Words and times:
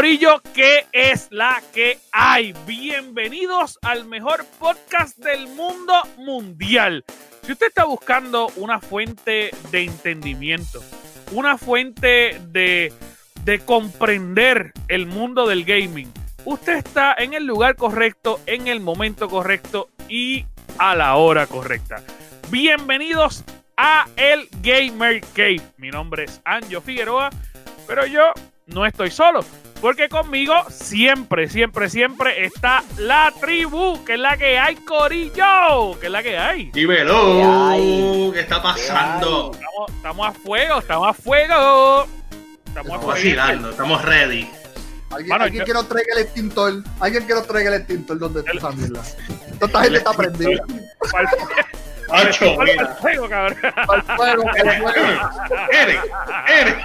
Corillo, 0.00 0.40
¿qué 0.54 0.86
es 0.92 1.28
la 1.30 1.62
que 1.74 1.98
hay? 2.10 2.54
Bienvenidos 2.66 3.78
al 3.82 4.06
mejor 4.06 4.46
podcast 4.58 5.18
del 5.18 5.46
mundo 5.48 5.92
mundial. 6.16 7.04
Si 7.42 7.52
usted 7.52 7.66
está 7.66 7.84
buscando 7.84 8.50
una 8.56 8.80
fuente 8.80 9.50
de 9.70 9.82
entendimiento, 9.82 10.82
una 11.32 11.58
fuente 11.58 12.40
de, 12.48 12.94
de 13.44 13.58
comprender 13.58 14.72
el 14.88 15.04
mundo 15.04 15.46
del 15.46 15.66
gaming, 15.66 16.10
usted 16.46 16.78
está 16.78 17.12
en 17.18 17.34
el 17.34 17.44
lugar 17.44 17.76
correcto, 17.76 18.40
en 18.46 18.68
el 18.68 18.80
momento 18.80 19.28
correcto 19.28 19.90
y 20.08 20.46
a 20.78 20.96
la 20.96 21.16
hora 21.16 21.46
correcta. 21.46 22.02
Bienvenidos 22.48 23.44
a 23.76 24.08
el 24.16 24.48
Gamer 24.62 25.20
Cave. 25.34 25.60
Mi 25.76 25.90
nombre 25.90 26.24
es 26.24 26.40
Anjo 26.46 26.80
Figueroa, 26.80 27.28
pero 27.86 28.06
yo 28.06 28.32
no 28.64 28.86
estoy 28.86 29.10
solo. 29.10 29.44
Porque 29.80 30.10
conmigo 30.10 30.54
siempre, 30.68 31.48
siempre, 31.48 31.88
siempre 31.88 32.44
está 32.44 32.84
la 32.98 33.32
tribu, 33.40 34.04
que 34.04 34.14
es 34.14 34.20
la 34.20 34.36
que 34.36 34.58
hay, 34.58 34.76
Corillo, 34.76 35.98
que 35.98 36.06
es 36.06 36.12
la 36.12 36.22
que 36.22 36.36
hay. 36.36 36.70
Dímelo, 36.70 38.30
¿qué, 38.34 38.40
está 38.40 38.62
pasando? 38.62 39.52
Estamos, 39.54 39.90
estamos, 39.96 40.28
a 40.28 40.32
fuego, 40.32 40.78
estamos 40.80 41.08
a 41.08 41.14
fuego. 41.14 42.06
Estamos, 42.66 42.92
estamos 42.92 43.06
vacilando, 43.06 43.70
estamos 43.70 44.04
ready. 44.04 44.50
Alguien, 45.10 45.42
alguien 45.42 45.64
que 45.64 45.72
nos 45.72 45.88
traiga 45.88 46.12
el 46.14 46.22
extintor, 46.22 46.84
alguien 47.00 47.26
que 47.26 47.34
nos 47.34 47.46
traiga 47.46 47.74
el 47.74 47.80
extintor 47.80 48.18
donde 48.18 48.40
está 48.40 48.52
esa 48.52 48.70
mierda. 48.72 49.02
Toda 49.58 49.66
esta 49.66 49.82
gente 49.82 49.98
está 49.98 50.12
prendida. 50.12 50.64
El 52.12 52.34
fuego, 53.00 53.28
cabrón. 53.28 53.58
Al 53.62 54.02
fuego, 54.02 54.42
al 54.48 54.82
fuego. 54.82 55.06
Eric, 55.72 56.00
Eric. 56.48 56.78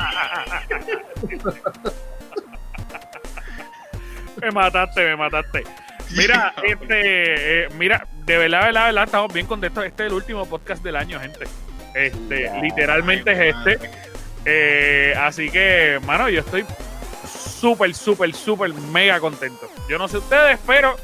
Me 4.41 4.51
mataste, 4.51 5.03
me 5.05 5.15
mataste. 5.15 5.63
Mira, 6.11 6.53
este, 6.63 7.63
eh, 7.63 7.69
mira, 7.77 8.07
de 8.25 8.37
verdad, 8.37 8.59
de 8.59 8.65
verdad, 8.65 8.81
de 8.81 8.85
verdad, 8.91 9.03
estamos 9.05 9.33
bien 9.33 9.45
contentos. 9.47 9.83
Este 9.85 10.03
es 10.03 10.07
el 10.07 10.13
último 10.13 10.45
podcast 10.45 10.83
del 10.83 10.95
año, 10.95 11.19
gente. 11.19 11.45
Este, 11.93 12.51
literalmente 12.61 13.31
es 13.31 13.55
este. 13.55 13.89
Eh, 14.45 15.15
así 15.19 15.49
que, 15.49 15.99
mano, 16.05 16.29
yo 16.29 16.41
estoy 16.41 16.65
súper, 17.27 17.93
súper, 17.95 18.33
súper 18.35 18.73
mega 18.73 19.19
contento. 19.19 19.69
Yo 19.89 19.97
no 19.97 20.07
sé 20.07 20.17
ustedes, 20.17 20.59
pero 20.67 20.95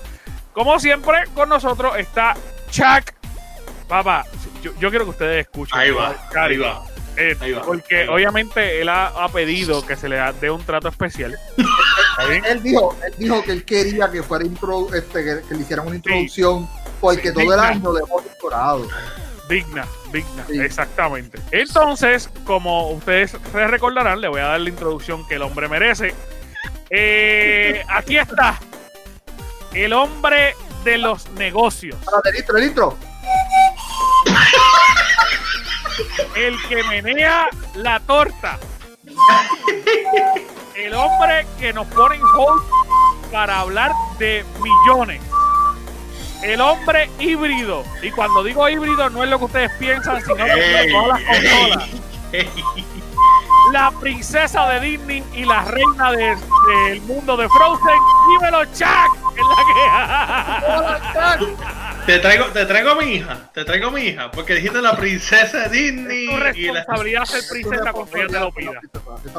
como 0.54 0.80
siempre, 0.80 1.24
con 1.34 1.50
nosotros 1.50 1.98
está 1.98 2.36
Chuck. 2.70 3.14
Papá, 3.88 4.26
yo, 4.62 4.72
yo 4.80 4.90
quiero 4.90 5.06
que 5.06 5.12
ustedes 5.12 5.42
escuchen. 5.48 5.78
Ahí 5.80 5.92
va, 5.92 6.16
ahí 6.36 6.58
va. 6.58 6.84
Eh, 7.18 7.36
Ahí 7.42 7.52
va, 7.52 7.62
porque 7.64 7.98
ahí 8.02 8.08
va. 8.08 8.14
obviamente 8.14 8.80
él 8.82 8.88
ha, 8.88 9.08
ha 9.08 9.28
pedido 9.30 9.86
que 9.86 9.98
se 9.98 10.08
le 10.08 10.18
dé 10.40 10.50
un 10.50 10.64
trato 10.64 10.88
especial. 10.88 11.38
¿Está 12.12 12.26
bien? 12.30 12.46
Él 12.46 12.64
dijo, 12.64 12.96
él 13.06 13.14
dijo 13.18 13.44
que 13.44 13.52
él 13.52 13.66
quería 13.66 14.10
que 14.12 14.22
fuera 14.24 14.46
intro, 14.46 14.94
este, 14.94 15.24
que, 15.24 15.42
que 15.48 15.54
le 15.56 15.62
hicieran 15.62 15.88
una 15.88 15.96
introducción, 15.96 16.70
porque 17.00 17.30
Sí, 17.30 17.34
todo 17.34 17.54
el 17.54 17.60
año 17.60 17.94
le 17.94 18.00
hemos 18.02 18.24
decorado. 18.24 18.88
Digna, 19.50 19.86
digna, 20.14 20.46
Sí. 20.48 20.60
exactamente. 20.62 21.40
Entonces, 21.52 22.30
como 22.46 22.92
ustedes 22.92 23.32
se 23.52 23.68
recordarán, 23.68 24.22
le 24.22 24.28
voy 24.30 24.40
a 24.42 24.46
dar 24.46 24.62
la 24.62 24.70
introducción 24.70 25.28
que 25.28 25.36
el 25.36 25.42
hombre 25.42 25.68
merece. 25.68 26.14
Eh, 26.90 27.84
aquí 27.90 28.18
está, 28.18 28.60
el 29.74 29.94
hombre 29.94 30.56
de 30.84 30.98
los 30.98 31.30
negocios, 31.32 31.98
el 32.26 32.36
intro, 32.38 32.58
el 32.58 32.64
intro. 32.66 32.98
el 36.36 36.56
que 36.68 36.84
menea 36.84 37.48
la 37.76 38.00
torta, 38.02 38.58
el 40.82 40.94
hombre 40.94 41.46
que 41.60 41.74
nos 41.74 41.88
pone 41.88 42.16
en 42.16 42.22
hold 42.24 42.64
para 43.32 43.60
hablar 43.60 43.92
de 44.18 44.44
millones. 44.62 45.22
El 46.44 46.60
hombre 46.60 47.10
híbrido. 47.20 47.84
Y 48.02 48.10
cuando 48.12 48.44
digo 48.44 48.68
híbrido 48.68 49.10
no 49.10 49.24
es 49.24 49.30
lo 49.30 49.38
que 49.40 49.46
ustedes 49.46 49.72
piensan, 49.78 50.22
sino 50.22 50.36
que 50.36 50.44
Ey, 50.44 50.92
todas 50.92 51.08
las 51.22 51.22
consolas. 51.24 51.90
ey, 52.32 52.50
la 53.74 53.92
princesa 53.92 54.68
de 54.70 54.80
Disney 54.80 55.24
y 55.34 55.46
la 55.46 55.64
reina 55.64 56.12
de- 56.12 56.36
del 56.68 57.02
mundo 57.02 57.38
de 57.38 57.48
Frozen. 57.50 58.00
Dímelo, 58.30 58.66
Chuck, 58.66 59.18
es 59.36 59.44
la 61.16 61.38
que 61.40 61.56
Te 62.06 62.20
traigo, 62.20 62.46
te 62.48 62.66
traigo 62.66 62.92
a 62.92 62.96
mi 62.96 63.14
hija, 63.14 63.50
te 63.54 63.64
traigo 63.64 63.88
a 63.88 63.92
mi 63.92 64.02
hija, 64.02 64.32
porque 64.32 64.56
dijiste 64.56 64.82
la 64.82 64.96
princesa 64.98 65.68
de 65.68 65.70
Disney 65.70 66.26
es 66.28 66.54
tu 66.54 66.58
y 66.60 66.64
la, 66.66 66.74
responsabilidad 66.74 67.26
ser 67.26 67.44
princesa 67.50 67.94
cuando 67.94 68.18
ella 68.18 68.28
te 68.28 68.40
lo 68.40 68.52
pida. 68.52 68.72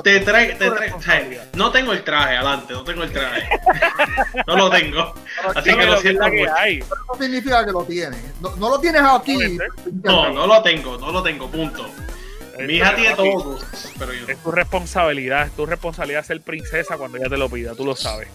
te 0.03 0.21
traigo, 0.21 0.59
te 0.59 0.71
traigo, 0.71 0.73
o 0.73 0.77
sea, 0.77 0.81
responsabilidad. 0.81 1.45
no 1.55 1.71
tengo 1.73 1.93
el 1.93 2.05
traje 2.05 2.37
adelante, 2.37 2.73
no 2.75 2.85
tengo 2.85 3.03
el 3.03 3.13
traje, 3.13 3.49
no 4.47 4.57
lo 4.57 4.71
tengo, 4.71 5.15
así 5.55 5.75
que 5.75 5.87
lo 5.87 5.97
siento 5.99 6.25
mucho. 6.29 6.53
no 7.09 7.15
significa 7.21 7.65
que 7.65 7.73
lo 7.73 7.85
tienes. 7.85 8.21
No, 8.41 8.55
no 8.57 8.69
lo 8.71 8.79
tienes 8.81 9.03
aquí. 9.03 9.59
No, 10.05 10.31
no 10.31 10.47
lo 10.47 10.63
tengo, 10.63 10.97
no 10.99 11.11
lo 11.11 11.23
tengo, 11.23 11.49
punto. 11.51 11.87
Mi 12.59 12.75
hija 12.75 12.95
tiene 12.95 13.15
todo, 13.15 13.59
pero 13.99 14.13
yo 14.13 14.23
no. 14.23 14.29
Es 14.33 14.39
tu 14.43 14.51
responsabilidad, 14.51 15.47
es 15.47 15.53
tu 15.57 15.67
responsabilidad 15.67 16.25
ser 16.25 16.41
princesa 16.41 16.97
cuando 16.97 17.19
ella 17.19 17.29
te 17.29 17.37
lo 17.37 17.49
pida, 17.49 17.75
tú 17.75 17.85
lo 17.85 17.97
sabes. 17.97 18.29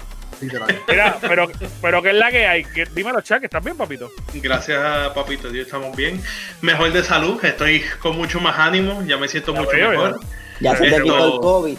Mira, 0.87 1.17
pero, 1.21 1.47
pero 1.81 2.01
¿qué 2.03 2.09
es 2.09 2.15
la 2.15 2.29
que 2.29 2.45
hay? 2.45 2.63
¿Qué- 2.63 2.85
dímelo, 2.93 3.21
Chuck, 3.21 3.43
¿estás 3.43 3.63
bien, 3.63 3.75
papito? 3.75 4.11
Gracias, 4.35 5.09
papito, 5.09 5.49
Dios, 5.49 5.65
estamos 5.65 5.95
bien. 5.95 6.21
Mejor 6.61 6.91
de 6.91 7.03
salud, 7.03 7.43
estoy 7.43 7.83
con 7.99 8.15
mucho 8.17 8.39
más 8.39 8.57
ánimo, 8.59 9.03
ya 9.05 9.17
me 9.17 9.27
siento 9.27 9.53
Ya 9.53 9.59
mucho 9.61 9.71
veo, 9.71 9.89
mejor. 9.91 10.19
Ya 10.59 10.75
se 10.75 10.89
te 10.91 11.01
quitó 11.01 11.35
el 11.35 11.39
COVID. 11.39 11.77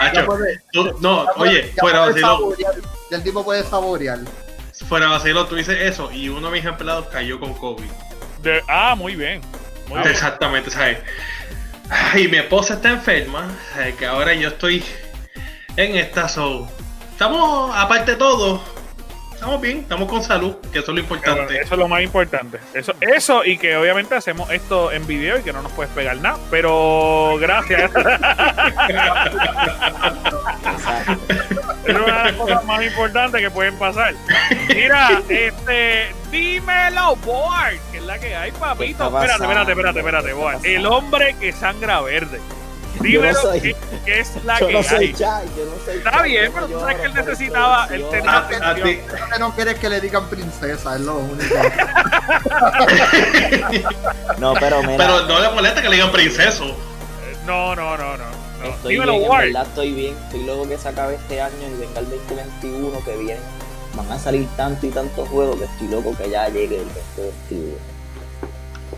Hacho, 0.00 0.14
Ya 0.14 0.26
puede- 0.26 0.60
tú- 0.72 0.96
no, 1.00 1.24
ya 1.26 1.32
puede- 1.32 1.50
oye, 1.50 1.72
ya 1.74 1.80
fuera 1.80 1.98
vacilón, 2.00 2.54
el 3.10 3.22
tipo 3.22 3.44
puede 3.44 3.62
saborear. 3.64 4.18
fuera 4.88 5.08
vacilón, 5.08 5.48
tú 5.48 5.54
dices 5.56 5.76
eso 5.80 6.10
y 6.12 6.28
uno 6.28 6.48
de 6.50 6.52
mis 6.60 6.64
empleados 6.66 7.06
cayó 7.06 7.40
con 7.40 7.54
COVID. 7.54 7.88
De- 8.42 8.62
ah, 8.68 8.94
muy 8.94 9.16
bien. 9.16 9.40
Muy 9.88 9.98
bien. 10.00 10.10
Exactamente, 10.10 10.70
¿sabes? 10.70 10.98
Ay, 11.90 12.28
mi 12.28 12.38
esposa 12.38 12.74
está 12.74 12.90
enferma, 12.90 13.48
¿sabes? 13.72 13.94
que 13.94 14.06
ahora 14.06 14.34
yo 14.34 14.48
estoy 14.48 14.84
en 15.76 15.96
esta 15.96 16.28
so. 16.28 16.68
Estamos, 17.12 17.74
aparte 17.74 18.12
de 18.12 18.16
todo, 18.18 18.62
estamos 19.32 19.60
bien, 19.60 19.78
estamos 19.78 20.08
con 20.08 20.22
salud, 20.22 20.56
que 20.72 20.80
eso 20.80 20.90
es 20.90 20.94
lo 20.96 21.00
importante. 21.00 21.60
Eso 21.60 21.74
es 21.74 21.78
lo 21.78 21.88
más 21.88 22.02
importante. 22.02 22.58
Eso, 22.74 22.94
eso 23.00 23.44
y 23.44 23.56
que 23.58 23.76
obviamente 23.76 24.14
hacemos 24.14 24.50
esto 24.50 24.90
en 24.90 25.06
video 25.06 25.38
y 25.38 25.42
que 25.42 25.52
no 25.52 25.62
nos 25.62 25.72
puedes 25.72 25.92
pegar 25.92 26.16
nada. 26.16 26.38
Pero 26.50 27.36
gracias. 27.38 27.90
es 31.86 31.94
una 31.96 32.18
de 32.18 32.24
las 32.24 32.32
cosas 32.32 32.64
más 32.64 32.82
importantes 32.84 33.40
que 33.40 33.50
pueden 33.50 33.76
pasar. 33.78 34.14
Mira, 34.68 35.20
este, 35.28 36.12
dímelo, 36.30 37.16
boy, 37.16 37.80
que 37.92 37.98
es 37.98 38.04
la 38.04 38.18
que 38.18 38.34
hay, 38.36 38.50
papito. 38.52 39.04
Espérate, 39.06 39.42
espérate, 39.44 39.72
espérate, 39.72 39.98
espérate, 40.00 40.28
¿Qué 40.28 40.32
boy. 40.34 40.54
está 40.56 40.68
El 40.68 40.86
hombre 40.86 41.36
que 41.40 41.52
sangra 41.52 42.00
verde. 42.00 42.40
Dímelo, 43.00 43.32
no 43.34 43.40
soy- 43.42 43.60
que, 43.60 43.76
que 44.06 44.20
es 44.20 44.42
la 44.44 44.58
Yo 44.58 44.68
que 44.68 44.72
no 44.72 44.82
soy 44.82 45.06
hay. 45.08 45.12
Chai, 45.12 45.46
yo 45.54 45.64
no 45.66 45.84
soy 45.84 45.98
Está 45.98 46.10
Chai, 46.12 46.30
bien, 46.30 46.50
pero 46.54 46.66
tú 46.66 46.80
sabes 46.80 46.96
que 46.96 47.04
él 47.04 47.14
necesitaba- 47.14 47.88
él 47.90 48.06
tenía- 48.10 48.32
A, 48.32 48.70
a 48.70 48.74
ti, 48.74 48.82
que 49.32 49.38
no 49.38 49.54
quieres 49.54 49.74
que 49.78 49.88
le 49.90 50.00
digan 50.00 50.26
princesa, 50.30 50.94
es 50.94 51.00
lo 51.02 51.16
único. 51.16 51.54
No, 54.38 54.54
pero 54.54 54.82
mira, 54.82 54.96
pero 54.98 55.22
no 55.26 55.40
le 55.40 55.50
molesta 55.50 55.82
que 55.82 55.88
le 55.88 55.96
digan 55.96 56.12
princeso. 56.12 56.76
No, 57.44 57.74
no, 57.74 57.96
no, 57.96 58.16
no. 58.16 58.24
No. 58.60 58.66
estoy 58.68 58.94
Dímelo, 58.94 59.12
bien, 59.18 59.32
en 59.32 59.38
verdad 59.38 59.66
estoy 59.66 59.92
bien. 59.92 60.14
Estoy 60.24 60.44
luego 60.44 60.68
que 60.68 60.78
se 60.78 60.88
acabe 60.88 61.14
este 61.14 61.40
año 61.40 61.54
y 61.74 61.80
venga 61.80 62.00
el 62.00 62.10
2021 62.10 63.04
que 63.04 63.16
viene. 63.16 63.40
Van 63.94 64.12
a 64.12 64.18
salir 64.18 64.46
tanto 64.56 64.86
y 64.86 64.90
tantos 64.90 65.28
juegos 65.28 65.58
que 65.58 65.64
estoy 65.64 65.88
loco 65.88 66.16
que 66.16 66.30
ya 66.30 66.48
llegue 66.48 66.76
el 66.76 66.88
2021. 67.16 67.76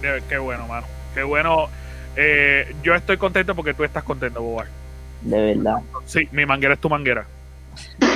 Qué, 0.00 0.22
qué 0.28 0.38
bueno, 0.38 0.66
mano. 0.66 0.86
Qué 1.14 1.22
bueno. 1.22 1.68
Eh, 2.16 2.74
yo 2.82 2.94
estoy 2.94 3.16
contento 3.16 3.54
porque 3.54 3.74
tú 3.74 3.84
estás 3.84 4.02
contento, 4.02 4.42
Bobar. 4.42 4.66
De 5.22 5.54
verdad. 5.54 5.78
Sí, 6.06 6.28
mi 6.32 6.46
manguera 6.46 6.74
es 6.74 6.80
tu 6.80 6.88
manguera. 6.88 7.26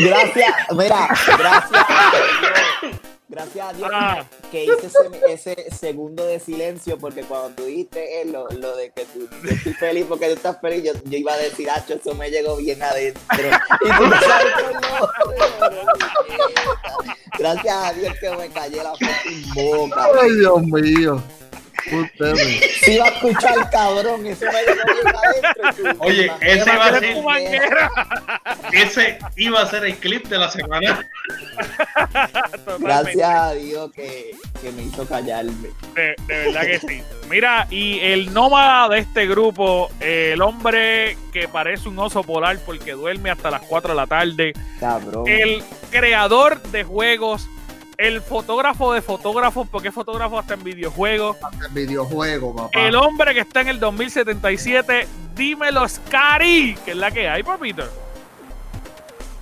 Gracias, 0.00 0.54
mira, 0.76 1.08
gracias. 1.38 3.02
Gracias 3.32 3.66
a 3.66 3.72
Dios 3.72 3.90
Ah. 3.94 4.24
que 4.50 4.64
hice 4.66 4.88
ese, 5.26 5.52
ese 5.56 5.70
segundo 5.74 6.26
de 6.26 6.38
silencio 6.38 6.98
porque 6.98 7.22
cuando 7.22 7.48
tú 7.56 7.64
dijiste 7.64 8.20
eh, 8.20 8.26
lo, 8.26 8.46
lo 8.50 8.76
de 8.76 8.90
que 8.90 9.06
tú, 9.06 9.26
yo 9.42 9.50
estoy 9.50 9.72
feliz 9.72 10.04
porque 10.06 10.26
tú 10.26 10.32
estás 10.34 10.60
feliz, 10.60 10.84
yo, 10.84 10.92
yo 11.06 11.16
iba 11.18 11.32
a 11.32 11.38
decir, 11.38 11.70
Hacho, 11.70 11.94
eso 11.94 12.14
me 12.14 12.30
llegó 12.30 12.56
bien 12.58 12.82
adentro. 12.82 13.22
Y 13.32 13.88
tú 13.88 14.10
sabes. 14.20 14.52
Gracias 17.38 17.74
a 17.74 17.92
Dios 17.94 18.14
que 18.20 18.30
me 18.36 18.48
callé 18.50 18.82
la 18.82 18.92
boca. 19.54 20.08
Ay, 20.20 20.30
Dios 20.36 20.62
mío. 20.62 21.22
Si 22.84 22.92
iba 22.94 23.04
a 23.06 23.08
escuchar 23.08 23.70
cabrón, 23.70 24.26
eso 24.26 24.46
me 24.46 24.52
llegó 24.52 24.82
bien 25.02 25.14
adentro. 25.16 25.94
Oye, 26.00 26.26
"Ma- 26.28 26.38
ese 26.40 26.76
va 26.76 26.86
a 26.86 26.98
ser- 26.98 27.16
ese 28.72 29.18
iba 29.36 29.60
a 29.60 29.66
ser 29.66 29.84
el 29.84 29.96
clip 29.96 30.26
de 30.26 30.38
la 30.38 30.50
semana. 30.50 31.08
Gracias 32.78 33.30
a 33.34 33.52
Dios 33.54 33.92
que, 33.92 34.32
que 34.60 34.72
me 34.72 34.82
hizo 34.82 35.06
callarme. 35.06 35.68
De, 35.94 36.14
de 36.26 36.38
verdad 36.46 36.60
que 36.62 36.78
sí. 36.80 37.02
Mira, 37.28 37.66
y 37.70 37.98
el 38.00 38.32
nómada 38.32 38.88
de 38.88 38.98
este 39.00 39.26
grupo, 39.26 39.90
el 40.00 40.40
hombre 40.42 41.16
que 41.32 41.48
parece 41.48 41.88
un 41.88 41.98
oso 41.98 42.22
polar 42.22 42.58
porque 42.64 42.92
duerme 42.92 43.30
hasta 43.30 43.50
las 43.50 43.62
4 43.62 43.90
de 43.90 43.96
la 43.96 44.06
tarde, 44.06 44.52
Cabrón. 44.80 45.24
el 45.26 45.62
creador 45.90 46.60
de 46.62 46.84
juegos, 46.84 47.48
el 48.02 48.20
fotógrafo 48.20 48.92
de 48.92 49.00
fotógrafos, 49.00 49.68
porque 49.70 49.88
es 49.88 49.94
fotógrafo 49.94 50.38
hasta 50.38 50.54
en 50.54 50.64
videojuegos, 50.64 51.36
En 51.66 51.72
videojuego, 51.74 52.54
papá. 52.54 52.70
el 52.80 52.96
hombre 52.96 53.32
que 53.32 53.40
está 53.40 53.60
en 53.60 53.68
el 53.68 53.78
2077, 53.78 55.06
dímelo, 55.36 55.88
Scary, 55.88 56.76
que 56.84 56.90
es 56.90 56.96
la 56.96 57.12
que 57.12 57.28
hay, 57.28 57.44
papito. 57.44 57.84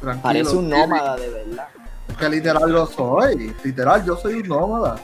Tranquilo, 0.00 0.22
Parece 0.22 0.56
un 0.56 0.68
nómada 0.68 1.16
de 1.16 1.30
verdad. 1.30 1.68
es 2.08 2.16
Que 2.16 2.28
literal 2.28 2.70
lo 2.70 2.86
soy. 2.86 3.54
Literal, 3.64 4.04
yo 4.04 4.16
soy 4.16 4.34
un 4.34 4.48
nómada. 4.48 4.96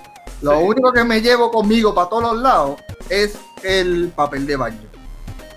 Lo 0.43 0.59
único 0.61 0.93
que 0.93 1.03
me 1.05 1.23
llevo 1.23 1.51
conmigo 1.51 1.95
para 1.95 2.11
todos 2.11 2.23
los 2.35 2.43
lados 2.43 2.81
es 3.09 3.39
el 3.63 4.13
papel 4.15 4.47
de 4.47 4.57
baño. 4.57 4.87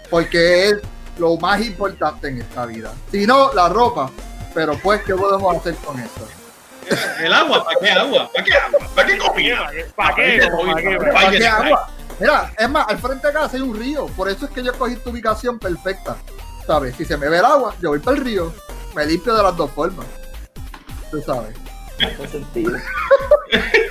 Porque 0.09 0.69
es 0.69 0.77
lo 1.17 1.35
más 1.37 1.59
importante 1.61 2.29
en 2.29 2.39
esta 2.41 2.65
vida. 2.65 2.93
Si 3.11 3.27
no, 3.27 3.51
la 3.53 3.67
ropa. 3.67 4.09
Pero 4.53 4.77
pues, 4.81 5.01
¿qué 5.03 5.13
podemos 5.15 5.53
hacer 5.57 5.75
con 5.75 5.99
eso? 5.99 6.27
El 7.19 7.33
agua, 7.33 7.63
¿para 7.65 7.79
qué 7.79 7.91
agua? 7.91 8.29
¿Para 8.33 8.45
qué 8.45 8.53
agua? 8.53 8.79
¿Para 8.95 9.07
qué 9.07 9.17
comida? 9.17 9.57
¿Para 9.95 10.15
qué? 10.15 10.39
¿Para 10.47 10.81
qué? 10.81 10.97
¿Para 10.97 11.11
Vaya, 11.13 11.31
qué 11.31 11.37
vaya. 11.39 11.55
agua? 11.57 11.89
Mira, 12.19 12.53
es 12.57 12.69
más, 12.69 12.87
al 12.89 12.97
frente 12.97 13.27
de 13.27 13.33
casa 13.33 13.55
hay 13.55 13.61
un 13.61 13.77
río. 13.79 14.07
Por 14.07 14.29
eso 14.29 14.45
es 14.45 14.51
que 14.51 14.63
yo 14.63 14.73
cogí 14.77 14.95
tu 14.97 15.09
ubicación 15.11 15.57
perfecta. 15.59 16.17
¿Sabes? 16.67 16.95
Si 16.95 17.05
se 17.05 17.17
me 17.17 17.29
ve 17.29 17.39
el 17.39 17.45
agua, 17.45 17.73
yo 17.81 17.89
voy 17.89 17.99
para 17.99 18.17
el 18.17 18.23
río. 18.23 18.53
Me 18.95 19.05
limpio 19.05 19.33
de 19.35 19.43
las 19.43 19.55
dos 19.55 19.71
formas. 19.71 20.05
Tú 21.11 21.21
sabes. 21.21 21.55
Hace 22.01 22.27
sentido. 22.27 22.77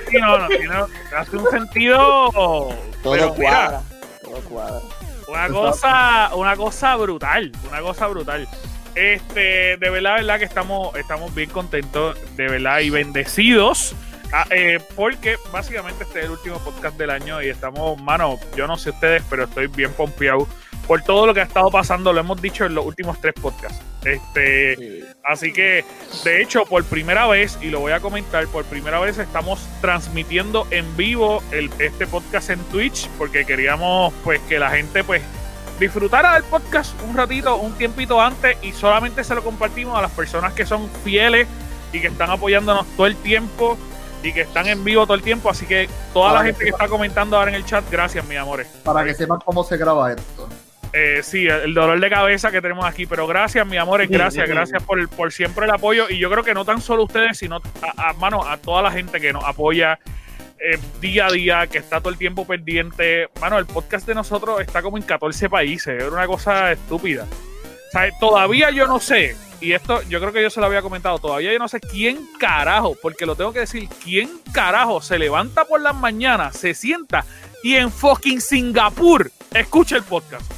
Sí, 0.09 0.17
no, 0.19 0.37
no, 0.39 0.47
tiene, 0.47 0.73
hace 1.15 1.37
un 1.37 1.49
sentido. 1.49 2.31
Todo 2.31 2.73
pero 3.03 3.35
mira, 3.35 3.35
cuadra. 3.35 3.81
Todo 4.23 4.39
cuadra. 4.41 4.79
Una 5.27 5.47
cosa, 5.49 6.31
una 6.35 6.55
cosa 6.55 6.95
brutal, 6.95 7.51
una 7.69 7.81
cosa 7.81 8.07
brutal. 8.07 8.47
Este, 8.95 9.77
de 9.77 9.89
verdad, 9.89 10.17
verdad 10.17 10.39
que 10.39 10.45
estamos, 10.45 10.95
estamos 10.95 11.33
bien 11.33 11.49
contentos, 11.49 12.17
de 12.35 12.47
verdad, 12.47 12.79
y 12.79 12.89
bendecidos. 12.89 13.95
ah, 14.33 14.45
eh, 14.51 14.79
porque 14.95 15.37
básicamente 15.51 16.03
este 16.03 16.19
es 16.19 16.25
el 16.25 16.31
último 16.31 16.59
podcast 16.59 16.97
del 16.97 17.09
año 17.09 17.41
y 17.41 17.49
estamos, 17.49 18.01
mano, 18.01 18.37
yo 18.55 18.67
no 18.67 18.77
sé 18.77 18.91
ustedes, 18.91 19.23
pero 19.29 19.45
estoy 19.45 19.67
bien 19.67 19.91
pompeado 19.93 20.47
por 20.87 21.01
todo 21.03 21.27
lo 21.27 21.33
que 21.33 21.41
ha 21.41 21.43
estado 21.43 21.69
pasando. 21.69 22.11
Lo 22.13 22.19
hemos 22.19 22.41
dicho 22.41 22.65
en 22.65 22.73
los 22.73 22.85
últimos 22.85 23.19
tres 23.21 23.33
podcasts. 23.39 23.79
Este, 24.03 24.75
Sí. 24.75 25.03
Así 25.23 25.53
que, 25.53 25.83
de 26.23 26.41
hecho, 26.41 26.65
por 26.65 26.83
primera 26.85 27.27
vez, 27.27 27.59
y 27.61 27.69
lo 27.69 27.79
voy 27.81 27.91
a 27.91 27.99
comentar, 27.99 28.47
por 28.47 28.65
primera 28.65 28.99
vez 28.99 29.19
estamos 29.19 29.67
transmitiendo 29.81 30.65
en 30.71 30.97
vivo 30.97 31.43
el, 31.51 31.69
este 31.77 32.07
podcast 32.07 32.49
en 32.49 32.59
Twitch, 32.65 33.07
porque 33.17 33.45
queríamos 33.45 34.13
pues 34.23 34.39
que 34.49 34.57
la 34.57 34.71
gente 34.71 35.03
pues 35.03 35.21
disfrutara 35.79 36.33
del 36.33 36.43
podcast 36.43 36.93
un 37.03 37.15
ratito, 37.15 37.55
un 37.57 37.73
tiempito 37.73 38.21
antes, 38.21 38.57
y 38.61 38.71
solamente 38.73 39.23
se 39.23 39.33
lo 39.33 39.43
compartimos 39.43 39.97
a 39.97 40.01
las 40.01 40.11
personas 40.11 40.53
que 40.53 40.65
son 40.65 40.89
fieles 41.03 41.47
y 41.93 42.01
que 42.01 42.07
están 42.07 42.29
apoyándonos 42.29 42.85
todo 42.95 43.07
el 43.07 43.15
tiempo 43.15 43.77
y 44.21 44.33
que 44.33 44.41
están 44.41 44.67
en 44.67 44.83
vivo 44.83 45.05
todo 45.05 45.15
el 45.15 45.23
tiempo. 45.23 45.49
Así 45.49 45.65
que 45.65 45.89
toda 46.13 46.33
la 46.33 46.39
que 46.41 46.47
gente 46.47 46.65
que 46.65 46.69
está 46.71 46.87
comentando 46.87 47.37
ahora 47.37 47.49
en 47.49 47.55
el 47.55 47.65
chat, 47.65 47.83
gracias, 47.89 48.25
mis 48.27 48.37
amores. 48.37 48.67
Para 48.83 49.03
que 49.05 49.13
sepan 49.13 49.39
cómo 49.43 49.63
se 49.63 49.77
graba 49.77 50.11
esto. 50.11 50.49
Eh, 50.91 51.21
sí, 51.23 51.47
el 51.47 51.73
dolor 51.73 51.99
de 51.99 52.09
cabeza 52.09 52.51
que 52.51 52.61
tenemos 52.61 52.83
aquí, 52.83 53.05
pero 53.05 53.27
gracias, 53.27 53.65
mi 53.65 53.77
amores, 53.77 54.09
gracias, 54.09 54.49
gracias 54.49 54.81
por, 54.81 55.07
por 55.09 55.31
siempre 55.31 55.65
el 55.65 55.71
apoyo. 55.71 56.09
Y 56.09 56.17
yo 56.17 56.31
creo 56.31 56.43
que 56.43 56.53
no 56.53 56.65
tan 56.65 56.81
solo 56.81 57.03
ustedes, 57.03 57.37
sino 57.37 57.61
a, 57.81 58.09
a, 58.09 58.13
mano, 58.13 58.43
a 58.43 58.57
toda 58.57 58.81
la 58.81 58.91
gente 58.91 59.21
que 59.21 59.31
nos 59.31 59.43
apoya 59.43 59.99
eh, 60.59 60.79
día 60.99 61.27
a 61.27 61.31
día, 61.31 61.67
que 61.67 61.77
está 61.77 61.99
todo 61.99 62.09
el 62.09 62.17
tiempo 62.17 62.45
pendiente. 62.45 63.29
Mano, 63.39 63.57
el 63.57 63.65
podcast 63.65 64.05
de 64.07 64.15
nosotros 64.15 64.61
está 64.61 64.81
como 64.81 64.97
en 64.97 65.03
14 65.03 65.49
países, 65.49 66.03
es 66.03 66.11
una 66.11 66.27
cosa 66.27 66.71
estúpida. 66.71 67.25
O 67.25 67.91
sea, 67.91 68.09
todavía 68.19 68.69
yo 68.69 68.85
no 68.87 68.99
sé, 68.99 69.35
y 69.61 69.73
esto 69.73 70.01
yo 70.03 70.19
creo 70.19 70.31
que 70.31 70.41
yo 70.41 70.49
se 70.49 70.59
lo 70.59 70.67
había 70.67 70.81
comentado, 70.81 71.17
todavía 71.19 71.51
yo 71.51 71.59
no 71.59 71.67
sé 71.67 71.79
quién 71.79 72.27
carajo, 72.39 72.95
porque 73.01 73.25
lo 73.25 73.35
tengo 73.35 73.51
que 73.51 73.59
decir, 73.59 73.89
quién 74.03 74.29
carajo 74.51 75.01
se 75.01 75.17
levanta 75.17 75.65
por 75.65 75.81
las 75.81 75.95
mañanas, 75.95 76.55
se 76.55 76.73
sienta 76.73 77.25
y 77.63 77.75
en 77.75 77.91
fucking 77.91 78.41
Singapur 78.41 79.31
escucha 79.53 79.97
el 79.97 80.03
podcast. 80.03 80.49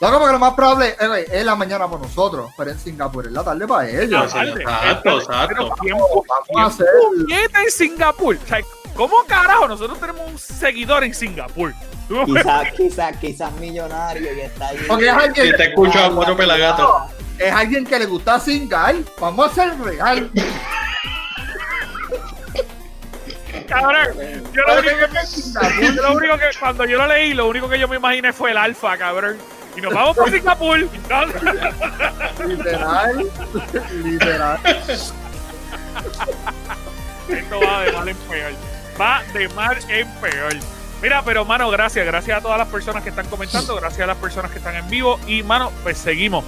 Loco, 0.00 0.18
porque 0.20 0.32
lo 0.32 0.38
más 0.38 0.54
probable 0.54 0.94
eh, 1.00 1.26
es 1.32 1.44
la 1.44 1.56
mañana 1.56 1.88
para 1.88 2.02
nosotros, 2.02 2.52
pero 2.56 2.70
en 2.70 2.78
Singapur 2.78 3.26
es 3.26 3.32
la 3.32 3.42
tarde 3.42 3.66
para 3.66 3.88
ellos. 3.88 4.32
Exacto, 4.32 5.18
exacto. 5.18 5.48
Pero 5.48 5.70
¿quién, 5.80 5.98
Vamos 5.98 6.24
quién 6.46 6.60
a 6.60 6.66
hacer. 6.66 6.86
en 7.28 7.70
Singapur? 7.70 8.36
O 8.36 8.46
sea, 8.46 8.60
¿cómo 8.98 9.22
carajo 9.28 9.68
nosotros 9.68 10.00
tenemos 10.00 10.28
un 10.28 10.36
seguidor 10.36 11.04
en 11.04 11.14
Singapur? 11.14 11.72
¿Tú 12.08 12.26
me 12.26 12.40
Quizás, 12.40 12.72
quizás, 12.76 13.16
quizás 13.18 13.52
millonario 13.52 14.34
que 14.34 14.46
está 14.46 14.68
ahí. 14.68 14.78
Porque 14.88 15.06
es 15.06 15.12
alguien, 15.12 15.46
Si 15.46 15.52
te 15.56 15.68
escucho 15.68 16.02
a 16.02 16.12
cuatro 16.12 16.36
pelagatos. 16.36 16.90
es 17.38 17.52
alguien 17.52 17.86
que 17.86 17.96
le 18.00 18.06
gusta 18.06 18.40
singar. 18.40 18.96
Vamos 19.20 19.52
a 19.52 19.54
ser 19.54 19.78
real. 19.80 20.28
Cabrón, 23.68 24.08
yo 24.52 24.62
lo 24.66 24.78
único 24.80 24.96
que, 25.12 25.84
yo 25.84 26.02
lo 26.02 26.14
único 26.14 26.38
que 26.38 26.46
cuando 26.58 26.84
yo 26.86 26.98
lo 26.98 27.06
leí, 27.06 27.34
lo 27.34 27.46
único 27.46 27.68
que 27.68 27.78
yo 27.78 27.86
me 27.86 27.96
imaginé 27.96 28.32
fue 28.32 28.50
el 28.50 28.56
alfa, 28.56 28.96
cabrón. 28.96 29.36
Y 29.76 29.80
nos 29.80 29.94
vamos 29.94 30.16
por 30.16 30.28
Singapur. 30.30 30.78
Literal. 32.46 33.30
Literal. 34.02 34.58
Esto 37.28 37.60
va 37.60 37.82
de 37.82 37.92
mal 37.92 38.08
en 38.08 38.16
peor. 38.16 38.67
Va 39.00 39.22
de 39.32 39.48
mal 39.50 39.78
en 39.88 40.08
peor. 40.20 40.54
Mira, 41.00 41.22
pero 41.24 41.44
mano, 41.44 41.70
gracias. 41.70 42.04
Gracias 42.04 42.38
a 42.38 42.40
todas 42.40 42.58
las 42.58 42.68
personas 42.68 43.02
que 43.02 43.10
están 43.10 43.26
comentando. 43.28 43.76
Gracias 43.76 44.00
a 44.00 44.06
las 44.06 44.16
personas 44.16 44.50
que 44.50 44.58
están 44.58 44.74
en 44.74 44.88
vivo. 44.88 45.20
Y 45.26 45.42
mano, 45.42 45.72
pues 45.82 45.98
seguimos. 45.98 46.44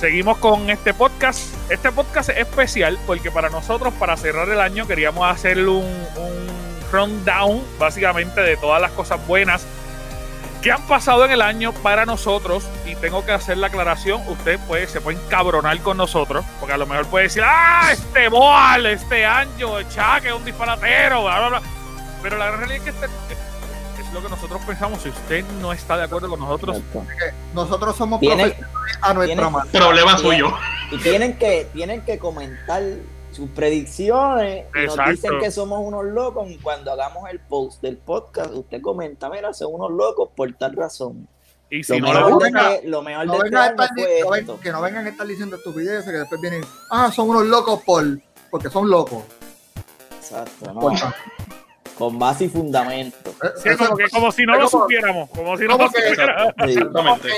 Seguimos 0.00 0.38
con 0.38 0.70
este 0.70 0.94
podcast. 0.94 1.54
Este 1.70 1.92
podcast 1.92 2.30
es 2.30 2.38
especial 2.38 2.98
porque 3.06 3.30
para 3.30 3.50
nosotros, 3.50 3.92
para 3.94 4.16
cerrar 4.16 4.48
el 4.48 4.60
año, 4.60 4.86
queríamos 4.86 5.30
hacer 5.30 5.58
un, 5.68 5.84
un 5.84 6.48
rundown, 6.90 7.62
básicamente, 7.78 8.40
de 8.40 8.56
todas 8.56 8.80
las 8.80 8.92
cosas 8.92 9.24
buenas 9.26 9.66
que 10.62 10.70
han 10.70 10.82
pasado 10.86 11.24
en 11.24 11.30
el 11.32 11.42
año 11.42 11.72
para 11.72 12.06
nosotros. 12.06 12.64
Y 12.86 12.94
tengo 12.96 13.26
que 13.26 13.32
hacer 13.32 13.58
la 13.58 13.66
aclaración. 13.66 14.22
Usted 14.26 14.58
puede, 14.60 14.86
se 14.86 15.02
puede 15.02 15.18
encabronar 15.18 15.78
con 15.80 15.98
nosotros, 15.98 16.46
porque 16.58 16.74
a 16.74 16.78
lo 16.78 16.86
mejor 16.86 17.06
puede 17.06 17.24
decir, 17.24 17.42
ah, 17.44 17.90
este 17.92 18.28
Boal, 18.28 18.86
este 18.86 19.26
Anjo, 19.26 19.82
Chaque, 19.82 20.28
es 20.28 20.34
un 20.34 20.44
disparatero, 20.46 21.24
bla, 21.24 21.38
bla, 21.38 21.48
bla. 21.48 21.62
Pero 22.22 22.36
la 22.38 22.50
realidad 22.50 22.76
es 22.78 22.82
que 22.82 22.90
este, 22.90 23.06
es 23.06 24.12
lo 24.12 24.22
que 24.22 24.28
nosotros 24.28 24.60
pensamos. 24.66 25.02
Si 25.02 25.08
usted 25.08 25.44
no 25.60 25.72
está 25.72 25.96
de 25.96 26.04
acuerdo 26.04 26.28
con 26.28 26.40
nosotros. 26.40 26.80
Nosotros 27.54 27.96
somos 27.96 28.20
a 29.02 29.14
nuestra 29.14 29.50
manera. 29.50 29.70
Problema 29.80 30.18
suyo. 30.18 30.52
Y 30.90 30.98
tienen 30.98 31.38
que, 31.38 31.68
tienen 31.72 32.02
que 32.04 32.18
comentar 32.18 32.82
sus 33.32 33.48
predicciones. 33.50 34.66
Nos 34.74 34.98
dicen 35.08 35.38
que 35.40 35.50
somos 35.50 35.80
unos 35.82 36.04
locos. 36.04 36.50
Y 36.50 36.58
cuando 36.58 36.92
hagamos 36.92 37.28
el 37.30 37.40
post 37.40 37.80
del 37.80 37.96
podcast, 37.96 38.52
usted 38.52 38.80
comenta, 38.82 39.30
mira, 39.30 39.52
son 39.54 39.72
unos 39.74 39.90
locos 39.92 40.30
por 40.36 40.52
tal 40.54 40.74
razón. 40.74 41.28
y 41.70 41.84
si 41.84 41.98
Lo 42.00 42.08
no 42.08 42.12
le 42.12 42.18
mejor, 42.18 42.32
gusta, 42.32 42.44
de, 42.46 42.50
venga- 42.52 42.74
este- 42.74 42.88
lo 42.88 43.02
mejor 43.02 43.26
No 43.26 43.32
de 43.32 43.38
este 43.38 43.44
vengan 43.50 43.62
año 43.62 43.70
estar 43.70 43.96
no 44.46 44.60
que 44.60 44.72
no 44.72 44.82
vengan 44.82 45.06
a 45.06 45.08
estar 45.10 45.26
diciendo 45.26 45.56
estupideces 45.56 46.04
que 46.04 46.18
después 46.18 46.40
vienen, 46.40 46.62
ah, 46.90 47.12
son 47.14 47.30
unos 47.30 47.44
locos 47.46 47.80
por, 47.84 48.04
porque 48.50 48.68
son 48.68 48.90
locos. 48.90 49.22
Exacto, 50.18 50.72
¿no? 50.74 50.80
Con 52.00 52.18
base 52.18 52.46
y 52.46 52.48
fundamento. 52.48 53.30
eh, 53.44 53.48
sí, 53.62 53.68
eso- 53.68 53.84
como, 53.84 53.96
que, 53.96 54.08
como 54.08 54.32
si 54.32 54.44
no 54.46 54.54
lo 54.56 54.68
como- 54.70 54.84
supiéramos, 54.84 55.28
como 55.30 55.56
si 55.58 55.64
no 55.66 55.76
lo 55.76 55.86
supiéramos. 55.86 56.54
Sí. 56.64 56.70
Exactamente. 56.72 57.28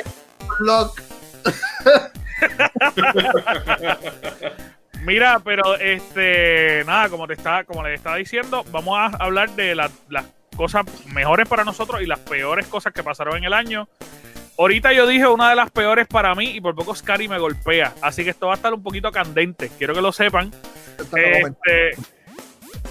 Mira, 5.05 5.41
pero 5.45 5.75
este, 5.81 6.85
nada, 6.87 7.09
como 7.09 7.27
te 7.27 7.35
está, 7.35 7.65
como 7.65 7.83
les 7.83 7.95
estaba 7.97 8.17
diciendo, 8.17 8.65
vamos 8.71 8.97
a 8.99 9.07
hablar 9.17 9.51
de 9.51 9.75
la- 9.75 9.91
las 10.09 10.25
cosas 10.57 10.85
mejores 11.07 11.49
para 11.49 11.65
nosotros 11.65 12.01
y 12.03 12.07
las 12.07 12.21
peores 12.21 12.67
cosas 12.69 12.93
que 12.93 13.03
pasaron 13.03 13.37
en 13.37 13.45
el 13.45 13.53
año. 13.53 13.89
Ahorita 14.59 14.93
yo 14.93 15.07
dije 15.09 15.27
una 15.27 15.51
de 15.51 15.57
las 15.57 15.71
peores 15.73 16.07
para 16.07 16.35
mí 16.37 16.51
y 16.51 16.61
por 16.61 16.75
poco 16.77 16.95
Scary 16.95 17.27
me 17.27 17.39
golpea, 17.39 17.95
así 18.01 18.23
que 18.23 18.31
esto 18.31 18.47
va 18.47 18.53
a 18.53 18.57
estar 18.57 18.73
un 18.73 18.83
poquito 18.83 19.11
candente. 19.11 19.71
Quiero 19.77 19.93
que 19.95 20.03
lo 20.03 20.13
sepan. 20.13 20.53
Este, 20.99 21.97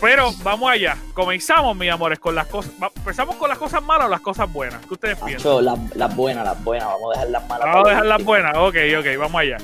pero 0.01 0.31
vamos 0.43 0.70
allá. 0.72 0.98
Comenzamos, 1.13 1.77
mis 1.77 1.91
amores, 1.91 2.20
con 2.20 2.34
las 2.34 2.48
cosas. 2.48 2.74
¿Empezamos 2.96 3.36
con 3.36 3.48
las 3.48 3.60
cosas 3.60 3.84
malas 3.84 4.08
o 4.08 4.10
las 4.10 4.22
cosas 4.22 4.51
buenas? 4.51 4.84
¿Qué 4.88 4.96
ustedes 4.96 5.17
piensan? 5.20 5.63
Las, 5.63 5.96
las 5.96 6.15
buenas, 6.15 6.43
las 6.43 6.63
buenas. 6.63 6.88
Vamos 6.88 7.10
a 7.10 7.20
dejar 7.20 7.29
las 7.29 7.48
malas. 7.48 7.67
Vamos 7.67 7.86
a 7.86 7.89
dejar 7.89 8.05
las 8.08 8.24
buenas. 8.24 8.58
Ok, 8.58 8.75
ok, 9.00 9.05
vamos 9.20 9.41
allá. 9.41 9.58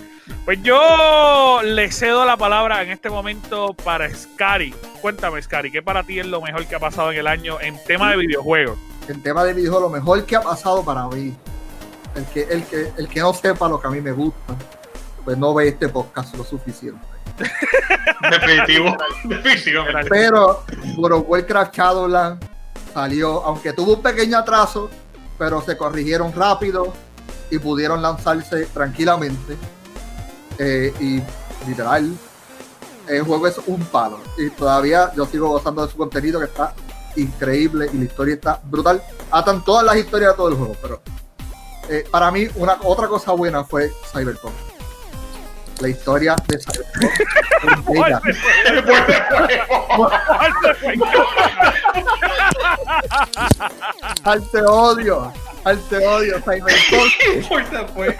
Pues 0.45 0.61
yo 0.61 1.61
le 1.63 1.91
cedo 1.91 2.23
la 2.23 2.37
palabra 2.37 2.83
en 2.83 2.91
este 2.91 3.09
momento 3.09 3.73
para 3.83 4.13
Scary. 4.13 4.73
Cuéntame, 5.01 5.41
Scary, 5.41 5.71
¿qué 5.71 5.81
para 5.81 6.03
ti 6.03 6.19
es 6.19 6.25
lo 6.27 6.39
mejor 6.39 6.65
que 6.67 6.75
ha 6.75 6.79
pasado 6.79 7.11
en 7.11 7.17
el 7.17 7.27
año 7.27 7.59
en 7.59 7.83
tema 7.83 8.11
de 8.11 8.17
videojuegos? 8.17 8.77
El 9.07 9.21
tema 9.23 9.43
de 9.43 9.53
videojuegos, 9.53 9.91
lo 9.91 9.97
mejor 9.97 10.23
que 10.25 10.35
ha 10.35 10.41
pasado 10.41 10.83
para 10.83 11.07
mí, 11.07 11.35
el 12.15 12.25
que, 12.25 12.43
el 12.43 12.63
que, 12.63 12.91
el 12.97 13.07
que 13.07 13.19
no 13.21 13.33
sepa 13.33 13.67
lo 13.67 13.81
que 13.81 13.87
a 13.87 13.89
mí 13.89 14.01
me 14.01 14.11
gusta, 14.11 14.55
pues 15.25 15.37
no 15.37 15.53
ve 15.53 15.69
este 15.69 15.89
podcast 15.89 16.35
lo 16.35 16.43
suficiente. 16.43 17.16
Definitivo, 18.31 18.95
definitivamente. 19.23 20.09
Pero 20.09 20.63
World 20.97 21.19
of 21.19 21.25
Warcraft 21.27 21.75
salió, 22.93 23.43
aunque 23.43 23.73
tuvo 23.73 23.95
un 23.95 24.01
pequeño 24.01 24.37
atraso, 24.37 24.89
pero 25.37 25.61
se 25.61 25.77
corrigieron 25.77 26.33
rápido 26.33 26.93
y 27.51 27.59
pudieron 27.59 28.01
lanzarse 28.01 28.65
tranquilamente. 28.67 29.55
Eh, 30.59 30.93
y 30.99 31.21
literal, 31.67 32.11
el 33.07 33.21
juego 33.21 33.47
es 33.47 33.59
un 33.67 33.85
palo. 33.85 34.19
Y 34.37 34.49
todavía 34.49 35.11
yo 35.15 35.25
sigo 35.25 35.49
gozando 35.49 35.85
de 35.85 35.91
su 35.91 35.97
contenido 35.97 36.39
que 36.39 36.45
está 36.45 36.73
increíble 37.15 37.89
y 37.93 37.97
la 37.97 38.05
historia 38.05 38.35
está 38.35 38.61
brutal. 38.63 39.01
Atan 39.31 39.63
todas 39.63 39.85
las 39.85 39.97
historias 39.97 40.31
de 40.31 40.37
todo 40.37 40.49
el 40.49 40.55
juego, 40.55 40.75
pero 40.81 41.01
eh, 41.89 42.05
para 42.11 42.31
mí 42.31 42.47
una 42.55 42.77
otra 42.83 43.07
cosa 43.07 43.31
buena 43.31 43.63
fue 43.63 43.91
Cyberpunk. 44.11 44.53
La 45.79 45.89
historia 45.89 46.35
de 46.47 46.57
Cyberpunk. 46.59 47.07
Al 54.23 54.49
te 54.51 54.61
odio, 54.61 55.33
al 55.63 55.79
te 55.89 56.05
odio, 56.05 56.35
Cyberpunk. 56.41 57.89
Fue. 57.93 58.17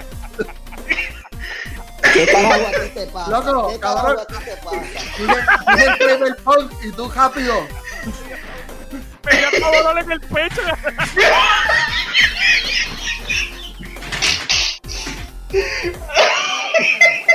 ¿Qué 2.13 2.25
tal 2.27 2.65
a 2.65 2.71
ti 2.71 2.89
te 2.93 3.07
pasa? 3.07 3.31
Loco, 3.31 3.69
¿Qué 3.69 3.79
cabrón. 3.79 4.15
tal 4.15 4.19
a 4.19 4.25
ti 4.25 4.35
te 4.45 4.55
pasa? 4.57 4.79
Dije 5.75 5.87
Cyberpunk 5.97 6.71
y 6.83 6.91
tú 6.91 7.11
rápido. 7.13 7.67
Me 9.25 9.37
dio 9.37 9.47
como 9.59 9.71
dolor 9.77 9.99
en 9.99 10.11
el 10.11 10.21
pecho. 10.21 10.61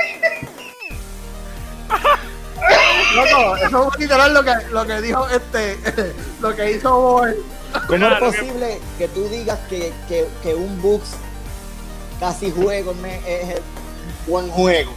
Loco, 3.15 3.55
eso 3.57 3.91
es 3.93 3.99
literal 3.99 4.33
lo 4.33 4.43
que, 4.43 4.53
lo 4.71 4.85
que 4.87 5.01
dijo 5.01 5.27
este, 5.29 5.77
lo 6.41 6.55
que 6.55 6.71
hizo 6.71 6.91
Boy. 6.99 7.33
¿Cómo 7.87 8.07
es 8.07 8.19
posible 8.19 8.79
que 8.97 9.07
tú 9.09 9.27
digas 9.29 9.59
que, 9.69 9.91
que, 10.07 10.27
que 10.41 10.53
un 10.55 10.81
Books 10.81 11.11
casi 12.19 12.51
juego 12.51 12.93
me- 12.95 13.17
es 13.17 13.57
el 13.57 13.61
buen 14.27 14.49
juego? 14.49 14.91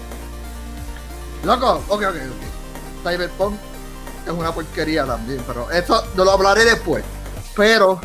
Loco, 1.45 1.83
ok, 1.89 2.03
ok, 2.03 2.17
ok. 2.17 3.03
Cyberpunk 3.11 3.55
es 4.27 4.33
una 4.33 4.53
porquería 4.53 5.05
también, 5.07 5.43
pero 5.47 5.71
eso 5.71 6.05
no 6.17 6.25
lo 6.25 6.33
hablaré 6.33 6.65
después. 6.65 7.05
Pero, 7.55 8.01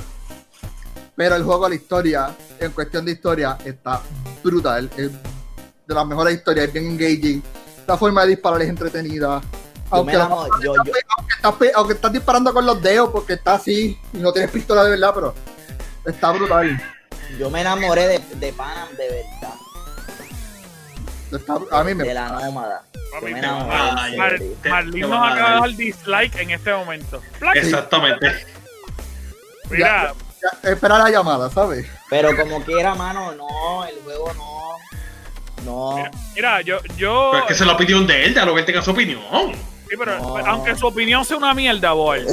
pero 1.16 1.36
el 1.36 1.44
juego, 1.44 1.68
la 1.68 1.76
historia, 1.76 2.36
en 2.60 2.72
cuestión 2.72 3.06
de 3.06 3.12
historia, 3.14 3.58
está 3.66 4.02
brutal. 4.44 4.90
Es 4.96 5.10
de 5.12 5.94
las 5.96 6.06
mejores 6.06 6.36
historias, 6.36 6.68
es 6.68 6.74
bien 6.74 6.86
engaging. 6.92 7.44
La 7.92 7.98
forma 7.98 8.22
de 8.22 8.30
disparar 8.30 8.62
es 8.62 8.70
entretenida. 8.70 9.42
Aunque, 9.90 10.14
me 10.14 10.18
la- 10.18 10.24
enamoro, 10.26 10.50
yo, 10.62 10.74
yo, 10.74 10.92
aunque 11.18 11.34
estás, 11.36 11.54
pe- 11.56 11.72
aunque 11.76 11.94
estás 11.96 12.14
disparando 12.14 12.54
con 12.54 12.66
los 12.66 12.82
dedos 12.82 13.10
porque 13.12 13.34
está 13.34 13.56
así 13.56 14.00
y 14.14 14.18
no 14.18 14.32
tienes 14.32 14.50
pistola 14.50 14.86
de 14.86 14.92
verdad, 14.92 15.12
pero 15.14 15.36
está 16.06 16.32
brutal. 16.32 16.82
yo 17.38 17.50
me 17.50 17.60
enamoré 17.60 18.08
de, 18.08 18.20
de 18.38 18.54
Panam 18.54 18.88
de 18.96 19.10
verdad, 19.10 19.54
Está- 21.34 21.80
a 21.80 21.84
mí 21.84 21.94
me 21.94 22.06
de 22.06 22.14
la 22.14 22.30
nómada. 22.30 22.84
Papi, 23.12 23.34
me 23.34 23.42
Mar- 23.42 24.40
Marlene 24.70 24.92
te 24.92 25.00
nos 25.02 25.32
acaba 25.32 25.54
de 25.56 25.60
dar. 25.60 25.70
dislike 25.76 26.36
en 26.38 26.52
este 26.52 26.72
momento. 26.74 27.22
Exactamente. 27.56 28.46
Mira, 29.70 30.14
ya- 30.64 30.70
espera 30.72 30.98
la 30.98 31.10
llamada, 31.10 31.50
¿sabes? 31.50 31.86
Pero 32.10 32.36
como 32.38 32.64
quiera, 32.64 32.96
mano, 32.96 33.34
no, 33.34 33.84
el 33.84 33.96
juego 34.06 34.34
no. 34.36 34.62
No. 35.66 36.04
mira, 36.36 36.62
yo, 36.62 36.80
yo. 36.98 37.30
Pero 37.32 37.44
es 37.44 37.48
que 37.50 37.56
se 37.56 37.66
lo 37.66 37.78
pidió 37.78 38.02
de 38.02 38.26
él, 38.26 38.34
ya 38.34 38.46
lo 38.46 38.54
que 38.54 38.62
él 38.62 38.66
tenga 38.66 38.82
su 38.82 38.92
opinión. 38.92 39.22
Sí, 39.90 39.96
pero 39.98 40.18
No. 40.20 40.38
aunque 40.38 40.76
su 40.76 40.88
opinión 40.88 41.24
sea 41.26 41.38
una 41.38 41.54
mierda, 41.54 41.92
boy, 41.94 42.26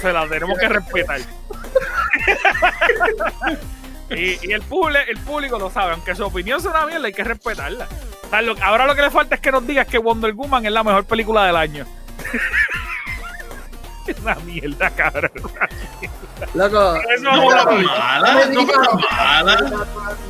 se 0.00 0.12
la 0.12 0.28
tenemos 0.28 0.58
que 0.58 0.68
respetar. 0.68 1.20
y 4.10 4.48
y 4.48 4.52
el, 4.52 4.62
público, 4.62 5.00
el 5.08 5.18
público 5.18 5.58
lo 5.58 5.70
sabe, 5.70 5.92
aunque 5.92 6.14
su 6.14 6.24
opinión 6.24 6.60
sea 6.60 6.70
una 6.72 6.86
mierda, 6.86 7.06
hay 7.06 7.12
que 7.12 7.24
respetarla. 7.24 7.88
O 8.24 8.28
sea, 8.28 8.42
lo- 8.42 8.56
ahora 8.62 8.86
lo 8.86 8.94
que 8.94 9.02
le 9.02 9.10
falta 9.10 9.34
es 9.36 9.40
que 9.40 9.50
nos 9.52 9.66
digas 9.66 9.86
que 9.86 9.98
Wonder 9.98 10.32
Woman 10.34 10.66
es 10.66 10.72
la 10.72 10.82
mejor 10.84 11.04
película 11.04 11.46
del 11.46 11.56
año. 11.56 11.86
Es 14.12 14.18
una 14.20 14.34
mierda, 14.36 14.90
cabrón. 14.90 15.30
Loco, 16.54 16.94
Eso 16.96 17.22
No 17.22 17.30
vamos 17.30 17.54
a 17.54 17.62
fue 17.62 17.72
hablar. 17.74 17.98
mala, 17.98 18.34
no 18.46 18.66
fue 18.66 18.76
mala. 19.10 19.60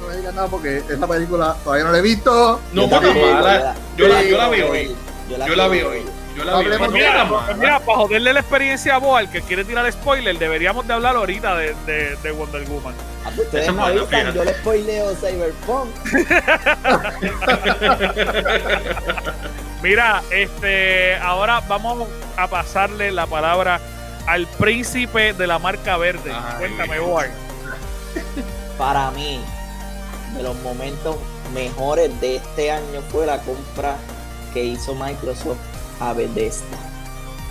no 0.00 0.08
me 0.08 0.16
digas 0.16 0.34
nada 0.34 0.48
porque 0.48 0.78
esa 0.88 1.06
película 1.06 1.56
todavía 1.64 1.84
no 1.86 1.92
la 1.92 1.98
he 1.98 2.02
visto. 2.02 2.60
No 2.72 2.88
tampoco, 2.88 3.20
mala. 3.32 3.74
Yo 3.96 4.08
la, 4.08 4.22
yo 4.22 4.36
la 4.38 4.48
vi 4.48 4.60
hoy. 4.62 4.96
Yo 5.28 5.36
la 5.56 5.68
vi 5.68 5.82
hoy. 5.82 6.02
Yo 6.36 6.44
la 6.44 6.58
vi 6.58 6.68
No 6.68 6.88
Mira, 6.90 7.28
pues 7.28 7.40
mala. 7.46 7.54
mira, 7.56 7.78
para 7.80 7.98
joderle 7.98 8.32
la 8.32 8.40
experiencia 8.40 8.94
a 8.96 8.98
Boal, 8.98 9.30
que 9.30 9.40
quiere 9.42 9.64
tirar 9.64 9.90
spoiler, 9.92 10.36
deberíamos 10.38 10.86
de 10.86 10.92
hablar 10.92 11.16
ahorita 11.16 11.56
de, 11.56 11.74
de, 11.86 12.16
de 12.16 12.32
Wonder 12.32 12.64
Woman. 12.68 12.94
Ah, 13.24 13.30
pues 13.34 13.46
ustedes 13.46 13.72
me 13.72 13.82
avisan, 13.82 14.34
yo 14.34 14.44
le 14.44 14.52
spoileo 14.54 15.14
Cyberpunk. 15.16 15.90
Mira, 19.84 20.22
este, 20.30 21.14
ahora 21.16 21.60
vamos 21.68 22.08
a 22.38 22.48
pasarle 22.48 23.12
la 23.12 23.26
palabra 23.26 23.78
al 24.26 24.46
príncipe 24.46 25.34
de 25.34 25.46
la 25.46 25.58
marca 25.58 25.98
verde. 25.98 26.32
Ay. 26.32 26.54
Cuéntame, 26.60 27.00
Boal. 27.00 27.30
Para 28.78 29.10
mí, 29.10 29.38
de 30.34 30.42
los 30.42 30.56
momentos 30.62 31.16
mejores 31.52 32.18
de 32.22 32.36
este 32.36 32.70
año 32.70 33.02
fue 33.12 33.26
la 33.26 33.36
compra 33.42 33.96
que 34.54 34.64
hizo 34.64 34.94
Microsoft 34.94 35.58
a 36.00 36.14
Bethesda. 36.14 36.78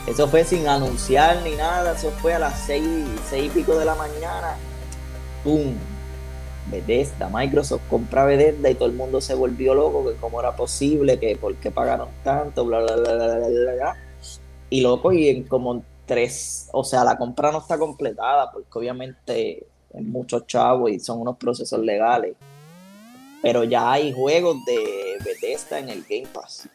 Eso 0.08 0.28
fue 0.28 0.44
sin 0.44 0.68
anunciar 0.68 1.38
ni 1.44 1.56
nada, 1.56 1.94
eso 1.94 2.12
fue 2.20 2.34
a 2.34 2.40
las 2.40 2.60
seis, 2.66 2.84
seis 3.30 3.46
y 3.46 3.50
pico 3.60 3.78
de 3.78 3.86
la 3.86 3.94
mañana. 3.94 4.56
¡Pum! 5.44 5.76
Bethesda, 6.68 7.30
Microsoft 7.30 7.82
compra 7.90 8.26
Bethesda 8.26 8.70
y 8.70 8.76
todo 8.76 8.88
el 8.88 8.94
mundo 8.94 9.22
se 9.22 9.34
volvió 9.36 9.74
loco, 9.74 10.06
que 10.06 10.16
cómo 10.18 10.40
era 10.40 10.56
posible, 10.56 11.20
que 11.20 11.36
por 11.36 11.56
qué 11.56 11.72
pagaron 11.72 12.10
tanto, 12.24 12.66
bla, 12.66 12.80
bla, 12.82 12.96
bla, 12.96 13.14
bla, 13.16 13.26
bla, 13.38 13.48
bla, 13.48 13.74
bla. 13.74 13.98
Y 14.70 14.82
loco, 14.82 15.12
y 15.12 15.30
en 15.30 15.44
como 15.44 15.84
tres, 16.06 16.70
o 16.72 16.84
sea, 16.84 17.04
la 17.04 17.18
compra 17.18 17.52
no 17.52 17.60
está 17.60 17.78
completada, 17.78 18.52
porque 18.52 18.70
obviamente 18.80 19.66
es 19.94 20.02
muchos 20.02 20.48
chavos 20.48 20.92
y 20.92 21.00
son 21.00 21.22
unos 21.22 21.38
procesos 21.38 21.80
legales. 21.80 22.36
Pero 23.42 23.64
ya 23.66 23.92
hay 23.92 24.14
juegos 24.14 24.58
de 24.66 25.18
Bethesda 25.24 25.80
en 25.80 25.90
el 25.90 26.04
Game 26.10 26.28
Pass. 26.34 26.68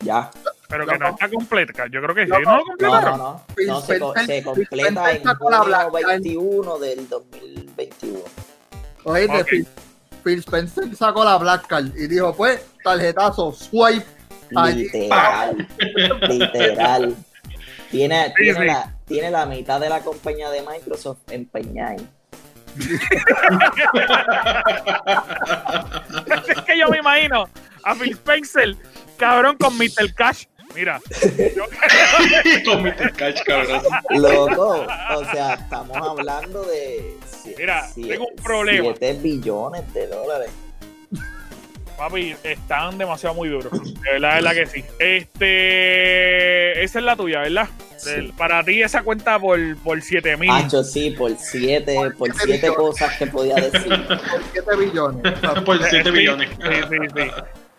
Ya. 0.00 0.30
Pero 0.68 0.86
que 0.86 0.92
No. 0.92 1.06
no 1.06 1.10
está 1.10 1.28
completa. 1.28 1.86
Yo 1.90 2.00
creo 2.02 2.14
que 2.14 2.24
sí. 2.24 2.30
No, 2.30 2.38
¿No 2.40 2.52
lo 2.52 2.58
No, 2.58 2.64
completaron? 2.64 3.18
no, 3.18 3.32
no. 3.32 3.42
Phil 3.56 3.66
No, 3.66 3.80
se, 3.80 3.98
completa 4.42 5.12
en 5.12 5.24
junio 5.24 5.64
Black 5.64 5.92
21 5.92 6.78
del 6.78 7.08
2021. 7.08 8.20
Oye. 9.04 9.44
Phil, 9.44 9.66
Phil 10.24 10.38
Spencer 10.40 10.94
sacó 10.96 11.24
la 11.24 11.36
Black 11.36 11.66
Card 11.66 11.94
y 11.96 12.06
dijo, 12.06 12.34
pues, 12.34 12.60
tarjetazo, 12.82 13.52
swipe. 13.52 14.06
Allí. 14.56 14.84
Literal. 14.84 15.68
literal. 16.28 17.14
Tiene, 17.90 18.26
Sí, 18.26 18.32
tiene, 18.36 18.58
sí. 18.58 18.64
La, 18.66 18.94
tiene 19.06 19.30
la 19.30 19.46
mitad 19.46 19.80
de 19.80 19.88
la 19.88 20.00
compañía 20.00 20.50
de 20.50 20.62
Microsoft 20.62 21.18
empeñada. 21.30 21.90
ahí. 21.90 22.08
es 26.48 26.60
que 26.62 26.78
yo 26.78 26.88
me 26.88 26.98
imagino 26.98 27.48
a 27.84 27.94
Phil 27.94 28.12
Spencer, 28.12 28.76
cabrón, 29.16 29.56
con 29.56 29.76
Mr. 29.78 30.12
Cash. 30.14 30.44
Mira, 30.74 31.00
Mr. 32.82 33.12
Catch, 33.12 33.42
cabrón. 33.44 33.82
Loco, 34.10 34.86
o 35.16 35.24
sea, 35.32 35.54
estamos 35.54 35.96
hablando 35.96 36.64
de. 36.64 37.16
Mira, 37.58 37.86
si- 37.88 38.02
tengo 38.08 38.26
un 38.26 38.36
problema. 38.42 38.94
7 38.98 39.18
billones 39.22 39.94
de 39.94 40.06
dólares. 40.08 40.50
papi, 41.96 42.34
están 42.42 42.98
demasiado 42.98 43.34
muy 43.36 43.48
duros. 43.48 43.70
De 43.72 44.10
verdad, 44.12 44.30
de 44.30 44.34
verdad 44.42 44.52
que 44.54 44.66
sí. 44.66 44.84
Este, 44.98 46.82
esa 46.82 46.98
es 46.98 47.04
la 47.04 47.14
tuya, 47.16 47.40
¿verdad? 47.40 47.68
Sí. 47.96 48.32
Para 48.36 48.62
ti 48.64 48.82
esa 48.82 49.02
cuenta 49.02 49.38
por, 49.38 49.58
por 49.78 50.02
7 50.02 50.36
mil. 50.36 50.50
Hacho, 50.50 50.82
sí, 50.82 51.12
por 51.12 51.30
7 51.38 51.94
por 52.18 52.32
siete 52.32 52.44
siete 52.44 52.68
billones. 52.70 52.76
cosas 52.76 53.16
que 53.16 53.26
podía 53.28 53.54
decir. 53.54 54.06
Por 54.06 54.20
7 54.52 54.76
billones. 54.76 55.38
Por 55.64 55.78
7 55.88 56.02
Sí, 56.04 56.10
millones. 56.10 56.48
Sí, 56.50 56.80
sí, 56.90 56.96
sí. 57.14 57.30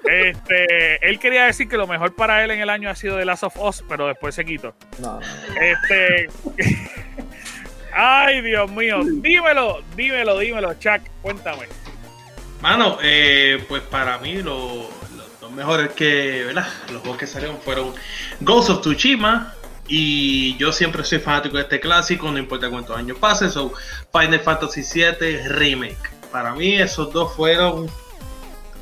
Este, 0.07 1.07
él 1.07 1.19
quería 1.19 1.45
decir 1.45 1.67
que 1.67 1.77
lo 1.77 1.87
mejor 1.87 2.15
para 2.15 2.43
él 2.43 2.51
en 2.51 2.61
el 2.61 2.69
año 2.69 2.89
ha 2.89 2.95
sido 2.95 3.17
The 3.17 3.25
Last 3.25 3.43
of 3.43 3.57
Us, 3.57 3.83
pero 3.89 4.07
después 4.07 4.35
se 4.35 4.45
quitó. 4.45 4.75
No. 4.99 5.19
Este. 5.59 6.29
Ay, 7.93 8.41
Dios 8.41 8.69
mío. 8.71 9.01
Dímelo, 9.05 9.81
dímelo, 9.95 10.37
dímelo, 10.39 10.73
Chuck. 10.75 11.01
Cuéntame. 11.21 11.67
Mano, 12.61 12.97
eh, 13.01 13.63
pues 13.67 13.81
para 13.83 14.17
mí 14.17 14.41
lo- 14.41 14.89
los 15.15 15.39
dos 15.39 15.51
mejores 15.51 15.89
que, 15.91 16.43
¿verdad? 16.45 16.67
Los 16.91 17.01
juegos 17.01 17.17
que 17.19 17.27
salieron 17.27 17.57
fueron 17.61 17.93
Ghost 18.41 18.69
of 18.69 18.81
Tsushima 18.81 19.53
y 19.87 20.57
yo 20.57 20.71
siempre 20.71 21.03
soy 21.03 21.19
fanático 21.19 21.57
de 21.57 21.63
este 21.63 21.79
clásico, 21.79 22.29
no 22.31 22.37
importa 22.39 22.69
cuántos 22.69 22.97
años 22.97 23.17
pasen, 23.19 23.49
so 23.51 23.71
Final 24.11 24.39
Fantasy 24.39 24.81
VII 24.81 25.47
Remake. 25.47 25.97
Para 26.31 26.53
mí 26.53 26.75
esos 26.75 27.13
dos 27.13 27.33
fueron 27.35 27.89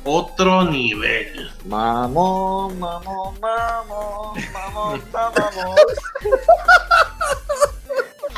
otro 0.04 0.64
nivel. 0.64 1.50
Mamón, 1.64 2.78
mamón, 2.78 3.40
mamón, 3.40 4.44
mamón, 4.52 5.02
mamón. 5.12 5.76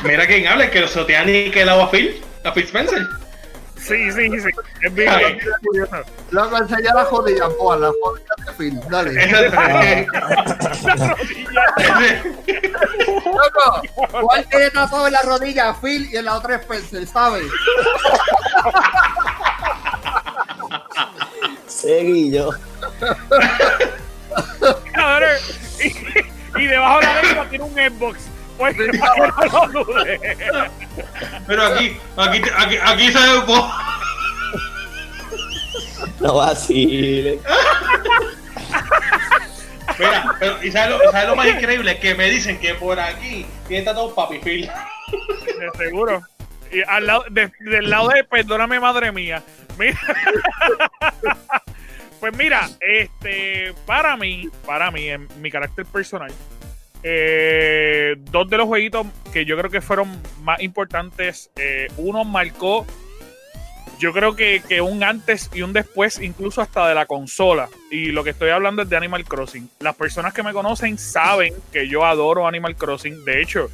Mira 0.04 0.26
quién 0.26 0.46
habla, 0.46 0.70
que 0.70 0.80
lo 0.80 0.88
sotea 0.88 1.24
ni 1.24 1.50
que 1.50 1.62
el 1.62 1.68
agua 1.68 1.90
Phil, 1.90 2.22
a 2.44 2.52
Phil 2.52 2.64
Spencer. 2.64 3.02
Sí, 3.76 4.10
sí, 4.10 4.28
sí. 4.40 4.48
Es 4.82 4.94
bien. 4.94 5.38
Luego 6.30 6.58
enseña 6.58 6.92
la 6.94 7.04
jodilla, 7.04 7.48
Juan, 7.58 7.80
la 7.82 7.92
jodilla 8.02 8.34
de 8.44 8.52
Phil. 8.52 8.80
Dale. 8.90 9.12
Loco, 13.26 13.82
¿cuál 14.22 14.46
tiene 14.48 14.70
tatuado 14.70 15.06
en 15.06 15.12
la 15.12 15.22
rodilla? 15.22 15.72
Phil 15.74 16.08
y 16.12 16.16
en 16.16 16.24
la 16.24 16.34
otra 16.34 16.56
Spencer, 16.56 17.06
¿sabes? 17.06 17.46
Seguillo. 21.66 22.50
Y, 25.82 26.60
y 26.60 26.66
debajo 26.66 27.00
de 27.00 27.06
la 27.06 27.22
lengua 27.22 27.48
tiene 27.48 27.64
un 27.64 27.74
Xbox. 27.74 28.18
Pues 28.56 28.76
no 29.52 29.66
lo. 29.66 29.86
Pero 31.46 31.62
aquí, 31.62 31.96
aquí, 32.16 32.42
aquí, 32.56 32.76
aquí 32.82 33.12
se 33.12 33.18
ve 33.18 33.38
un 33.38 33.46
poco. 33.46 33.70
No 36.20 36.34
vacile. 36.36 37.40
Mira, 39.98 40.34
pero, 40.40 40.62
¿y 40.62 40.70
sabes 40.72 40.90
lo, 40.90 41.10
sabes 41.10 41.28
lo 41.28 41.36
más 41.36 41.46
increíble? 41.48 41.98
Que 41.98 42.14
me 42.14 42.30
dicen 42.30 42.58
que 42.58 42.74
por 42.74 42.98
aquí 42.98 43.46
tiene 43.68 43.84
tatuado 43.84 44.14
Papi 44.14 44.38
Phil. 44.38 44.70
De 45.46 45.70
seguro. 45.76 46.22
Al 46.86 47.06
lado, 47.06 47.24
de- 47.30 47.52
del 47.60 47.88
lado 47.90 48.08
de 48.08 48.24
perdóname, 48.24 48.80
madre 48.80 49.12
mía. 49.12 49.42
Pues 52.18 52.34
mira, 52.36 52.68
este, 52.80 53.74
para 53.84 54.16
mí, 54.16 54.48
para 54.64 54.90
mí, 54.90 55.06
en 55.08 55.28
mi 55.42 55.50
carácter 55.50 55.84
personal, 55.84 56.32
eh, 57.02 58.16
dos 58.18 58.48
de 58.48 58.56
los 58.56 58.66
jueguitos 58.66 59.06
que 59.34 59.44
yo 59.44 59.56
creo 59.58 59.70
que 59.70 59.82
fueron 59.82 60.20
más 60.42 60.60
importantes, 60.62 61.50
eh, 61.56 61.88
uno 61.98 62.24
marcó, 62.24 62.86
yo 63.98 64.14
creo 64.14 64.34
que 64.34 64.62
un 64.80 65.04
antes 65.04 65.50
y 65.54 65.60
un 65.60 65.74
después, 65.74 66.18
incluso 66.20 66.62
hasta 66.62 66.88
de 66.88 66.94
la 66.94 67.04
consola. 67.04 67.68
Y 67.90 68.06
lo 68.06 68.24
que 68.24 68.30
estoy 68.30 68.48
hablando 68.48 68.82
es 68.82 68.88
de 68.88 68.96
Animal 68.96 69.24
Crossing. 69.24 69.68
Las 69.80 69.94
personas 69.94 70.32
que 70.32 70.42
me 70.42 70.54
conocen 70.54 70.96
saben 70.98 71.52
que 71.70 71.86
yo 71.86 72.04
adoro 72.06 72.48
Animal 72.48 72.76
Crossing. 72.76 73.24
De 73.26 73.42
hecho, 73.42 73.70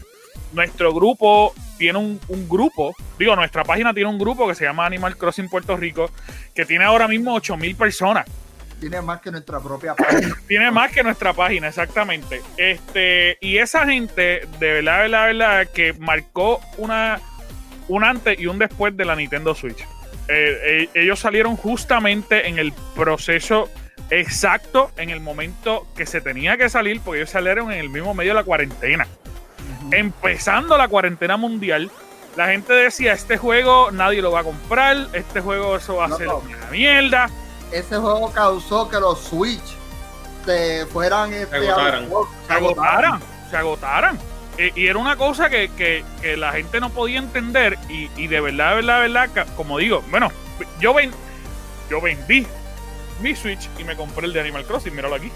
nuestro 0.53 0.93
grupo 0.93 1.55
tiene 1.79 1.99
un, 1.99 2.21
un 2.29 2.49
grupo, 2.49 2.95
digo, 3.19 3.35
nuestra 3.37 3.65
página 3.65 3.93
tiene 3.93 4.09
un 4.09 4.19
grupo 4.19 4.47
que 4.49 4.55
se 4.55 4.65
llama 4.65 4.87
Animal 4.87 5.17
Crossing 5.17 5.49
Puerto 5.49 5.77
Rico, 5.77 6.11
que 6.55 6.65
tiene 6.65 6.85
ahora 6.85 7.09
mismo 7.09 7.35
8000 7.35 7.77
personas. 7.77 8.27
Tiene 8.83 9.01
más 9.01 9.21
que 9.21 9.31
nuestra 9.31 9.61
propia 9.61 9.95
página. 9.95 10.35
Tiene 10.49 10.73
más 10.73 10.91
que 10.91 11.05
nuestra 11.05 11.33
página, 11.33 11.69
exactamente. 11.69 12.43
Este, 12.57 13.39
y 13.41 13.59
esa 13.59 13.87
gente, 13.87 14.49
de 14.59 14.73
verdad, 14.73 14.97
de 14.97 15.03
verdad, 15.03 15.27
de 15.27 15.33
verdad, 15.35 15.69
que 15.73 15.93
marcó 15.93 16.61
una, 16.79 17.21
un 17.87 18.03
antes 18.03 18.41
y 18.41 18.47
un 18.47 18.59
después 18.59 18.97
de 18.97 19.05
la 19.05 19.15
Nintendo 19.15 19.55
Switch. 19.55 19.79
Eh, 20.29 20.59
eh, 20.65 20.89
ellos 20.95 21.21
salieron 21.21 21.55
justamente 21.57 22.49
en 22.49 22.59
el 22.59 22.73
proceso 22.97 23.71
exacto, 24.11 24.91
en 24.97 25.11
el 25.11 25.21
momento 25.21 25.87
que 25.97 26.05
se 26.05 26.21
tenía 26.21 26.57
que 26.57 26.69
salir, 26.69 27.01
porque 27.01 27.21
ellos 27.21 27.31
salieron 27.31 27.71
en 27.71 27.79
el 27.79 27.89
mismo 27.89 28.15
medio 28.15 28.33
de 28.33 28.41
la 28.41 28.45
cuarentena. 28.45 29.07
Empezando 29.93 30.77
la 30.79 30.89
cuarentena 30.89 31.37
mundial, 31.37 31.91
la 32.37 32.47
gente 32.49 32.73
decía, 32.73 33.13
este 33.13 33.37
juego 33.37 33.91
nadie 33.91 34.23
lo 34.23 34.33
va 34.33 34.41
a 34.41 34.45
comprar, 34.45 35.09
este 35.13 35.41
juego 35.41 35.77
eso 35.77 35.97
va 35.97 36.07
a 36.07 36.09
No, 36.09 36.17
ser 36.17 36.27
no. 36.29 36.39
una 36.39 36.67
mierda. 36.71 37.29
Ese 37.71 37.97
juego 37.97 38.31
causó 38.33 38.89
que 38.89 38.99
los 39.01 39.19
Switch 39.21 39.63
se 40.45 40.87
fueran 40.93 41.33
este, 41.33 41.57
agotaran. 41.57 42.09
se 42.47 42.53
agotaran, 42.53 43.21
se 43.51 43.57
agotaran. 43.57 44.19
E- 44.59 44.73
y 44.75 44.87
era 44.87 44.99
una 44.99 45.17
cosa 45.17 45.49
que, 45.49 45.71
que- 45.71 46.05
que 46.21 46.37
la 46.37 46.53
gente 46.53 46.81
no 46.81 46.91
podía 46.91 47.19
entender 47.19 47.79
y, 47.89 48.11
y 48.17 48.27
de 48.27 48.41
verdad, 48.41 48.71
de 48.71 48.75
verdad, 48.77 49.03
de 49.03 49.09
verdad, 49.09 49.47
como 49.57 49.79
digo, 49.79 50.03
bueno, 50.11 50.31
yo, 50.81 50.93
ven, 50.93 51.11
yo 51.89 52.01
vendí 52.01 52.47
mi 53.21 53.35
Switch 53.37 53.69
y 53.79 53.85
me 53.85 53.97
compré 53.97 54.27
el 54.27 54.33
de 54.33 54.41
Animal 54.41 54.65
Crossing, 54.65 54.95
míralo 54.95 55.15
aquí, 55.15 55.31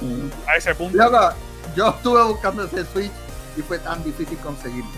Mm. 0.00 0.28
a 0.48 0.56
ese 0.56 0.74
punto. 0.74 0.98
Loco, 0.98 1.32
yo 1.76 1.88
estuve 1.90 2.22
buscando 2.24 2.64
ese 2.64 2.84
Switch 2.86 3.12
y 3.56 3.62
fue 3.62 3.78
tan 3.78 4.02
difícil 4.04 4.38
conseguirlo. 4.38 4.90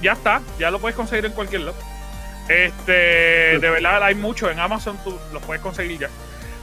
Ya 0.00 0.12
está, 0.12 0.42
ya 0.58 0.70
lo 0.70 0.78
puedes 0.78 0.96
conseguir 0.96 1.26
en 1.26 1.32
cualquier 1.32 1.62
lado. 1.62 1.76
Este, 2.48 2.92
de 3.58 3.70
verdad, 3.70 4.02
hay 4.02 4.14
mucho 4.14 4.50
en 4.50 4.58
Amazon, 4.58 4.98
tú 5.04 5.16
lo 5.32 5.40
puedes 5.40 5.62
conseguir 5.62 5.98
ya. 5.98 6.08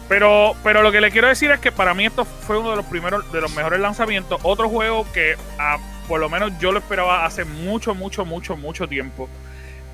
Pero, 0.09 0.55
pero 0.63 0.81
lo 0.81 0.91
que 0.91 1.01
le 1.01 1.11
quiero 1.11 1.27
decir 1.27 1.51
es 1.51 1.59
que 1.59 1.71
para 1.71 1.93
mí 1.93 2.05
esto 2.05 2.25
fue 2.25 2.57
uno 2.57 2.71
de 2.71 2.77
los 2.77 2.85
primeros, 2.85 3.29
de 3.31 3.41
los 3.41 3.53
mejores 3.55 3.79
lanzamientos. 3.79 4.39
Otro 4.43 4.69
juego 4.69 5.05
que 5.13 5.35
ah, 5.59 5.77
por 6.07 6.19
lo 6.19 6.29
menos 6.29 6.51
yo 6.59 6.71
lo 6.71 6.79
esperaba 6.79 7.25
hace 7.25 7.43
mucho, 7.43 7.93
mucho, 7.93 8.25
mucho, 8.25 8.55
mucho 8.55 8.87
tiempo. 8.87 9.29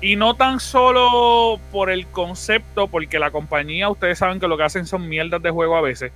Y 0.00 0.16
no 0.16 0.34
tan 0.34 0.60
solo 0.60 1.58
por 1.72 1.90
el 1.90 2.06
concepto, 2.06 2.88
porque 2.88 3.18
la 3.18 3.30
compañía, 3.30 3.88
ustedes 3.88 4.18
saben 4.18 4.38
que 4.38 4.46
lo 4.46 4.56
que 4.56 4.64
hacen 4.64 4.86
son 4.86 5.08
mierdas 5.08 5.42
de 5.42 5.50
juego 5.50 5.76
a 5.76 5.80
veces. 5.80 6.12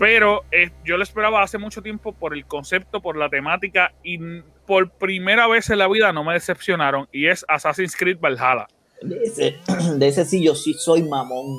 Pero 0.00 0.44
eh, 0.50 0.70
yo 0.82 0.96
lo 0.96 1.02
esperaba 1.02 1.42
hace 1.42 1.58
mucho 1.58 1.82
tiempo 1.82 2.14
por 2.14 2.32
el 2.32 2.46
concepto, 2.46 3.02
por 3.02 3.18
la 3.18 3.28
temática 3.28 3.92
y 4.02 4.18
por 4.66 4.88
primera 4.88 5.46
vez 5.46 5.68
en 5.68 5.76
la 5.76 5.88
vida 5.88 6.10
no 6.10 6.24
me 6.24 6.32
decepcionaron 6.32 7.06
y 7.12 7.26
es 7.26 7.44
Assassin's 7.46 7.94
Creed 7.94 8.18
Valhalla. 8.18 8.66
De 9.02 9.22
ese, 9.22 9.58
de 9.96 10.08
ese 10.08 10.24
sí 10.24 10.42
yo 10.42 10.54
sí 10.54 10.72
soy 10.72 11.02
mamón. 11.02 11.58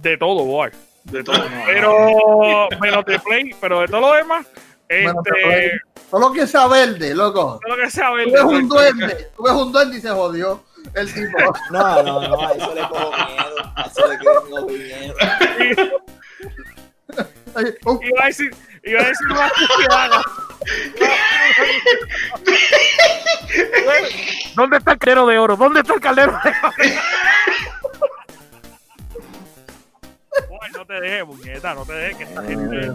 De 0.00 0.16
todo, 0.16 0.44
boy. 0.44 0.70
De 1.02 1.24
todo. 1.24 1.42
Pero 1.66 2.68
menos 2.80 3.04
de 3.04 3.18
Play, 3.18 3.50
pero 3.60 3.80
de 3.80 3.88
todo 3.88 4.00
lo 4.02 4.14
demás, 4.14 4.46
este. 4.88 5.80
Todo 6.08 6.32
que 6.32 6.46
sea 6.46 6.68
verde, 6.68 7.16
loco. 7.16 7.58
todo 7.60 7.76
lo 7.76 7.82
que 7.82 7.90
sea 7.90 8.12
verde, 8.12 8.30
Tú 8.30 8.48
ves 8.48 8.60
un 8.60 8.68
duende, 8.68 9.30
tú 9.36 9.42
ves 9.42 9.52
un 9.54 9.72
duende 9.72 9.96
y 9.96 10.00
se 10.00 10.10
jodió 10.10 10.62
el 10.94 11.12
tipo. 11.12 11.38
No, 11.72 12.02
no, 12.02 12.28
no, 12.28 12.48
a 12.48 12.52
eso 12.52 12.74
le 12.74 12.82
cojo 12.82 13.10
miedo. 13.10 13.72
A 13.74 13.82
eso 13.82 14.06
le 14.06 14.18
cojo 14.18 14.66
miedo. 14.68 15.14
Uh, 17.54 18.00
Iba 18.02 18.22
a 18.22 18.26
decir, 18.26 18.54
iba 18.84 19.00
a 19.00 19.04
decir 19.04 19.26
más 19.28 19.52
que 19.52 19.94
haga. 19.94 20.22
¿Dónde 24.54 24.76
está 24.78 24.92
el 24.92 24.98
caldero 24.98 25.26
de 25.26 25.38
oro? 25.38 25.56
¿Dónde 25.56 25.80
está 25.80 25.94
el 25.94 26.00
caldero 26.00 26.32
de 26.32 26.50
oro? 26.50 26.72
Boy, 30.48 30.70
no 30.74 30.86
te 30.86 31.00
dejes, 31.00 31.26
muñeca, 31.26 31.74
no 31.74 31.84
te 31.84 31.92
dejes 31.92 32.16
que 32.16 32.24
esta 32.24 32.42
gente. 32.42 32.92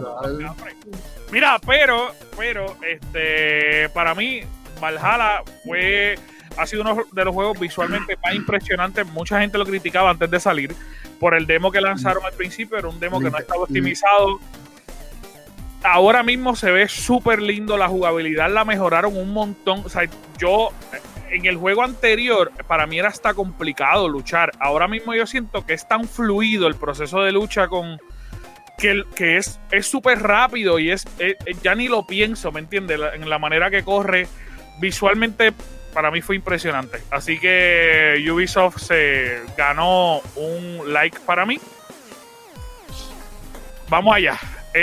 Mira, 1.30 1.58
pero, 1.64 2.12
pero, 2.36 2.76
este, 2.82 3.88
para 3.90 4.14
mí, 4.14 4.42
Valhalla 4.80 5.42
fue, 5.64 6.18
ha 6.58 6.66
sido 6.66 6.82
uno 6.82 7.04
de 7.12 7.24
los 7.24 7.34
juegos 7.34 7.58
visualmente 7.58 8.16
más 8.22 8.34
impresionantes. 8.34 9.06
Mucha 9.06 9.40
gente 9.40 9.56
lo 9.58 9.64
criticaba 9.64 10.10
antes 10.10 10.30
de 10.30 10.40
salir 10.40 10.74
por 11.20 11.34
el 11.34 11.46
demo 11.46 11.70
que 11.72 11.80
lanzaron 11.80 12.24
al 12.24 12.32
principio, 12.32 12.78
era 12.78 12.88
un 12.88 12.98
demo 13.00 13.18
que 13.20 13.30
no 13.30 13.38
estaba 13.38 13.62
optimizado. 13.62 14.38
Ahora 15.84 16.22
mismo 16.24 16.56
se 16.56 16.70
ve 16.72 16.88
súper 16.88 17.40
lindo, 17.40 17.76
la 17.76 17.88
jugabilidad 17.88 18.50
la 18.52 18.64
mejoraron 18.64 19.16
un 19.16 19.32
montón. 19.32 19.82
O 19.84 19.88
sea, 19.88 20.02
yo 20.38 20.70
en 21.30 21.46
el 21.46 21.56
juego 21.56 21.84
anterior, 21.84 22.50
para 22.66 22.86
mí 22.86 22.98
era 22.98 23.08
hasta 23.08 23.32
complicado 23.34 24.08
luchar. 24.08 24.50
Ahora 24.58 24.88
mismo 24.88 25.14
yo 25.14 25.26
siento 25.26 25.64
que 25.64 25.74
es 25.74 25.86
tan 25.86 26.08
fluido 26.08 26.66
el 26.66 26.74
proceso 26.74 27.20
de 27.22 27.30
lucha 27.32 27.68
con, 27.68 27.98
que, 28.76 29.04
que 29.14 29.36
es 29.36 29.60
es 29.70 29.86
súper 29.86 30.20
rápido 30.22 30.78
y 30.80 30.90
es, 30.90 31.04
es- 31.18 31.36
es- 31.46 31.62
ya 31.62 31.74
ni 31.76 31.86
lo 31.86 32.06
pienso, 32.06 32.50
¿me 32.50 32.60
entiendes? 32.60 32.98
En 33.14 33.28
la 33.30 33.38
manera 33.38 33.70
que 33.70 33.84
corre, 33.84 34.26
visualmente 34.80 35.52
para 35.98 36.12
mí 36.12 36.22
fue 36.22 36.36
impresionante. 36.36 37.02
Así 37.10 37.40
que 37.40 38.24
Ubisoft 38.30 38.78
se 38.78 39.40
ganó 39.56 40.20
un 40.36 40.92
like 40.92 41.18
para 41.26 41.44
mí. 41.44 41.58
Vamos 43.88 44.14
allá. 44.14 44.38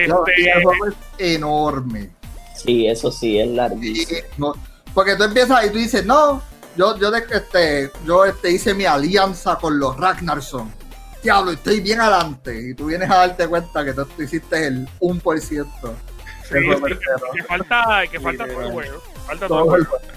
no, 0.10 0.26
Este, 0.28 0.42
y 0.42 0.48
el 0.50 0.62
juego 0.62 0.88
es 0.88 0.94
enorme. 1.18 2.10
Sí, 2.54 2.86
eso 2.88 3.10
sí, 3.14 3.40
es 3.40 3.48
larguísimo. 3.48 4.20
no, 4.38 4.54
porque 4.94 5.16
tú 5.16 5.24
empiezas 5.24 5.66
y 5.66 5.70
tú 5.70 5.78
dices, 5.78 6.06
no, 6.06 6.42
yo, 6.76 6.98
yo, 6.98 7.10
de, 7.12 7.24
este, 7.32 7.92
yo 8.06 8.26
este, 8.26 8.52
hice 8.52 8.74
mi 8.74 8.84
alianza 8.84 9.56
con 9.56 9.80
los 9.80 9.96
Ragnarsson. 9.96 10.70
Diablo, 11.24 11.52
estoy 11.54 11.80
bien 11.80 12.02
adelante. 12.02 12.72
Y 12.72 12.74
tú 12.74 12.88
vienes 12.88 13.10
a 13.10 13.20
darte 13.20 13.48
cuenta 13.48 13.86
que 13.86 13.94
tú, 13.94 14.04
tú 14.06 14.22
hiciste 14.22 14.68
el 14.68 14.86
1%. 15.00 15.48
sí, 15.48 15.66
sí, 16.50 16.56
entero. 16.58 16.98
que 17.34 17.44
falta, 17.44 18.04
que 18.12 18.20
falta 18.20 18.44
Sí, 18.44 18.52
todo 18.52 18.62
el 18.64 18.68
sí. 18.68 18.74
juego. 18.74 19.04
Falta 19.26 19.48
todo 19.48 19.76
el 19.78 19.86
juego. 19.86 20.15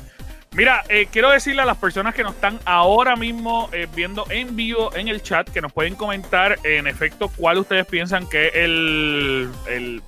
Mira, 0.59 0.83
eh, 0.88 1.07
quiero 1.12 1.31
decirle 1.31 1.62
a 1.62 1.64
las 1.64 1.77
personas 1.77 2.16
que 2.16 2.25
nos 2.25 2.35
están 2.35 2.59
ahora 2.64 3.14
mismo 3.14 3.71
eh, 3.73 3.87
viendo 3.94 4.27
en 4.29 4.57
vivo 4.57 4.92
en 4.97 5.07
el 5.07 5.23
chat 5.23 5.49
que 5.49 5.61
nos 5.61 5.73
pueden 5.73 5.94
comentar 5.94 6.59
en 6.64 6.88
efecto 6.88 7.31
cuál 7.37 7.59
ustedes 7.59 7.87
piensan 7.87 8.29
que 8.29 8.49
es 8.49 8.55
el, 8.57 9.49
el, 9.68 10.03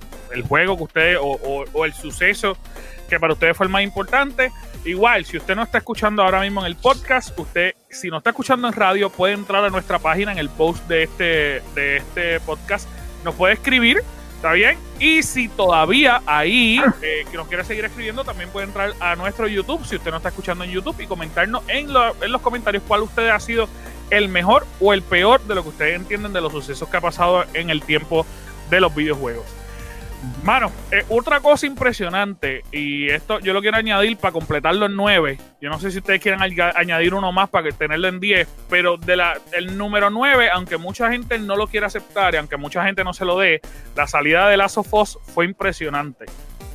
juego 0.49 0.75
que 0.75 0.83
ustedes 0.83 1.17
o, 1.21 1.27
o- 1.41 1.63
o 1.71 1.85
el 1.85 1.93
suceso 1.93 2.57
que 3.09 3.17
para 3.17 3.31
ustedes 3.31 3.55
fue 3.55 3.65
el 3.65 3.71
más 3.71 3.83
importante. 3.83 4.51
Igual, 4.83 5.23
si 5.23 5.37
usted 5.37 5.55
no 5.55 5.63
está 5.63 5.77
escuchando 5.77 6.21
ahora 6.21 6.41
mismo 6.41 6.59
en 6.59 6.67
el 6.67 6.75
podcast, 6.75 7.37
usted, 7.39 7.73
si 7.89 8.09
no 8.09 8.17
está 8.17 8.31
escuchando 8.31 8.67
en 8.67 8.73
radio, 8.73 9.09
puede 9.09 9.35
entrar 9.35 9.63
a 9.63 9.69
nuestra 9.69 9.99
página 9.99 10.33
en 10.33 10.37
el 10.37 10.49
post 10.49 10.85
de 10.89 11.03
este, 11.03 11.61
de 11.75 11.95
este 11.97 12.39
podcast. 12.41 12.89
Nos 13.23 13.35
puede 13.35 13.53
escribir, 13.53 14.03
¿está 14.41 14.53
bien? 14.53 14.75
Y 14.99 15.21
si 15.21 15.47
todavía 15.49 16.21
ahí 16.25 16.81
eh, 17.03 17.25
que 17.29 17.37
nos 17.37 17.47
quiere 17.47 17.63
seguir 17.63 17.85
escribiendo, 17.85 18.23
también 18.23 18.49
puede 18.49 18.65
entrar 18.65 18.93
a 18.99 19.15
nuestro 19.15 19.47
YouTube, 19.47 19.85
si 19.85 19.95
usted 19.97 20.09
no 20.09 20.17
está 20.17 20.29
escuchando 20.29 20.63
en 20.63 20.71
YouTube, 20.71 20.99
y 20.99 21.05
comentarnos 21.05 21.61
en, 21.67 21.93
lo- 21.93 22.15
en 22.23 22.31
los 22.31 22.41
comentarios 22.41 22.81
cuál 22.87 23.03
usted 23.03 23.29
ha 23.29 23.39
sido 23.39 23.69
el 24.09 24.29
mejor 24.29 24.65
o 24.79 24.93
el 24.93 25.03
peor 25.03 25.41
de 25.43 25.53
lo 25.55 25.61
que 25.63 25.69
ustedes 25.69 25.95
entienden 25.95 26.33
de 26.33 26.41
los 26.41 26.51
sucesos 26.51 26.89
que 26.89 26.97
ha 26.97 27.01
pasado 27.01 27.45
en 27.53 27.69
el 27.69 27.83
tiempo 27.83 28.25
de 28.71 28.81
los 28.81 28.93
videojuegos. 28.95 29.45
Mano, 30.43 30.71
eh, 30.91 31.03
otra 31.09 31.39
cosa 31.39 31.65
impresionante, 31.65 32.63
y 32.71 33.09
esto 33.09 33.39
yo 33.39 33.53
lo 33.53 33.61
quiero 33.61 33.77
añadir 33.77 34.17
para 34.17 34.31
completarlo 34.31 34.85
en 34.85 34.95
9. 34.95 35.37
Yo 35.59 35.69
no 35.69 35.79
sé 35.79 35.91
si 35.91 35.97
ustedes 35.97 36.21
quieren 36.21 36.41
añadir 36.41 37.13
uno 37.13 37.31
más 37.31 37.49
para 37.49 37.71
tenerlo 37.71 38.07
en 38.07 38.19
10, 38.19 38.47
pero 38.69 38.99
el 39.51 39.77
número 39.77 40.09
9, 40.09 40.49
aunque 40.51 40.77
mucha 40.77 41.11
gente 41.11 41.39
no 41.39 41.55
lo 41.55 41.67
quiera 41.67 41.87
aceptar 41.87 42.35
y 42.35 42.37
aunque 42.37 42.57
mucha 42.57 42.83
gente 42.83 43.03
no 43.03 43.13
se 43.13 43.25
lo 43.25 43.39
dé, 43.39 43.61
la 43.95 44.07
salida 44.07 44.47
de 44.47 44.57
Last 44.57 44.77
of 44.77 44.93
Us 44.93 45.17
fue 45.33 45.45
impresionante. 45.45 46.25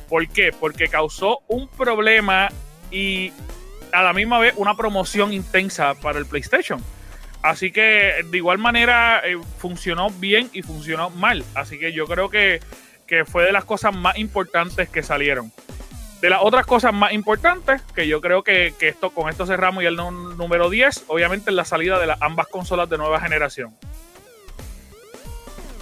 ¿Por 0.09 0.27
qué? 0.27 0.51
Porque 0.57 0.87
causó 0.87 1.39
un 1.47 1.67
problema 1.69 2.49
y 2.91 3.31
a 3.91 4.03
la 4.03 4.13
misma 4.13 4.39
vez 4.39 4.53
una 4.57 4.75
promoción 4.75 5.33
intensa 5.33 5.93
para 5.95 6.19
el 6.19 6.25
PlayStation. 6.25 6.81
Así 7.43 7.71
que 7.71 8.25
de 8.29 8.37
igual 8.37 8.57
manera 8.57 9.21
eh, 9.23 9.37
funcionó 9.57 10.09
bien 10.09 10.49
y 10.53 10.61
funcionó 10.63 11.09
mal. 11.09 11.43
Así 11.55 11.77
que 11.79 11.93
yo 11.93 12.05
creo 12.05 12.29
que, 12.29 12.59
que 13.07 13.25
fue 13.25 13.43
de 13.45 13.51
las 13.51 13.65
cosas 13.65 13.95
más 13.95 14.17
importantes 14.17 14.89
que 14.89 15.01
salieron. 15.01 15.51
De 16.21 16.29
las 16.29 16.41
otras 16.41 16.65
cosas 16.65 16.93
más 16.93 17.13
importantes, 17.13 17.81
que 17.95 18.07
yo 18.07 18.21
creo 18.21 18.43
que, 18.43 18.73
que 18.77 18.87
esto 18.87 19.11
con 19.11 19.29
esto 19.29 19.45
cerramos 19.45 19.83
y 19.83 19.85
el 19.85 19.95
número 19.95 20.69
10, 20.69 21.05
obviamente 21.07 21.51
es 21.51 21.55
la 21.55 21.65
salida 21.65 21.99
de 21.99 22.13
ambas 22.19 22.47
consolas 22.47 22.89
de 22.89 22.97
nueva 22.97 23.19
generación. 23.19 23.75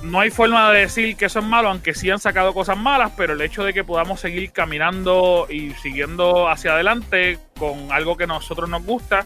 No 0.04 0.20
hay 0.20 0.30
forma 0.30 0.72
de 0.72 0.82
decir 0.82 1.16
que 1.16 1.26
eso 1.26 1.40
es 1.40 1.46
malo, 1.46 1.70
aunque 1.70 1.96
sí 1.96 2.12
han 2.12 2.20
sacado 2.20 2.54
cosas 2.54 2.78
malas, 2.78 3.14
pero 3.18 3.34
el 3.34 3.42
hecho 3.42 3.64
de 3.64 3.74
que 3.74 3.84
podamos 3.84 4.20
seguir 4.20 4.52
caminando 4.52 5.48
y 5.50 5.72
siguiendo 5.82 6.48
hacia 6.48 6.74
adelante 6.74 7.40
con 7.58 7.92
algo 7.92 8.16
que 8.16 8.26
a 8.26 8.28
nosotros 8.28 8.70
nos 8.70 8.84
gusta, 8.84 9.26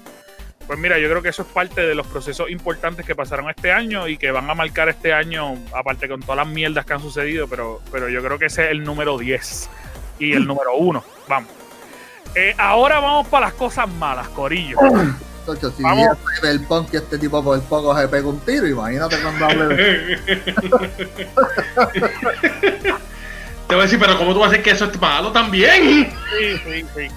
pues 0.69 0.77
mira, 0.77 0.99
yo 0.99 1.09
creo 1.09 1.23
que 1.23 1.29
eso 1.29 1.41
es 1.41 1.47
parte 1.47 1.81
de 1.81 1.95
los 1.95 2.05
procesos 2.05 2.47
importantes 2.51 3.03
que 3.03 3.15
pasaron 3.15 3.49
este 3.49 3.71
año 3.71 4.07
y 4.07 4.19
que 4.19 4.29
van 4.29 4.47
a 4.51 4.53
marcar 4.53 4.87
este 4.87 5.11
año, 5.11 5.55
aparte 5.73 6.07
con 6.07 6.19
todas 6.19 6.37
las 6.37 6.47
mierdas 6.47 6.85
que 6.85 6.93
han 6.93 7.01
sucedido, 7.01 7.47
pero, 7.47 7.81
pero 7.91 8.07
yo 8.07 8.21
creo 8.21 8.37
que 8.37 8.45
ese 8.45 8.65
es 8.65 8.69
el 8.69 8.83
número 8.83 9.17
10 9.17 9.67
y 10.19 10.33
el 10.33 10.45
número 10.45 10.75
1. 10.75 11.03
Vamos. 11.27 11.49
Eh, 12.35 12.53
ahora 12.55 12.99
vamos 12.99 13.27
para 13.29 13.47
las 13.47 13.55
cosas 13.55 13.89
malas, 13.89 14.29
Corillo. 14.29 14.77
Tocho, 15.47 15.71
si 15.71 15.81
Vamos. 15.81 16.15
el 16.43 16.59
punk 16.59 16.93
y 16.93 16.97
este 16.97 17.17
tipo 17.17 17.43
por 17.43 17.57
el 17.57 17.63
poco 17.63 17.99
se 17.99 18.07
pega 18.07 18.27
un 18.27 18.39
tiro, 18.41 18.67
imagínate 18.67 19.17
cuando 19.23 19.45
hable 19.45 19.75
de... 19.75 20.17
Te 23.67 23.73
voy 23.73 23.79
a 23.79 23.85
decir, 23.85 23.97
pero 23.97 24.19
¿cómo 24.19 24.35
tú 24.35 24.39
vas 24.39 24.49
a 24.49 24.51
decir 24.51 24.63
que 24.63 24.69
eso 24.69 24.85
es 24.85 25.01
malo 25.01 25.31
también? 25.31 26.11
Sí, 26.37 26.57
sí, 26.63 26.85
sí. 26.95 27.07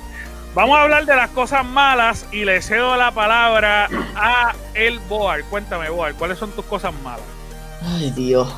Vamos 0.55 0.77
a 0.77 0.83
hablar 0.83 1.07
de 1.07 1.17
las 1.17 1.31
cosas 1.31 1.65
malas 1.65 2.27
y 2.31 2.45
le 2.45 2.61
cedo 2.61 2.95
la 2.97 3.11
palabra 3.11 3.89
a 4.15 4.55
el 4.75 4.99
Boar. 4.99 5.45
Cuéntame, 5.45 5.89
Boar, 5.89 6.15
¿cuáles 6.15 6.39
son 6.39 6.51
tus 6.51 6.67
cosas 6.67 6.93
malas? 7.03 7.25
Ay, 7.83 8.11
Dios. 8.11 8.53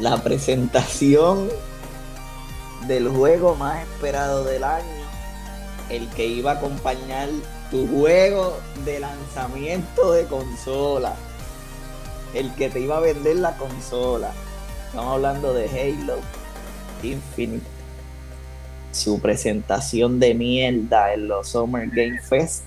La 0.00 0.22
presentación 0.22 1.48
del 2.86 3.08
juego 3.08 3.56
más 3.56 3.82
esperado 3.82 4.44
del 4.44 4.62
año. 4.62 4.84
El 5.88 6.08
que 6.10 6.24
iba 6.24 6.52
a 6.52 6.54
acompañar 6.54 7.28
tu 7.72 7.88
juego 7.88 8.60
de 8.84 9.00
lanzamiento 9.00 10.12
de 10.12 10.24
consola. 10.26 11.16
El 12.32 12.54
que 12.54 12.70
te 12.70 12.78
iba 12.78 12.98
a 12.98 13.00
vender 13.00 13.36
la 13.36 13.56
consola. 13.56 14.30
Estamos 14.86 15.14
hablando 15.14 15.52
de 15.52 15.68
Halo 15.68 16.20
Infinite. 17.02 17.79
Su 18.92 19.20
presentación 19.20 20.18
de 20.18 20.34
mierda 20.34 21.12
en 21.14 21.28
los 21.28 21.48
Summer 21.50 21.88
Game 21.88 22.20
Fest. 22.20 22.64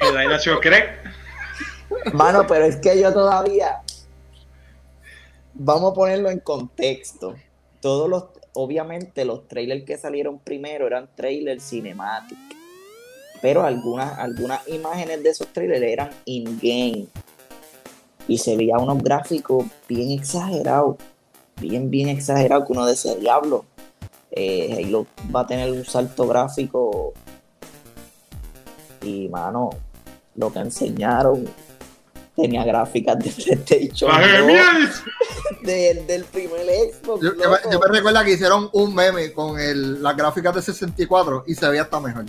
Que 0.00 0.18
Dinosaur 0.18 0.60
Craig. 0.60 0.84
Mano, 2.12 2.46
pero 2.46 2.64
es 2.64 2.76
que 2.76 3.00
yo 3.00 3.12
todavía. 3.12 3.82
Vamos 5.54 5.92
a 5.92 5.94
ponerlo 5.94 6.30
en 6.30 6.40
contexto. 6.40 7.36
Todos 7.80 8.08
los. 8.08 8.24
Obviamente, 8.52 9.24
los 9.24 9.46
trailers 9.46 9.84
que 9.84 9.96
salieron 9.96 10.40
primero 10.40 10.86
eran 10.86 11.08
trailers 11.14 11.68
cinemáticos. 11.68 12.56
Pero 13.40 13.62
algunas, 13.62 14.18
algunas 14.18 14.66
imágenes 14.68 15.22
de 15.22 15.30
esos 15.30 15.46
trailers 15.52 15.82
eran 15.82 16.10
in-game. 16.24 17.06
Y 18.26 18.38
se 18.38 18.56
veía 18.56 18.76
unos 18.78 19.02
gráficos 19.02 19.66
bien 19.88 20.10
exagerados. 20.10 20.96
Bien, 21.60 21.90
bien 21.90 22.08
exagerados. 22.08 22.66
Que 22.66 22.72
uno 22.72 22.86
decía, 22.86 23.14
diablo. 23.14 23.64
Eh, 24.32 24.84
Halo 24.86 25.06
va 25.34 25.40
a 25.40 25.46
tener 25.46 25.70
un 25.70 25.84
salto 25.84 26.26
gráfico. 26.26 27.12
Y, 29.02 29.28
mano, 29.28 29.70
lo 30.36 30.52
que 30.52 30.58
enseñaron 30.60 31.48
tenía 32.36 32.64
gráficas 32.64 33.18
de 33.18 33.30
PlayStation 33.64 34.10
¡Baje 34.10 34.38
2, 34.38 34.46
miel! 34.46 34.64
del, 35.62 36.06
del 36.06 36.24
primer 36.24 36.60
Xbox. 36.92 37.22
Yo, 37.22 37.32
me, 37.34 37.72
yo 37.72 37.80
me 37.80 37.86
recuerdo 37.88 38.24
que 38.24 38.32
hicieron 38.32 38.68
un 38.72 38.94
meme 38.94 39.32
con 39.32 39.58
el, 39.58 40.02
las 40.02 40.16
gráficas 40.16 40.54
de 40.54 40.62
64 40.62 41.44
y 41.46 41.54
se 41.54 41.68
veía 41.68 41.82
hasta 41.82 42.00
mejor. 42.00 42.24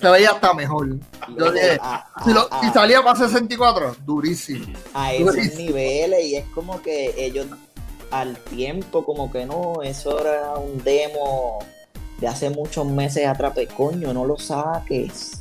Se 0.00 0.08
veía 0.10 0.30
hasta 0.30 0.52
mejor. 0.54 0.88
Yo 0.88 0.96
Loco, 1.36 1.52
dije, 1.52 1.78
a, 1.80 2.06
si, 2.24 2.32
lo- 2.32 2.48
a- 2.52 2.60
si 2.60 2.70
salía 2.70 3.02
para 3.02 3.16
64, 3.18 3.96
durísimo. 4.04 4.66
a 4.94 5.12
esos 5.14 5.36
niveles 5.56 6.24
y 6.24 6.36
es 6.36 6.44
como 6.54 6.80
que 6.82 7.14
ellos 7.16 7.46
al 8.12 8.36
tiempo 8.36 9.04
como 9.04 9.32
que 9.32 9.46
no, 9.46 9.82
eso 9.82 10.20
era 10.20 10.54
un 10.54 10.84
demo 10.84 11.58
de 12.18 12.28
hace 12.28 12.50
muchos 12.50 12.86
meses 12.86 13.26
atrás, 13.26 13.52
pues, 13.54 13.68
coño, 13.72 14.12
no 14.12 14.24
lo 14.24 14.38
saques, 14.38 15.40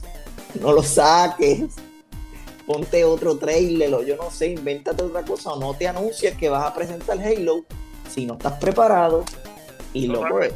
no 0.60 0.72
lo 0.72 0.82
saques, 0.82 1.76
ponte 2.66 3.04
otro 3.04 3.38
trailer 3.38 3.94
o 3.94 4.02
yo 4.02 4.16
no 4.16 4.32
sé, 4.32 4.48
invéntate 4.48 5.04
otra 5.04 5.24
cosa. 5.24 5.52
O 5.52 5.60
no 5.60 5.74
te 5.76 5.88
anuncies 5.88 6.36
que 6.38 6.50
vas 6.50 6.66
a 6.66 6.74
presentar 6.74 7.20
Halo 7.20 7.66
si 8.10 8.26
no 8.26 8.34
estás 8.34 8.54
preparado. 8.54 9.26
Y 9.94 10.08
loco, 10.08 10.28
Totalmente. 10.28 10.56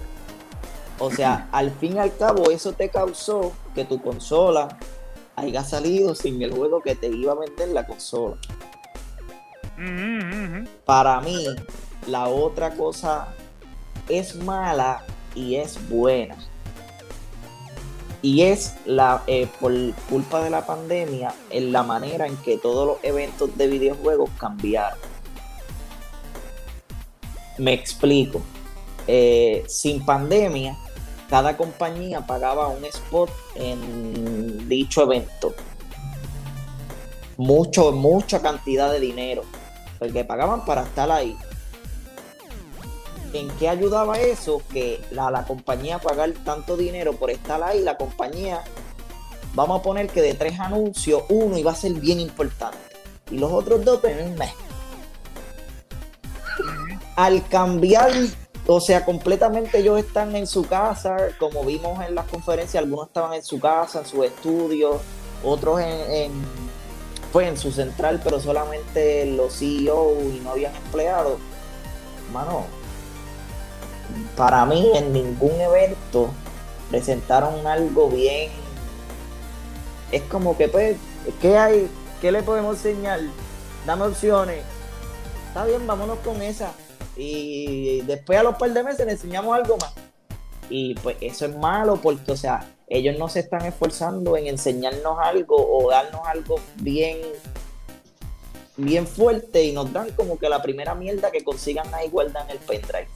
o 1.00 1.12
sea, 1.12 1.50
al 1.52 1.72
fin 1.72 1.98
y 1.98 2.00
al 2.00 2.16
cabo 2.16 2.50
eso 2.50 2.72
te 2.72 2.90
causó 2.90 3.52
que 3.76 3.84
tu 3.84 4.02
consola 4.02 4.80
haya 5.36 5.64
salido 5.66 6.16
sin 6.16 6.42
el 6.42 6.54
juego 6.54 6.82
que 6.82 6.96
te 6.96 7.08
iba 7.08 7.34
a 7.34 7.36
vender 7.36 7.70
la 7.70 7.86
consola. 7.86 8.38
Ujú, 9.78 9.84
ujú, 9.84 10.60
ujú. 10.60 10.70
para 10.86 11.20
mí, 11.20 11.46
la 12.08 12.28
otra 12.28 12.76
cosa 12.76 13.28
es 14.10 14.36
mala 14.36 15.04
y 15.34 15.56
es 15.56 15.78
buena. 15.90 16.36
Y 18.22 18.42
es 18.42 18.76
la 18.86 19.24
eh, 19.28 19.48
por 19.60 19.72
culpa 20.10 20.44
de 20.44 20.50
la 20.50 20.66
pandemia, 20.66 21.34
en 21.52 21.72
la 21.72 21.84
manera 21.84 22.26
en 22.26 22.38
que 22.38 22.58
todos 22.58 22.88
los 22.88 22.98
eventos 23.04 23.56
de 23.58 23.68
videojuegos 23.68 24.30
cambiaron. 24.40 24.98
Me 27.58 27.74
explico. 27.74 28.42
Eh, 29.08 29.64
sin 29.68 30.04
pandemia, 30.04 30.76
cada 31.30 31.56
compañía 31.56 32.26
pagaba 32.26 32.68
un 32.70 32.84
spot 32.86 33.30
en 33.56 34.68
dicho 34.68 35.04
evento. 35.04 35.54
Mucho, 37.38 37.92
mucha 37.92 38.42
cantidad 38.42 38.92
de 38.92 39.00
dinero 39.00 39.44
porque 40.00 40.24
pagaban 40.24 40.66
para 40.66 40.84
estar 40.84 41.10
ahí. 41.12 41.38
¿En 43.36 43.50
qué 43.58 43.68
ayudaba 43.68 44.18
eso? 44.18 44.62
Que 44.72 45.04
la, 45.12 45.30
la 45.30 45.46
compañía 45.46 46.00
pagar 46.00 46.32
tanto 46.46 46.78
dinero 46.78 47.14
por 47.14 47.30
estar 47.30 47.62
ahí, 47.62 47.82
la 47.82 47.98
compañía, 47.98 48.64
vamos 49.54 49.82
a 49.82 49.84
poner 49.84 50.08
que 50.08 50.22
de 50.22 50.36
tres 50.36 50.58
anuncios, 50.58 51.24
uno 51.28 51.58
iba 51.58 51.72
a 51.72 51.76
ser 51.76 51.92
bien 51.94 52.22
importante 52.22 52.78
y 53.30 53.38
los 53.38 53.52
otros 53.52 53.84
dos 53.84 54.00
un 54.04 54.36
mes. 54.36 54.54
Al 57.18 57.46
cambiar, 57.48 58.12
o 58.68 58.80
sea, 58.80 59.04
completamente 59.04 59.80
ellos 59.80 60.00
están 60.00 60.34
en 60.38 60.48
su 60.48 60.66
casa, 60.66 61.18
como 61.38 61.66
vimos 61.66 62.06
en 62.06 62.16
las 62.16 62.28
conferencias, 62.28 62.84
algunos 62.84 63.08
estaban 63.08 63.34
en 63.34 63.44
su 63.44 63.60
casa, 63.60 64.00
en 64.00 64.06
su 64.06 64.24
estudio, 64.24 65.02
otros 65.44 65.82
en, 65.82 66.14
en 66.14 66.32
pues 67.34 67.50
en 67.50 67.58
su 67.58 67.74
central, 67.74 68.22
pero 68.24 68.40
solamente 68.40 69.26
los 69.26 69.60
CEO 69.60 70.22
y 70.22 70.40
no 70.40 70.52
habían 70.52 70.74
empleados. 70.74 71.38
Mano, 72.32 72.66
para 74.36 74.66
mí 74.66 74.92
en 74.96 75.14
ningún 75.14 75.60
evento 75.60 76.30
presentaron 76.90 77.66
algo 77.66 78.10
bien. 78.10 78.52
Es 80.12 80.22
como 80.24 80.58
que 80.58 80.68
pues, 80.68 80.98
¿qué 81.42 81.58
hay? 81.58 81.90
¿Qué 82.22 82.32
le 82.32 82.44
podemos 82.44 82.78
enseñar? 82.78 83.20
Dame 83.86 84.06
opciones. 84.06 84.64
Está 85.48 85.66
bien, 85.66 85.86
vámonos 85.86 86.20
con 86.20 86.42
esa. 86.42 86.74
Y 87.16 88.02
después 88.02 88.40
a 88.40 88.44
los 88.44 88.56
par 88.56 88.72
de 88.72 88.84
meses 88.84 89.06
le 89.06 89.14
enseñamos 89.14 89.56
algo 89.56 89.78
más. 89.78 89.94
Y 90.70 90.96
pues 90.96 91.18
eso 91.22 91.46
es 91.46 91.56
malo 91.56 91.98
porque, 92.02 92.32
o 92.32 92.38
sea, 92.38 92.68
ellos 92.88 93.18
no 93.18 93.30
se 93.30 93.40
están 93.42 93.66
esforzando 93.66 94.36
en 94.38 94.48
enseñarnos 94.48 95.18
algo 95.20 95.56
o 95.58 95.90
darnos 95.90 96.22
algo 96.28 96.56
bien 96.78 97.18
bien 98.78 99.08
fuerte 99.08 99.64
y 99.64 99.72
nos 99.72 99.92
dan 99.94 100.12
como 100.12 100.38
que 100.38 100.50
la 100.50 100.62
primera 100.62 100.96
mierda 100.96 101.32
que 101.32 101.44
consigan 101.44 101.94
ahí 101.94 102.10
guardar 102.10 102.46
en 102.46 102.52
el 102.52 102.60
pendrive. 102.60 103.08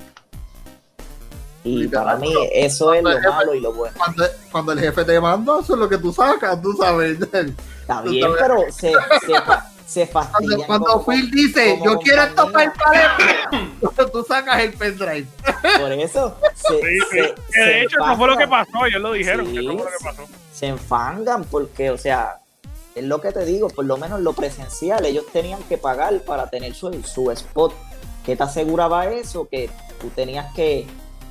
Y 1.63 1.87
para 1.87 2.15
mí 2.15 2.33
eso 2.53 2.93
es 2.93 3.03
lo 3.03 3.19
malo 3.21 3.53
y 3.53 3.59
lo 3.59 3.73
bueno. 3.73 3.93
Cuando, 3.97 4.23
cuando 4.51 4.71
el 4.71 4.79
jefe 4.79 5.03
te 5.03 5.19
manda, 5.19 5.59
eso 5.61 5.73
es 5.73 5.79
lo 5.79 5.89
que 5.89 5.97
tú 5.97 6.11
sacas, 6.13 6.61
tú 6.61 6.73
sabes. 6.73 7.17
Está 7.81 8.01
bien, 8.01 8.29
pero 8.39 8.61
se, 8.71 8.91
se, 8.93 9.33
se 9.87 10.07
fastidian. 10.07 10.61
Cuando, 10.61 10.85
cuando 10.85 11.03
como- 11.03 11.05
Phil 11.05 11.31
dice, 11.31 11.77
como 11.79 11.91
yo 11.93 11.99
quiero 11.99 12.23
esto 12.23 12.51
para 12.51 12.65
el 12.65 12.71
pared, 12.71 14.07
tú 14.13 14.23
sacas 14.27 14.59
el 14.61 14.73
pendrive. 14.73 15.27
Por 15.79 15.91
eso 15.91 16.37
se, 16.55 16.73
Sí, 16.79 16.79
sí. 17.11 17.17
se- 17.17 17.35
Que 17.51 17.59
de 17.59 17.65
se 17.65 17.81
hecho, 17.83 17.97
eso 18.05 18.15
fue 18.17 18.27
lo 18.27 18.37
que 18.37 18.47
pasó. 18.47 18.85
Ellos 18.85 19.01
lo 19.01 19.11
dijeron. 19.13 19.45
Sí. 19.47 19.53
que 19.53 19.59
eso 19.59 19.67
fue 19.73 19.75
lo 19.83 19.85
que 19.97 20.03
pasó. 20.05 20.23
se 20.53 20.67
enfangan 20.67 21.43
porque, 21.45 21.89
o 21.91 21.97
sea, 21.97 22.39
es 22.95 23.03
lo 23.03 23.19
que 23.21 23.31
te 23.31 23.43
digo, 23.45 23.67
por 23.69 23.85
lo 23.85 23.97
menos 23.97 24.21
lo 24.21 24.33
presencial, 24.33 25.05
ellos 25.05 25.25
tenían 25.33 25.61
que 25.63 25.77
pagar 25.77 26.21
para 26.21 26.49
tener 26.49 26.73
su, 26.73 26.91
su 27.03 27.31
spot. 27.31 27.73
¿Qué 28.25 28.35
te 28.35 28.43
aseguraba 28.43 29.07
eso? 29.07 29.47
Que 29.49 29.69
tú 29.99 30.09
tenías 30.09 30.53
que, 30.53 30.85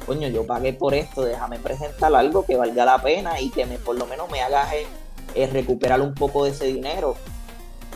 coño, 0.09 0.27
yo 0.29 0.47
pagué 0.47 0.73
por 0.73 0.95
esto, 0.95 1.23
déjame 1.23 1.59
presentar 1.59 2.13
algo 2.15 2.45
que 2.45 2.57
valga 2.57 2.87
la 2.87 3.01
pena 3.01 3.39
y 3.41 3.51
que 3.51 3.67
me, 3.67 3.77
por 3.77 3.95
lo 3.95 4.07
menos 4.07 4.31
me 4.31 4.41
haga 4.41 4.75
eh, 4.75 4.87
eh, 5.35 5.47
recuperar 5.53 6.01
un 6.01 6.15
poco 6.15 6.45
de 6.45 6.51
ese 6.51 6.65
dinero. 6.65 7.15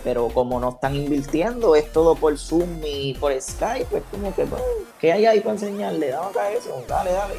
Pero 0.04 0.28
como 0.28 0.60
no 0.60 0.70
están 0.70 0.94
invirtiendo, 0.94 1.74
es 1.74 1.90
todo 1.90 2.14
por 2.14 2.36
Zoom 2.36 2.82
y 2.84 3.14
por 3.14 3.32
Skype, 3.40 3.86
pues 3.86 4.02
como 4.10 4.34
que, 4.34 4.44
pues, 4.44 4.62
¿qué 5.00 5.12
hay 5.12 5.24
ahí 5.24 5.40
para 5.40 5.52
enseñarle? 5.52 6.10
Dame 6.10 6.26
acá 6.26 6.52
eso, 6.52 6.84
dale, 6.86 7.12
dale. 7.12 7.34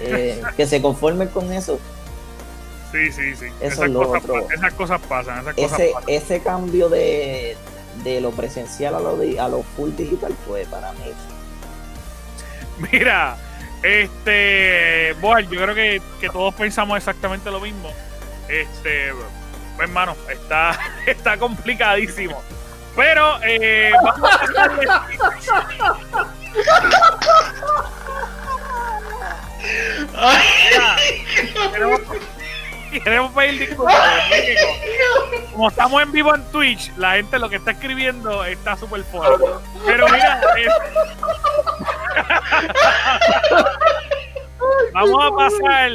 Eh, 0.00 0.40
que 0.56 0.66
se 0.66 0.80
conformen 0.80 1.28
con 1.28 1.52
eso. 1.52 1.78
Sí, 2.92 3.12
sí, 3.12 3.36
sí. 3.36 3.46
Eso 3.60 3.84
esas, 3.84 3.84
es 3.84 3.90
lo 3.90 4.06
cosas, 4.06 4.24
otro. 4.24 4.50
esas 4.50 4.72
cosas 4.74 5.00
pasan. 5.02 5.40
Esas 5.40 5.54
cosas 5.54 5.80
ese, 5.80 5.90
pasan. 5.92 6.08
ese 6.08 6.40
cambio 6.40 6.88
de, 6.88 7.56
de 8.02 8.20
lo 8.20 8.30
presencial 8.30 8.94
a 8.94 9.00
lo, 9.00 9.18
a 9.20 9.48
lo 9.48 9.62
full 9.62 9.90
digital, 9.90 10.34
pues 10.46 10.66
para 10.68 10.92
mí. 10.92 11.00
Mira, 12.92 13.36
este, 13.82 15.14
bueno, 15.20 15.50
yo 15.50 15.60
creo 15.62 15.74
que, 15.74 16.00
que 16.20 16.28
todos 16.28 16.54
pensamos 16.54 16.96
exactamente 16.96 17.50
lo 17.50 17.58
mismo. 17.60 17.90
Este, 18.48 19.12
pues, 19.12 19.88
hermano, 19.88 20.16
está, 20.28 20.78
está 21.06 21.36
complicadísimo. 21.38 22.40
Pero 22.96 23.38
eh, 23.42 23.92
vamos 24.02 24.30
a 24.30 24.38
queremos, 32.90 33.32
pedir 33.32 33.68
disculpas. 33.68 33.96
Como 35.52 35.68
estamos 35.68 36.02
en 36.02 36.12
vivo 36.12 36.34
en 36.34 36.42
Twitch, 36.50 36.92
la 36.96 37.12
gente 37.12 37.38
lo 37.38 37.48
que 37.48 37.56
está 37.56 37.70
escribiendo 37.72 38.44
está 38.44 38.76
súper 38.76 39.04
fuerte. 39.04 39.44
Pero 39.86 40.08
mira, 40.08 40.40
vamos 44.92 45.24
a 45.24 45.36
pasar. 45.36 45.90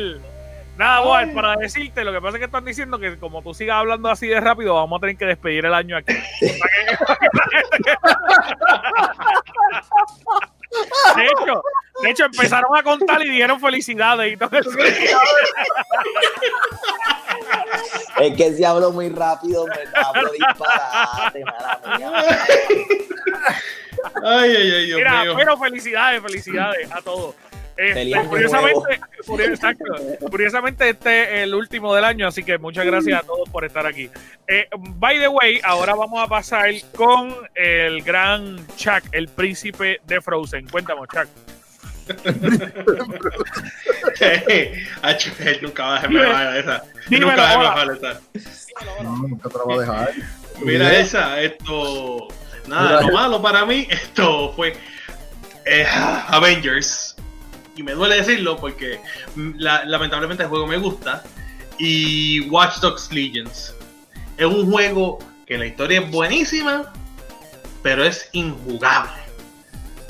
Nada, 0.77 0.99
Boal, 1.01 1.31
para 1.31 1.55
decirte, 1.55 2.03
lo 2.03 2.11
que 2.11 2.19
pasa 2.19 2.35
es 2.35 2.39
que 2.39 2.45
están 2.45 2.65
diciendo 2.65 2.99
que 2.99 3.17
como 3.17 3.41
tú 3.41 3.53
sigas 3.53 3.77
hablando 3.77 4.09
así 4.09 4.27
de 4.27 4.41
rápido, 4.41 4.73
vamos 4.75 4.97
a 4.97 5.01
tener 5.01 5.15
que 5.15 5.25
despedir 5.25 5.65
el 5.65 5.73
año 5.73 5.95
aquí. 5.95 6.13
De 11.15 11.23
hecho, 11.25 11.61
de 12.03 12.09
hecho, 12.09 12.25
empezaron 12.25 12.75
a 12.75 12.83
contar 12.83 13.21
y 13.21 13.29
dijeron 13.29 13.59
felicidades 13.61 14.33
y 14.33 14.37
todo 14.37 14.57
eso. 14.59 14.69
Es 18.19 18.35
que 18.35 18.53
si 18.53 18.63
hablo 18.65 18.91
muy 18.91 19.09
rápido, 19.09 19.65
me 19.67 19.75
hablo 20.01 20.29
disparate, 20.37 21.45
mala 21.45 21.79
mía. 21.97 22.11
Ay, 24.23 24.55
ay, 24.55 24.71
ay, 24.71 24.85
Dios 24.87 24.97
Mira, 24.97 25.21
mío. 25.23 25.33
pero 25.37 25.57
felicidades, 25.57 26.21
felicidades 26.21 26.91
a 26.91 27.01
todos. 27.01 27.35
Este, 27.77 28.27
curiosamente, 28.27 29.01
curiosamente 30.29 30.89
este 30.89 31.23
es 31.23 31.43
el 31.43 31.53
último 31.53 31.93
del 31.93 32.05
año, 32.05 32.27
así 32.27 32.43
que 32.43 32.57
muchas 32.57 32.85
gracias 32.85 33.21
a 33.21 33.25
todos 33.25 33.49
por 33.49 33.65
estar 33.65 33.85
aquí. 33.85 34.09
Eh, 34.47 34.67
by 34.77 35.19
the 35.19 35.27
way, 35.27 35.59
ahora 35.63 35.93
vamos 35.93 36.23
a 36.23 36.27
pasar 36.27 36.69
con 36.95 37.35
el 37.53 38.01
gran 38.01 38.65
Chuck, 38.77 39.03
el 39.11 39.27
príncipe 39.27 39.99
de 40.05 40.21
Frozen. 40.21 40.69
Cuéntame, 40.69 41.01
Chuck. 41.11 41.27
Él 44.19 45.59
nunca 45.61 45.83
va 45.83 45.91
a 45.91 45.95
dejarme 45.95 46.25
bajar 46.25 46.57
esa. 46.57 46.83
Dímelo, 47.09 47.31
Nunca 47.31 47.43
va 47.43 47.51
a 47.51 47.57
bajar 47.57 47.91
esa. 47.95 48.21
No, 49.03 49.17
nunca 49.27 49.49
te 49.49 49.57
la 49.57 49.63
voy 49.63 49.75
a 49.75 49.79
dejar. 49.79 50.11
Mira 50.61 50.85
Mira. 50.85 50.99
esa, 50.99 51.41
esto. 51.41 52.27
Nada, 52.67 53.01
Mira. 53.01 53.03
lo 53.07 53.13
malo 53.13 53.41
para 53.41 53.65
mí, 53.65 53.87
esto 53.89 54.53
fue 54.55 54.75
eh, 55.65 55.85
Avengers. 56.27 57.15
Y 57.75 57.83
me 57.83 57.93
duele 57.93 58.15
decirlo 58.15 58.57
porque 58.57 58.99
mm, 59.35 59.51
la- 59.57 59.83
lamentablemente 59.85 60.43
el 60.43 60.49
juego 60.49 60.67
me 60.67 60.77
gusta. 60.77 61.23
Y 61.77 62.41
Watch 62.49 62.77
Dogs 62.79 63.11
Legends. 63.11 63.75
Es 64.37 64.45
un 64.45 64.71
juego 64.71 65.19
que 65.45 65.57
la 65.57 65.65
historia 65.65 65.99
es 66.01 66.09
buenísima, 66.11 66.91
pero 67.83 68.03
es 68.03 68.29
injugable. 68.33 69.11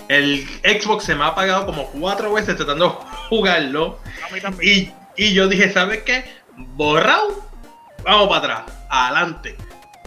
El 0.08 0.45
Xbox 0.63 1.06
se 1.06 1.15
me 1.15 1.23
ha 1.23 1.28
apagado 1.28 1.65
como 1.65 1.88
cuatro 1.88 2.32
veces 2.34 2.56
tratando 2.56 2.86
de 2.89 3.17
jugarlo. 3.30 3.99
Y, 4.62 4.91
y 5.17 5.34
yo 5.34 5.47
dije, 5.47 5.71
¿sabes 5.73 6.04
qué? 6.04 6.25
Borrado, 6.56 7.43
vamos 8.04 8.30
para 8.30 8.60
atrás, 8.60 8.75
adelante. 8.89 9.58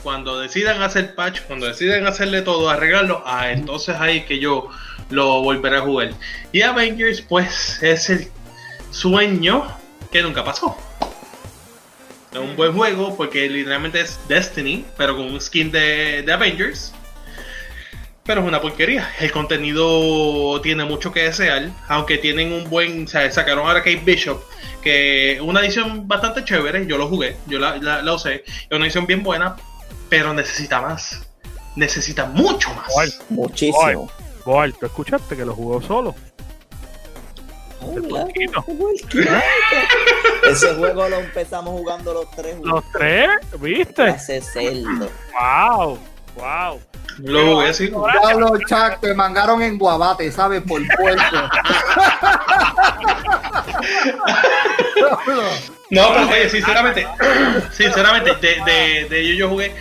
Cuando 0.05 0.39
decidan 0.39 0.81
hacer 0.83 1.17
patch, 1.17 1.41
cuando 1.43 1.67
decidan 1.67 2.07
hacerle 2.07 2.43
todo, 2.43 2.71
arreglarlo, 2.71 3.23
ah, 3.27 3.51
entonces 3.51 3.97
ahí 3.99 4.25
que 4.25 4.39
yo 4.39 4.69
lo 5.11 5.43
volveré 5.43 5.79
a 5.79 5.81
jugar. 5.81 6.11
Y 6.53 6.63
Avengers, 6.63 7.21
pues, 7.23 7.83
es 7.83 8.11
el 8.11 8.29
sueño 8.91 9.67
que 10.11 10.23
nunca 10.23 10.45
pasó. 10.45 10.77
Es 12.33 12.39
un 12.39 12.57
buen 12.57 12.75
juego 12.75 13.17
porque 13.17 13.49
literalmente 13.49 14.01
es 14.01 14.19
Destiny, 14.29 14.85
pero 14.97 15.17
con 15.17 15.27
un 15.27 15.41
skin 15.41 15.71
de, 15.71 16.23
de 16.23 16.33
Avengers. 16.33 16.93
Pero 18.25 18.43
es 18.43 18.47
una 18.47 18.61
porquería. 18.61 19.11
El 19.19 19.33
contenido 19.33 20.61
tiene 20.61 20.85
mucho 20.85 21.11
que 21.11 21.23
desear. 21.23 21.71
Aunque 21.89 22.19
tienen 22.19 22.53
un 22.53 22.69
buen. 22.69 23.05
O 23.05 23.09
sea, 23.09 23.31
sacaron 23.31 23.67
ahora 23.67 23.83
Kate 23.83 24.03
Bishop. 24.05 24.43
Que 24.83 25.39
una 25.43 25.61
edición 25.61 26.07
bastante 26.07 26.45
chévere. 26.45 26.87
Yo 26.87 26.99
lo 26.99 27.09
jugué. 27.09 27.37
Yo 27.47 27.59
la, 27.59 27.77
la, 27.79 28.03
la 28.03 28.13
usé. 28.13 28.45
Es 28.47 28.71
una 28.71 28.85
edición 28.85 29.07
bien 29.07 29.23
buena. 29.23 29.57
Pero 30.11 30.35
necesita 30.35 30.83
más. 30.83 31.27
Necesita 31.75 32.27
mucho 32.27 32.69
más. 32.75 33.19
Muchísimo. 33.31 34.11
Boal, 34.45 34.75
¿tú 34.75 34.87
escuchaste 34.87 35.37
que 35.37 35.45
lo 35.45 35.55
jugó 35.55 35.81
solo? 35.83 36.15
Ese 40.51 40.75
juego 40.75 41.09
lo 41.09 41.17
empezamos 41.17 41.73
jugando 41.73 42.13
los 42.13 42.31
tres 42.33 42.57
Los 42.61 42.85
tres, 42.93 43.29
¿viste? 43.61 44.03
Hace 44.03 44.41
cerdo. 44.41 45.09
Wow, 45.39 45.99
wow. 46.37 46.81
Lo 47.19 47.55
jugué 47.55 47.69
así. 47.69 47.87
Diablo, 47.89 48.59
Chuck, 48.67 48.99
te 49.01 49.15
mangaron 49.15 49.63
en 49.63 49.79
Guabate, 49.79 50.33
¿sabes? 50.33 50.63
Por 50.63 50.83
puerto. 50.97 51.23
No, 55.91 56.09
pero 56.13 56.29
oye, 56.29 56.51
sinceramente, 56.51 57.07
sinceramente, 57.73 58.35
de, 58.35 58.57
de, 58.67 59.07
de 59.09 59.21
ellos 59.21 59.39
yo 59.39 59.49
jugué 59.49 59.73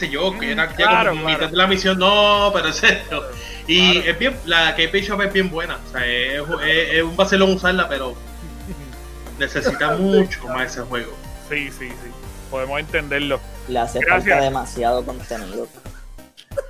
sé 0.00 0.08
yo, 0.10 0.36
que 0.38 0.52
era 0.52 0.68
ya 0.70 0.74
Claro, 0.76 1.10
como 1.10 1.22
claro. 1.24 1.38
mitad 1.38 1.50
de 1.50 1.56
la 1.56 1.66
misión, 1.66 1.98
no, 1.98 2.50
pero 2.54 2.68
en 2.68 2.74
serio. 2.74 3.24
Y 3.66 3.92
Claro. 4.00 4.10
es 4.10 4.18
bien, 4.18 4.36
la 4.46 4.74
que 4.74 4.86
Bishop 4.88 5.20
es 5.22 5.32
bien 5.32 5.50
buena, 5.50 5.78
o 5.88 5.92
sea, 5.92 6.06
es, 6.06 6.42
es- 6.66 6.94
es 6.94 7.02
un 7.02 7.16
vacilón 7.16 7.52
usarla, 7.52 7.88
pero 7.88 8.14
necesita 9.38 9.96
mucho 9.96 10.46
más 10.48 10.72
ese 10.72 10.80
juego. 10.82 11.12
Sí, 11.48 11.70
sí, 11.70 11.88
sí. 11.88 12.10
Podemos 12.50 12.80
entenderlo. 12.80 13.40
Le 13.68 13.78
hace 13.78 14.00
Gracias. 14.00 14.24
falta 14.30 14.44
demasiado 14.44 15.04
contenido. 15.04 15.68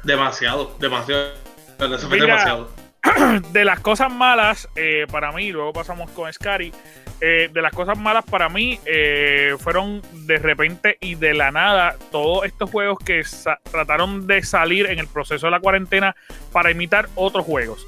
Demasiado, 0.04 0.76
demasiado. 0.78 1.32
Pero 1.78 1.96
eso 1.96 2.08
fue 2.08 2.16
Mira, 2.20 2.26
demasiado. 2.34 2.70
De 3.52 3.64
las 3.64 3.80
cosas 3.80 4.12
malas, 4.12 4.68
eh, 4.76 5.06
para 5.10 5.32
mí, 5.32 5.50
luego 5.52 5.72
pasamos 5.72 6.10
con 6.10 6.32
Scary. 6.32 6.72
eh, 7.20 7.50
de 7.52 7.62
las 7.62 7.72
cosas 7.72 7.98
malas 7.98 8.24
para 8.24 8.48
mí 8.48 8.80
eh, 8.86 9.54
fueron 9.58 10.00
de 10.26 10.38
repente 10.38 10.96
y 11.00 11.16
de 11.16 11.34
la 11.34 11.50
nada 11.50 11.96
todos 12.10 12.46
estos 12.46 12.70
juegos 12.70 12.98
que 13.04 13.22
trataron 13.70 14.26
de 14.26 14.42
salir 14.42 14.86
en 14.86 14.98
el 14.98 15.06
proceso 15.06 15.46
de 15.46 15.50
la 15.50 15.60
cuarentena 15.60 16.16
para 16.50 16.70
imitar 16.70 17.08
otros 17.16 17.44
juegos. 17.44 17.86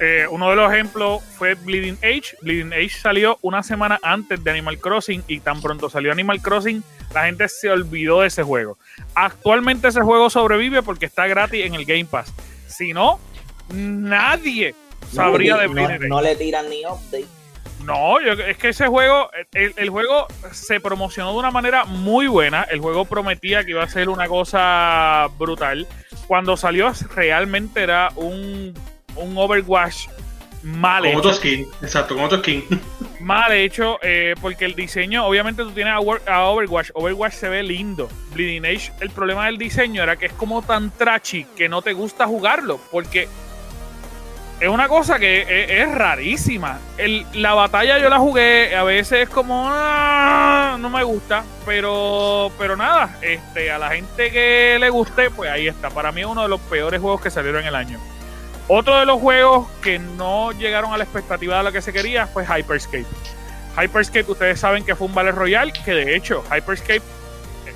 Eh, 0.00 0.26
uno 0.30 0.48
de 0.50 0.54
los 0.54 0.72
ejemplos 0.72 1.24
fue 1.36 1.54
Bleeding 1.54 1.98
Age. 2.04 2.36
Bleeding 2.42 2.72
Age 2.72 2.90
salió 2.90 3.36
una 3.42 3.64
semana 3.64 3.98
antes 4.02 4.42
de 4.44 4.50
Animal 4.50 4.78
Crossing 4.78 5.24
y 5.26 5.40
tan 5.40 5.60
pronto 5.60 5.90
salió 5.90 6.12
Animal 6.12 6.40
Crossing, 6.40 6.84
la 7.12 7.24
gente 7.24 7.48
se 7.48 7.68
olvidó 7.68 8.20
de 8.20 8.28
ese 8.28 8.44
juego. 8.44 8.78
Actualmente 9.14 9.88
ese 9.88 10.02
juego 10.02 10.30
sobrevive 10.30 10.82
porque 10.82 11.06
está 11.06 11.26
gratis 11.26 11.64
en 11.66 11.74
el 11.74 11.84
Game 11.84 12.04
Pass. 12.04 12.32
Si 12.68 12.92
no, 12.92 13.18
nadie 13.72 14.74
sabría 15.12 15.54
no, 15.54 15.60
definir. 15.60 16.00
No, 16.02 16.16
no 16.16 16.22
le 16.22 16.36
tiran 16.36 16.68
ni 16.68 16.84
update. 16.84 17.26
No, 17.84 18.20
yo- 18.20 18.32
es 18.32 18.58
que 18.58 18.70
ese 18.70 18.86
juego, 18.88 19.30
el, 19.54 19.72
el 19.76 19.88
juego 19.90 20.26
se 20.52 20.80
promocionó 20.80 21.32
de 21.32 21.38
una 21.38 21.50
manera 21.50 21.84
muy 21.84 22.26
buena. 22.26 22.64
El 22.64 22.80
juego 22.80 23.04
prometía 23.04 23.64
que 23.64 23.70
iba 23.70 23.82
a 23.84 23.88
ser 23.88 24.08
una 24.08 24.26
cosa 24.26 25.28
brutal. 25.38 25.86
Cuando 26.26 26.56
salió, 26.56 26.92
realmente 27.14 27.82
era 27.82 28.10
un, 28.16 28.74
un 29.16 29.38
Overwatch 29.38 30.08
mal 30.64 31.02
Con 31.02 31.10
hecho. 31.10 31.18
otro 31.20 31.32
skin, 31.34 31.68
exacto, 31.80 32.14
con 32.16 32.24
otro 32.24 32.38
skin. 32.38 32.64
Mal 33.20 33.50
hecho, 33.52 33.98
eh, 34.02 34.34
porque 34.40 34.64
el 34.64 34.74
diseño, 34.76 35.24
obviamente 35.26 35.62
tú 35.62 35.70
tienes 35.72 35.92
a, 35.94 35.96
a 36.32 36.44
Overwatch. 36.46 36.90
Overwatch 36.94 37.32
se 37.34 37.48
ve 37.48 37.62
lindo. 37.62 38.08
Bleeding 38.32 38.64
Age, 38.64 38.92
el 39.00 39.10
problema 39.10 39.46
del 39.46 39.58
diseño 39.58 40.02
era 40.02 40.16
que 40.16 40.26
es 40.26 40.32
como 40.32 40.62
tan 40.62 40.90
trashy 40.90 41.44
que 41.56 41.68
no 41.68 41.82
te 41.82 41.92
gusta 41.94 42.26
jugarlo. 42.26 42.78
Porque 42.92 43.28
es 44.60 44.68
una 44.68 44.88
cosa 44.88 45.18
que 45.18 45.82
es, 45.82 45.92
rarísima. 45.94 46.78
El- 46.96 47.24
la 47.34 47.54
batalla 47.54 47.98
yo 47.98 48.08
la 48.08 48.18
jugué, 48.18 48.74
a 48.74 48.82
veces 48.82 49.24
es 49.24 49.28
como 49.28 49.66
"Ah, 49.70 50.76
no 50.80 50.90
me 50.90 51.02
gusta, 51.04 51.44
pero 51.64 52.50
pero 52.58 52.76
nada, 52.76 53.16
este 53.22 53.70
a 53.70 53.78
la 53.78 53.90
gente 53.90 54.30
que 54.32 54.76
le 54.80 54.90
guste, 54.90 55.30
pues 55.30 55.50
ahí 55.50 55.68
está. 55.68 55.90
Para 55.90 56.10
mí 56.12 56.22
es 56.22 56.26
uno 56.26 56.42
de 56.42 56.48
los 56.48 56.60
peores 56.62 57.00
juegos 57.00 57.20
que 57.20 57.30
salieron 57.30 57.62
en 57.62 57.68
el 57.68 57.74
año. 57.76 57.98
Otro 58.66 58.98
de 58.98 59.06
los 59.06 59.20
juegos 59.20 59.68
que 59.82 59.98
no 59.98 60.52
llegaron 60.52 60.92
a 60.92 60.98
la 60.98 61.04
expectativa 61.04 61.56
de 61.58 61.62
lo 61.62 61.72
que 61.72 61.80
se 61.80 61.92
quería 61.92 62.26
fue 62.26 62.44
Hyperscape. 62.44 63.06
Hyperscape, 63.80 64.30
ustedes 64.30 64.58
saben 64.60 64.84
que 64.84 64.94
fue 64.96 65.06
un 65.06 65.14
Battle 65.14 65.32
Royale, 65.32 65.72
que 65.84 65.92
de 65.92 66.16
hecho 66.16 66.42
Hyperscape 66.54 66.96
eh, 66.96 67.72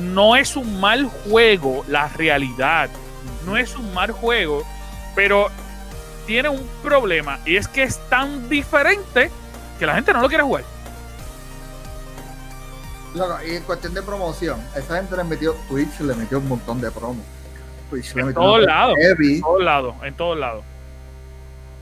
no 0.00 0.36
es 0.36 0.56
un 0.56 0.78
mal 0.78 1.06
juego, 1.06 1.84
la 1.88 2.08
realidad. 2.08 2.88
No 3.46 3.56
es 3.56 3.74
un 3.74 3.92
mal 3.94 4.12
juego, 4.12 4.62
pero 5.14 5.48
tiene 6.30 6.48
un 6.48 6.64
problema 6.80 7.40
y 7.44 7.56
es 7.56 7.66
que 7.66 7.82
es 7.82 7.98
tan 8.08 8.48
diferente 8.48 9.32
que 9.80 9.84
la 9.84 9.96
gente 9.96 10.12
no 10.12 10.20
lo 10.22 10.28
quiere 10.28 10.44
jugar. 10.44 10.62
Loco, 13.16 13.36
y 13.44 13.56
en 13.56 13.64
cuestión 13.64 13.94
de 13.94 14.00
promoción, 14.02 14.60
esa 14.76 14.98
gente 14.98 15.16
le 15.16 15.24
metió, 15.24 15.56
Twitch 15.68 15.98
le 15.98 16.14
metió 16.14 16.38
un 16.38 16.46
montón 16.46 16.80
de 16.80 16.88
promos. 16.92 17.24
Twitch 17.90 18.14
le 18.14 18.20
En 18.20 18.26
metió 18.28 18.42
todos 18.42 18.62
lados. 18.62 18.96
En 19.00 19.40
todos 19.40 19.60
lados, 19.64 19.94
en 20.04 20.14
todos 20.14 20.38
lados. 20.38 20.64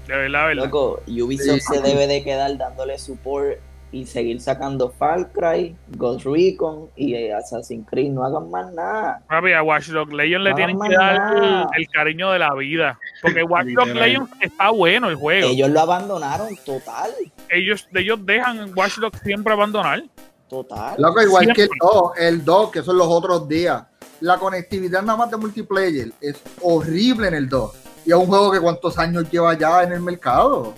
De 0.06 0.16
verdad, 0.16 0.40
de 0.40 0.46
verdad. 0.54 0.64
Loco, 0.64 1.02
Ubisoft 1.06 1.60
Sí. 1.60 1.74
se 1.74 1.82
debe 1.82 2.06
de 2.06 2.24
quedar 2.24 2.56
dándole 2.56 2.98
support 2.98 3.58
y 3.90 4.06
seguir 4.06 4.40
sacando 4.40 4.90
Far 4.90 5.30
Cry, 5.32 5.74
Ghost 5.96 6.26
Recon 6.26 6.88
y 6.96 7.14
eh, 7.14 7.32
Assassin's 7.32 7.86
Creed. 7.88 8.10
No 8.10 8.24
hagan 8.24 8.50
más 8.50 8.72
nada. 8.72 9.22
Papi, 9.28 9.52
a 9.52 9.62
Watch 9.62 9.88
Dogs 9.88 10.12
Legion 10.12 10.44
le 10.44 10.50
No 10.50 10.56
tienen 10.56 10.78
que 10.80 10.94
dar 10.94 11.68
el, 11.76 11.88
cariño 11.88 12.30
de 12.32 12.38
la 12.38 12.54
vida. 12.54 12.98
Porque 13.22 13.42
Watch 13.42 13.68
Dogs. 13.68 13.94
Legion 13.94 14.28
está 14.40 14.70
bueno 14.70 15.08
el 15.08 15.16
juego. 15.16 15.48
Ellos 15.48 15.70
lo 15.70 15.80
abandonaron 15.80 16.48
total. 16.64 17.10
Ellos, 17.48 17.88
ellos 17.94 18.24
dejan 18.24 18.72
Watch 18.76 18.98
Dogs 18.98 19.20
siempre 19.20 19.52
abandonar. 19.52 20.02
Total. 20.48 20.94
Loco, 20.98 21.20
igual 21.20 21.44
Siempre. 21.44 21.68
que 21.68 21.72
el 21.72 21.78
2, 21.78 22.12
el 22.18 22.44
2, 22.44 22.70
que 22.70 22.82
son 22.82 22.96
los 22.96 23.06
otros 23.06 23.46
días. 23.48 23.84
La 24.20 24.38
conectividad 24.38 25.02
nada 25.02 25.18
más 25.18 25.30
de 25.30 25.36
multiplayer 25.36 26.10
es 26.20 26.42
horrible 26.62 27.28
en 27.28 27.34
el 27.34 27.48
2. 27.48 27.72
Y 28.06 28.10
es 28.10 28.16
un 28.16 28.26
juego 28.26 28.50
que 28.50 28.60
cuántos 28.60 28.98
años 28.98 29.30
lleva 29.30 29.52
ya 29.54 29.82
en 29.82 29.92
el 29.92 30.00
mercado. 30.00 30.74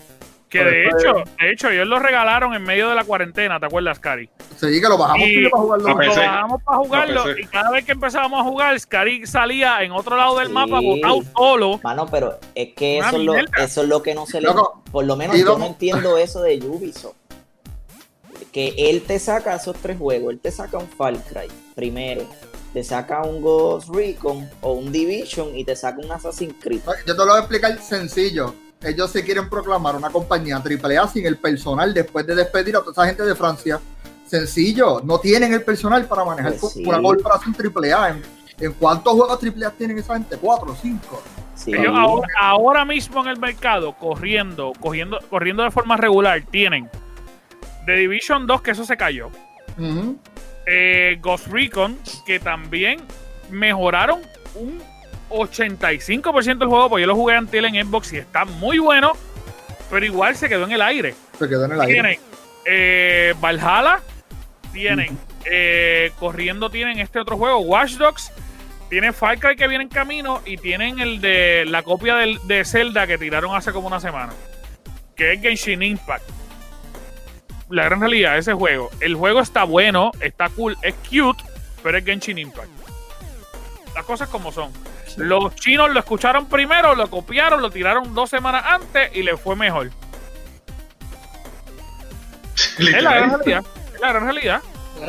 Que 0.51 0.65
de 0.65 0.87
hecho, 0.89 1.15
de 1.39 1.53
hecho, 1.53 1.71
ellos 1.71 1.87
lo 1.87 2.01
regalaron 2.01 2.53
en 2.55 2.65
medio 2.65 2.89
de 2.89 2.97
la 2.97 3.05
cuarentena, 3.05 3.61
¿te 3.61 3.67
acuerdas, 3.67 4.01
Cari? 4.01 4.29
Sí, 4.57 4.81
que 4.81 4.89
lo 4.89 4.99
bajamos 4.99 5.29
Y- 5.29 5.49
para 5.49 5.63
jugarlo. 5.63 5.89
Lo 5.89 5.97
PC. 5.97 6.21
bajamos 6.21 6.63
para 6.65 6.79
jugarlo 6.79 7.39
y 7.39 7.45
cada 7.47 7.71
vez 7.71 7.85
que 7.85 7.93
empezábamos 7.93 8.41
a 8.41 8.43
jugar, 8.51 8.81
Scary 8.81 9.27
salía 9.27 9.81
en 9.85 9.93
otro 9.93 10.17
lado 10.17 10.37
del 10.39 10.49
Sí. 10.49 10.53
mapa 10.53 10.81
botado 10.81 11.21
solo. 11.37 11.81
Mano, 11.85 12.07
pero 12.11 12.39
es 12.57 12.75
que 12.75 12.99
eso 12.99 13.09
es, 13.17 13.23
lo, 13.23 13.33
mierda. 13.35 13.53
eso 13.65 13.83
es 13.83 13.89
lo 13.89 14.03
que 14.03 14.13
no 14.15 14.27
se 14.27 14.41
le... 14.41 14.49
Por 14.91 15.05
lo 15.05 15.15
menos 15.17 15.39
yo 15.39 15.57
no 15.57 15.67
entiendo 15.67 16.19
eso 16.19 16.43
de 16.43 16.59
Ubisoft. 16.59 17.15
Que 18.53 18.75
él 18.77 19.03
te 19.03 19.21
saca 19.21 19.55
esos 19.55 19.77
tres 19.77 19.99
juegos. 19.99 20.33
Él 20.33 20.41
te 20.41 20.51
saca 20.51 20.79
un 20.79 20.89
Far 20.89 21.15
Cry 21.15 21.47
primero. 21.77 22.25
Te 22.73 22.83
saca 22.83 23.23
un 23.23 23.41
Ghost 23.41 23.89
Recon 23.95 24.51
o 24.61 24.73
un 24.73 24.91
Division 24.91 25.57
y 25.57 25.65
te 25.65 25.77
saca 25.77 26.01
un 26.05 26.11
Assassin's 26.11 26.55
Creed. 26.61 26.81
Yo 27.07 27.15
te 27.15 27.19
lo 27.19 27.27
voy 27.27 27.37
a 27.37 27.39
explicar 27.41 27.79
sencillo. 27.79 28.53
Ellos 28.83 29.11
se 29.11 29.23
quieren 29.25 29.49
proclamar 29.51 29.97
una 29.97 30.09
compañía 30.11 30.57
AAA 30.57 31.09
sin 31.09 31.27
el 31.27 31.37
personal 31.37 31.93
después 31.93 32.27
de 32.27 32.35
despedir 32.35 32.77
a 32.77 32.81
toda 32.81 32.93
esa 32.93 33.07
gente 33.07 33.23
de 33.25 33.35
Francia. 33.35 33.79
Sencillo, 34.27 35.01
no 35.05 35.19
tienen 35.19 35.53
el 35.53 35.63
personal 35.63 36.07
para 36.07 36.25
manejar 36.25 36.55
Pues 36.61 36.73
sí. 36.75 36.85
una 36.87 37.01
corporación 37.03 37.55
AAA. 37.55 38.11
¿En, 38.11 38.23
¿En 38.61 38.73
cuántos 38.75 39.13
juegos 39.15 39.39
AAA 39.43 39.71
tienen 39.73 39.99
esa 39.99 40.15
gente? 40.15 40.37
¿Cuatro? 40.37 40.75
¿Cinco? 40.81 41.23
Sí. 41.55 41.75
Ellos 41.75 41.93
ahora, 41.95 42.29
ahora 42.41 42.85
mismo 42.87 43.21
en 43.23 43.29
el 43.29 43.39
mercado, 43.39 43.93
corriendo, 43.95 44.73
corriendo, 44.81 45.19
corriendo 45.29 45.63
de 45.63 45.71
forma 45.71 45.97
regular, 45.99 46.43
tienen 46.51 46.89
The 47.87 47.93
Division 47.93 48.47
2, 48.47 48.63
que 48.63 48.71
eso 48.71 48.85
se 48.85 48.97
cayó. 48.97 49.29
Eh, 50.67 51.19
Ghost 51.21 51.49
Recon, 51.49 51.99
que 52.25 52.39
también 52.39 53.01
mejoraron 53.51 54.21
un 54.55 54.81
85% 55.31 56.59
del 56.59 56.69
juego, 56.69 56.89
porque 56.91 57.03
yo 57.03 57.07
lo 57.07 57.15
jugué 57.17 57.35
antes 57.37 57.63
en 57.65 57.87
Xbox 57.87 58.13
y 58.13 58.19
está 58.19 58.45
muy 58.45 58.79
bueno, 58.79 59.13
pero 59.91 60.05
igual 60.05 60.37
se 60.37 60.49
quedó 60.49 60.65
en 60.65 60.73
el 60.73 60.83
aire. 60.83 61.15
Se 61.39 61.49
quedó 61.49 61.65
en 61.65 61.73
el 61.73 61.81
aire. 61.81 61.93
Tienen 61.95 62.19
eh, 62.67 63.35
Valhalla, 63.41 64.01
tienen 64.73 65.19
eh, 65.45 66.13
corriendo, 66.19 66.69
tienen 66.71 66.99
este 66.99 67.19
otro 67.19 67.37
juego, 67.37 67.59
Watch 67.61 67.93
Dogs, 67.93 68.31
tienen 68.89 69.15
Far 69.15 69.39
Cry 69.39 69.57
que 69.57 69.67
viene 69.69 69.85
en 69.85 69.91
camino 69.91 70.43
y 70.45 70.57
tienen 70.57 70.99
el 70.99 71.21
de 71.21 71.65
la 71.67 71.83
copia 71.83 72.17
del- 72.17 72.39
de 72.47 72.65
Zelda 72.65 73.07
que 73.07 73.17
tiraron 73.19 73.55
hace 73.57 73.73
como 73.73 73.87
una 73.87 74.01
semana, 74.01 74.33
que 75.17 75.33
es 75.33 75.41
Genshin 75.41 75.83
Impact. 75.83 76.29
La 77.69 77.85
gran 77.85 78.01
realidad 78.01 78.37
ese 78.37 78.53
juego, 78.53 78.91
el 79.01 79.15
juego 79.15 79.41
está 79.41 79.63
bueno, 79.65 80.11
está 80.21 80.49
cool, 80.49 80.77
es 80.83 80.95
cute, 81.09 81.43
pero 81.85 81.99
es 81.99 82.05
Genshin 82.05 82.37
Impact. 82.39 82.69
Las 83.95 84.05
cosas 84.05 84.29
como 84.29 84.51
son. 84.53 84.73
Los 85.17 85.55
chinos 85.57 85.91
lo 85.91 85.99
escucharon 85.99 86.47
primero, 86.47 86.95
lo 86.95 87.09
copiaron, 87.09 87.61
lo 87.61 87.71
tiraron 87.71 88.15
dos 88.15 88.31
semanas 88.31 88.65
antes 88.67 89.15
y 89.15 89.23
le 89.23 89.37
fue 89.37 89.57
mejor. 89.57 89.91
Es 92.79 93.03
la 93.03 93.15
gran 93.15 93.31
realidad. 93.31 93.65
Es 93.95 94.01
la 94.01 94.09
gran 94.09 94.25
realidad. 94.25 94.61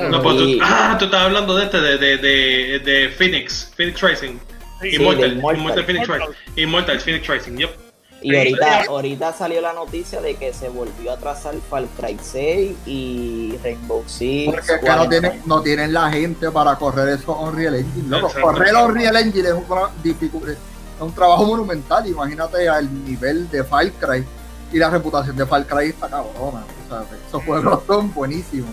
No, 0.10 0.22
pues 0.22 0.38
tú, 0.38 0.60
ah, 0.62 0.96
tú 0.98 1.06
estás 1.06 1.22
hablando 1.22 1.56
de 1.56 1.66
este, 1.66 1.82
de, 1.82 1.98
de, 1.98 2.18
de, 2.18 2.80
de 2.80 3.10
Phoenix, 3.10 3.72
Phoenix 3.76 4.02
Rising. 4.02 4.40
Sí, 4.82 4.96
Immortal, 4.96 5.34
Immortal. 5.34 5.60
Immortal 5.60 5.86
Phoenix. 5.86 6.08
Rising. 6.08 6.34
Immortal 6.56 7.00
Phoenix 7.00 7.28
Rising, 7.28 7.58
yep. 7.58 7.81
Y 8.24 8.36
ahorita, 8.36 8.84
ahorita 8.88 9.34
salió 9.34 9.62
la 9.62 9.74
noticia 9.74 10.22
de 10.22 10.36
que 10.36 10.54
se 10.54 10.70
volvió 10.70 11.12
a 11.14 11.18
trazar 11.18 11.56
Far 11.70 11.86
Cry 11.98 12.18
6 12.22 12.78
y 12.86 13.58
Rainbow 13.64 14.04
Six. 14.06 14.46
Porque 14.54 14.74
es 14.74 14.80
que 14.80 14.88
no 14.90 15.10
tienen, 15.10 15.42
no 15.46 15.62
tienen 15.62 15.94
la 15.94 16.12
gente 16.12 16.52
para 16.52 16.76
correr 16.76 17.10
eso 17.10 17.36
Unreal 17.40 17.76
Engine. 17.76 18.08
loco. 18.10 18.28
Exacto. 18.28 18.48
Correr 18.48 18.76
Unreal 18.76 19.16
Engine 19.18 19.48
es 19.50 19.54
un, 19.56 19.66
es 20.50 20.58
un 21.00 21.14
trabajo 21.16 21.46
monumental. 21.46 22.06
Imagínate 22.08 22.70
al 22.70 23.06
nivel 23.06 23.50
de 23.50 23.64
Far 23.64 23.92
Cry. 23.94 24.24
Y 24.72 24.78
la 24.78 24.90
reputación 24.90 25.36
de 25.36 25.46
Far 25.46 25.66
Cry 25.66 25.90
está 25.90 26.08
cabrona. 26.08 26.64
O 26.86 26.90
sea, 26.90 27.04
esos 27.28 27.44
juegos 27.44 27.84
son 27.88 28.14
buenísimos. 28.14 28.70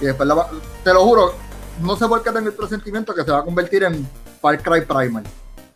Y 0.00 0.04
después, 0.06 0.28
la 0.28 0.34
va- 0.34 0.50
te 0.84 0.92
lo 0.94 1.02
juro, 1.04 1.34
no 1.82 1.96
sé 1.96 2.06
por 2.06 2.22
qué 2.22 2.30
tengo 2.30 2.48
el 2.48 2.54
presentimiento 2.54 3.14
que 3.14 3.24
se 3.24 3.30
va 3.32 3.38
a 3.38 3.42
convertir 3.42 3.82
en 3.82 4.08
Far 4.40 4.62
Cry 4.62 4.82
Primal. 4.82 5.24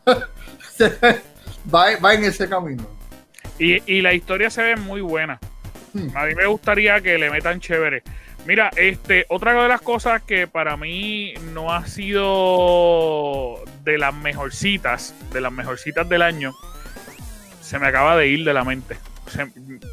Va, 1.75 1.87
va 2.03 2.15
en 2.15 2.25
ese 2.25 2.49
camino. 2.49 2.85
Y, 3.61 3.81
y 3.87 4.01
la 4.01 4.13
historia 4.15 4.51
se 4.51 4.63
ve 4.63 4.77
muy 4.77 5.01
buena. 5.01 5.39
Hmm. 5.93 6.09
A 6.17 6.25
mí 6.27 6.35
me 6.35 6.47
gustaría 6.47 7.01
que 7.01 7.19
le 7.19 7.31
metan 7.31 7.61
chévere. 7.61 8.03
Mira, 8.47 8.71
este, 8.77 9.27
otra 9.29 9.61
de 9.63 9.69
las 9.69 9.83
cosas 9.83 10.23
que 10.23 10.47
para 10.47 10.77
mí 10.79 11.35
no 11.53 11.73
ha 11.73 11.87
sido 11.87 13.63
de 13.85 13.99
las 13.99 14.15
mejorcitas, 14.15 15.15
de 15.33 15.41
las 15.41 15.53
mejorcitas 15.53 16.09
del 16.09 16.23
año, 16.23 16.53
se 17.61 17.79
me 17.79 17.87
acaba 17.87 18.17
de 18.17 18.29
ir 18.29 18.45
de 18.45 18.55
la 18.55 18.65
mente. 18.65 18.97
Se- 19.29 19.47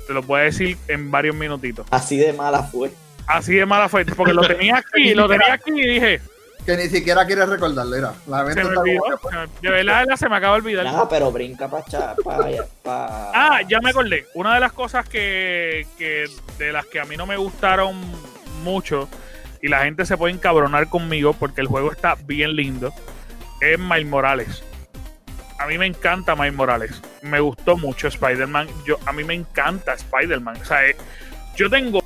te 0.08 0.14
lo 0.14 0.24
voy 0.24 0.40
a 0.42 0.44
decir 0.44 0.78
en 0.88 1.12
varios 1.12 1.36
minutitos. 1.36 1.86
Así 1.92 2.18
de 2.18 2.34
mala 2.34 2.64
fue. 2.64 2.92
Así 3.28 3.54
de 3.56 3.66
mala 3.66 3.90
fue, 3.90 4.06
porque 4.06 4.34
lo 4.34 4.42
tenía 4.48 4.78
aquí, 4.78 5.14
lo 5.14 5.28
tenía 5.28 5.54
aquí 5.54 5.72
y 5.76 5.86
dije, 5.86 6.22
Que 6.68 6.76
ni 6.76 6.90
siquiera 6.90 7.26
quieres 7.26 7.48
recordarlo. 7.48 7.96
Era, 7.96 8.14
la 8.28 8.40
se 8.40 8.44
mente 8.44 8.64
me 8.64 8.68
está 8.70 8.80
olvidó. 8.82 9.02
que- 9.02 9.68
De 9.68 9.70
verdad, 9.74 10.06
de 10.06 10.18
se 10.18 10.28
me 10.30 10.36
acaba 10.36 10.56
de 10.58 10.62
olvidar. 10.64 10.84
Nada, 10.84 11.08
pero 11.10 11.32
brinca 11.32 11.70
para. 11.70 11.84
Pa, 12.24 12.46
pa- 12.84 13.32
Ah, 13.34 13.62
ya 13.68 13.80
me 13.80 13.90
acordé. 13.92 14.26
Una 14.34 14.54
de 14.56 14.60
las 14.60 14.74
cosas 14.74 15.08
que, 15.08 15.88
que 15.98 16.26
de 16.60 16.72
las 16.74 16.86
que 16.88 17.00
a 17.00 17.06
mí 17.06 17.16
no 17.16 17.26
me 17.26 17.38
gustaron 17.38 17.96
mucho 18.64 19.08
y 19.62 19.70
la 19.70 19.86
gente 19.86 20.06
se 20.06 20.18
puede 20.18 20.34
encabronar 20.34 20.90
conmigo 20.90 21.32
porque 21.34 21.62
el 21.62 21.68
juego 21.68 21.90
está 21.92 22.16
bien 22.16 22.56
lindo 22.56 22.94
es 23.62 23.80
Miles 23.80 24.06
Morales. 24.06 24.62
A 25.60 25.68
mí 25.68 25.78
me 25.78 25.86
encanta 25.86 26.36
Miles 26.36 26.54
Morales. 26.54 27.02
Me 27.22 27.40
gustó 27.40 27.78
mucho 27.78 28.08
Spider-Man. 28.10 28.68
Yo 28.86 29.00
a 29.06 29.14
mí 29.14 29.24
me 29.24 29.34
encanta 29.34 29.94
Spider-Man. 29.94 30.58
O 30.62 30.66
sea, 30.66 30.86
eh, 30.86 30.96
yo 31.56 31.70
tengo 31.70 32.04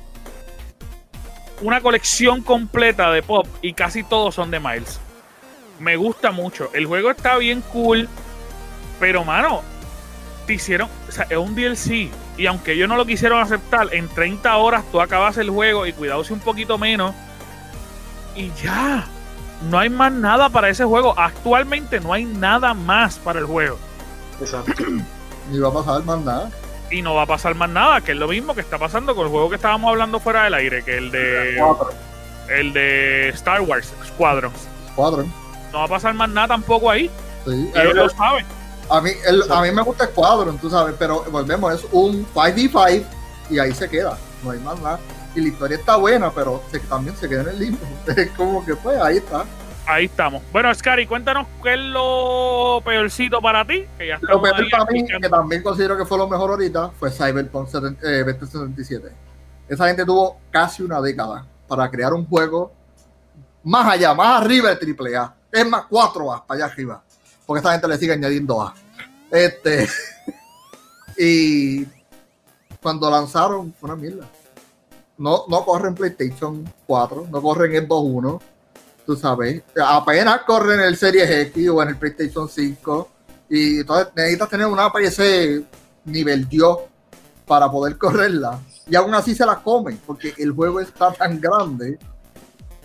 una 1.62 1.80
colección 1.80 2.42
completa 2.42 3.10
de 3.10 3.22
pop 3.22 3.46
y 3.62 3.72
casi 3.72 4.02
todos 4.02 4.34
son 4.34 4.50
de 4.50 4.60
Miles. 4.60 5.00
Me 5.78 5.96
gusta 5.96 6.30
mucho. 6.30 6.70
El 6.74 6.86
juego 6.86 7.10
está 7.10 7.36
bien 7.38 7.62
cool, 7.72 8.08
pero 9.00 9.24
mano, 9.24 9.62
te 10.46 10.54
hicieron, 10.54 10.88
o 11.08 11.12
sea, 11.12 11.26
es 11.30 11.36
un 11.36 11.54
DLC. 11.54 12.10
Y 12.36 12.46
aunque 12.46 12.72
ellos 12.72 12.88
no 12.88 12.96
lo 12.96 13.06
quisieron 13.06 13.40
aceptar, 13.40 13.88
en 13.92 14.08
30 14.08 14.56
horas 14.56 14.84
tú 14.90 15.00
acabas 15.00 15.36
el 15.38 15.50
juego 15.50 15.86
y 15.86 15.92
cuidado 15.92 16.24
si 16.24 16.32
un 16.32 16.40
poquito 16.40 16.78
menos. 16.78 17.14
Y 18.34 18.50
ya. 18.62 19.06
No 19.70 19.78
hay 19.78 19.90
más 19.90 20.12
nada 20.12 20.48
para 20.48 20.68
ese 20.68 20.84
juego. 20.84 21.14
Actualmente 21.16 22.00
no 22.00 22.12
hay 22.12 22.24
nada 22.24 22.74
más 22.74 23.18
para 23.18 23.38
el 23.38 23.46
juego. 23.46 23.78
Exacto. 24.40 24.72
Ni 25.50 25.58
va 25.58 25.68
a 25.68 25.72
pasar 25.72 26.02
más 26.04 26.20
nada. 26.20 26.50
Y 26.92 27.02
no 27.02 27.14
va 27.14 27.22
a 27.22 27.26
pasar 27.26 27.54
más 27.54 27.70
nada, 27.70 28.00
que 28.02 28.12
es 28.12 28.18
lo 28.18 28.28
mismo 28.28 28.54
que 28.54 28.60
está 28.60 28.78
pasando 28.78 29.14
con 29.16 29.24
el 29.24 29.30
juego 29.30 29.48
que 29.48 29.56
estábamos 29.56 29.90
hablando 29.90 30.20
fuera 30.20 30.44
del 30.44 30.54
aire, 30.54 30.82
que 30.84 30.98
el 30.98 31.10
de 31.10 31.58
el 32.48 32.72
de 32.72 33.30
Star 33.30 33.60
Wars 33.62 33.92
Squadron. 34.06 34.52
Squadron. 34.92 35.32
No 35.72 35.78
va 35.78 35.84
a 35.84 35.88
pasar 35.88 36.12
más 36.14 36.28
nada 36.28 36.48
tampoco 36.48 36.90
ahí. 36.90 37.10
Sí. 37.46 37.70
Y 37.74 37.78
ellos 37.78 37.94
lo 37.94 38.08
saben. 38.10 38.44
A 38.90 39.00
mí, 39.00 39.10
el- 39.26 39.50
a 39.50 39.62
mí 39.62 39.70
me 39.70 39.80
gusta 39.82 40.04
Squadron, 40.06 40.58
tú 40.58 40.68
sabes, 40.68 40.94
pero 40.98 41.24
volvemos, 41.30 41.72
es 41.72 41.86
un 41.92 42.26
5v5 42.34 43.04
y 43.48 43.58
ahí 43.58 43.72
se 43.72 43.88
queda, 43.88 44.18
no 44.44 44.50
hay 44.50 44.58
más 44.58 44.78
nada. 44.80 44.98
Y 45.34 45.40
la 45.40 45.48
historia 45.48 45.78
está 45.78 45.96
buena, 45.96 46.30
pero 46.30 46.62
se- 46.70 46.80
también 46.80 47.16
se 47.16 47.26
queda 47.28 47.40
en 47.42 47.48
el 47.48 47.58
limbo. 47.58 47.78
Es 48.16 48.30
como 48.32 48.62
que 48.66 48.74
pues 48.76 49.00
ahí 49.00 49.16
está. 49.16 49.44
Ahí 49.86 50.04
estamos. 50.04 50.42
Bueno, 50.52 50.72
Scary, 50.74 51.06
cuéntanos 51.06 51.46
qué 51.62 51.74
es 51.74 51.80
lo 51.80 52.80
peorcito 52.84 53.40
para 53.40 53.66
ti. 53.66 53.84
Que 53.98 54.08
ya 54.08 54.18
Lo 54.22 54.40
peor 54.40 54.70
para 54.70 54.84
mí, 54.86 55.04
que 55.04 55.28
también 55.28 55.62
considero 55.62 55.96
que 55.96 56.04
fue 56.04 56.18
lo 56.18 56.28
mejor 56.28 56.50
ahorita, 56.50 56.90
fue 56.90 57.10
Cyberpunk 57.10 57.68
70 57.68 58.08
eh, 58.08 58.24
2077. 58.24 59.08
Esa 59.68 59.86
gente 59.88 60.04
tuvo 60.04 60.38
casi 60.50 60.82
una 60.82 61.00
década 61.00 61.46
para 61.66 61.90
crear 61.90 62.12
un 62.12 62.26
juego 62.26 62.72
más 63.64 63.86
allá, 63.86 64.14
más 64.14 64.42
arriba 64.42 64.74
del 64.74 64.96
AAA. 64.96 65.34
Es 65.50 65.66
más, 65.66 65.84
4A 65.88 66.46
para 66.46 66.64
allá 66.64 66.72
arriba. 66.72 67.02
Porque 67.44 67.58
esta 67.58 67.72
gente 67.72 67.88
le 67.88 67.98
sigue 67.98 68.12
añadiendo 68.12 68.62
A. 68.62 68.74
Este. 69.30 69.88
y 71.18 71.84
cuando 72.80 73.10
lanzaron, 73.10 73.72
fue 73.74 73.90
una 73.90 74.00
mierda. 74.00 74.26
No, 75.18 75.44
no 75.48 75.64
corre 75.64 75.88
en 75.88 75.94
PlayStation 75.94 76.72
4, 76.86 77.28
no 77.30 77.42
corre 77.42 77.76
en 77.76 77.84
Xbox 77.84 78.08
1. 78.10 78.42
Tú 79.04 79.16
sabes, 79.16 79.62
apenas 79.84 80.42
corre 80.42 80.74
en 80.74 80.80
el 80.80 80.96
Series 80.96 81.28
X 81.28 81.68
o 81.68 81.82
en 81.82 81.88
el 81.90 81.96
PlayStation 81.96 82.48
5. 82.48 83.08
Y 83.50 83.80
entonces 83.80 84.08
necesitas 84.14 84.48
tener 84.48 84.66
una 84.66 84.90
PC 84.92 85.62
nivel 86.04 86.48
Dios 86.48 86.78
para 87.46 87.70
poder 87.70 87.98
correrla. 87.98 88.60
Y 88.88 88.96
aún 88.96 89.14
así 89.14 89.34
se 89.34 89.44
la 89.44 89.56
comen, 89.56 89.98
porque 90.06 90.32
el 90.38 90.52
juego 90.52 90.80
está 90.80 91.12
tan 91.12 91.40
grande. 91.40 91.98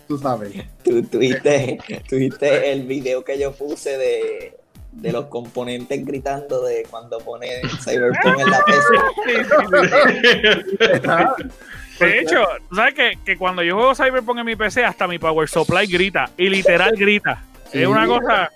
Tú 0.06 0.18
sabes. 0.18 0.54
Tú 0.82 1.02
tuviste, 1.02 1.78
tuviste 2.08 2.72
el 2.72 2.86
video 2.86 3.24
que 3.24 3.38
yo 3.38 3.52
puse 3.52 3.96
de, 3.98 4.56
de 4.92 5.12
los 5.12 5.26
componentes 5.26 6.04
gritando 6.04 6.64
de 6.64 6.86
cuando 6.90 7.18
pone 7.18 7.60
Cyberpunk 7.84 8.40
en 8.40 8.50
la 8.50 8.64
PC. 8.64 8.82
De 11.98 12.18
hecho, 12.20 12.44
tú 12.68 12.76
sabes 12.76 12.94
que, 12.94 13.18
que 13.24 13.36
cuando 13.36 13.62
yo 13.62 13.76
juego 13.76 13.94
Cyberpunk 13.94 14.38
en 14.38 14.46
mi 14.46 14.56
PC, 14.56 14.84
hasta 14.84 15.06
mi 15.08 15.18
Power 15.18 15.48
Supply 15.48 15.86
grita. 15.86 16.30
Y 16.36 16.48
literal 16.48 16.92
grita. 16.96 17.42
Sí. 17.72 17.82
Es 17.82 17.86
una 17.88 18.06
cosa. 18.06 18.50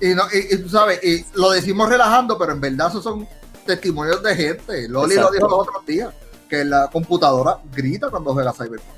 Y, 0.00 0.08
no, 0.14 0.22
y, 0.32 0.54
y 0.54 0.58
tú 0.62 0.68
sabes, 0.68 1.02
y 1.02 1.24
lo 1.34 1.50
decimos 1.50 1.88
relajando, 1.88 2.38
pero 2.38 2.52
en 2.52 2.60
verdad 2.60 2.88
esos 2.88 3.02
son 3.02 3.26
testimonios 3.66 4.22
de 4.22 4.34
gente. 4.36 4.88
Loli 4.88 5.16
lo 5.16 5.30
dijo 5.30 5.48
los 5.48 5.58
otros 5.68 5.84
días, 5.86 6.12
que 6.48 6.64
la 6.64 6.88
computadora 6.88 7.58
grita 7.74 8.08
cuando 8.10 8.32
juega 8.32 8.52
Cyberpunk. 8.52 8.96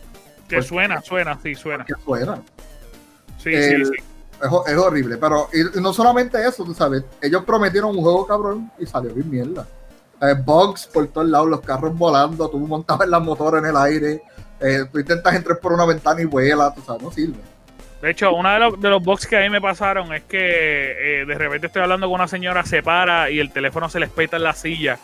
Que 0.49 0.57
Pues- 0.57 0.67
suena, 0.67 1.01
suena, 1.01 1.39
sí, 1.43 1.55
suena. 1.55 1.85
Que 1.85 1.95
suena. 2.05 2.43
Sí, 3.39 3.51
El- 3.55 3.87
sí, 3.87 3.93
sí. 3.97 4.05
Es, 4.43 4.49
ho- 4.51 4.67
es 4.67 4.75
horrible, 4.77 5.19
pero 5.19 5.49
y, 5.53 5.79
y 5.79 5.83
no 5.83 5.93
solamente 5.93 6.43
eso, 6.47 6.65
tú 6.65 6.73
sabes, 6.75 7.05
ellos 7.21 7.45
prometieron 7.45 7.91
un 7.95 8.03
juego 8.03 8.27
cabrón 8.27 8.71
y 8.79 8.87
salió 8.87 9.13
bien 9.15 9.31
mierda. 9.31 9.67
Eh, 10.23 10.35
bugs 10.45 10.87
por 10.87 11.07
todos 11.09 11.29
lados, 11.29 11.49
los 11.49 11.61
carros 11.61 11.97
volando, 11.97 12.49
tú 12.51 12.59
montabas 12.59 13.09
las 13.09 13.23
motoras 13.23 13.63
en 13.63 13.71
el 13.71 13.77
aire, 13.77 14.23
eh, 14.61 14.85
tú 14.93 14.99
intentas 14.99 15.35
entrar 15.35 15.59
por 15.59 15.73
una 15.73 15.87
ventana 15.87 16.21
y 16.21 16.27
vuela, 16.27 16.73
tú 16.75 16.83
sabes, 16.83 17.03
no 17.03 17.11
sirve. 17.11 17.39
De 18.03 18.11
hecho, 18.11 18.33
uno 18.33 18.51
de 18.51 18.59
los, 18.59 18.81
de 18.81 18.89
los 18.89 19.03
bugs 19.03 19.27
que 19.27 19.37
a 19.37 19.41
mí 19.41 19.51
me 19.51 19.61
pasaron 19.61 20.13
es 20.15 20.23
que 20.25 21.21
eh, 21.21 21.25
de 21.27 21.35
repente 21.35 21.67
estoy 21.67 21.83
hablando 21.83 22.07
con 22.07 22.15
una 22.15 22.29
señora, 22.29 22.65
se 22.65 22.83
para 22.83 23.31
y 23.31 23.41
el 23.41 23.51
teléfono 23.51 23.89
se 23.89 24.01
les 24.01 24.11
peta 24.11 24.37
en 24.37 24.43
la 24.43 24.55
silla. 24.55 24.99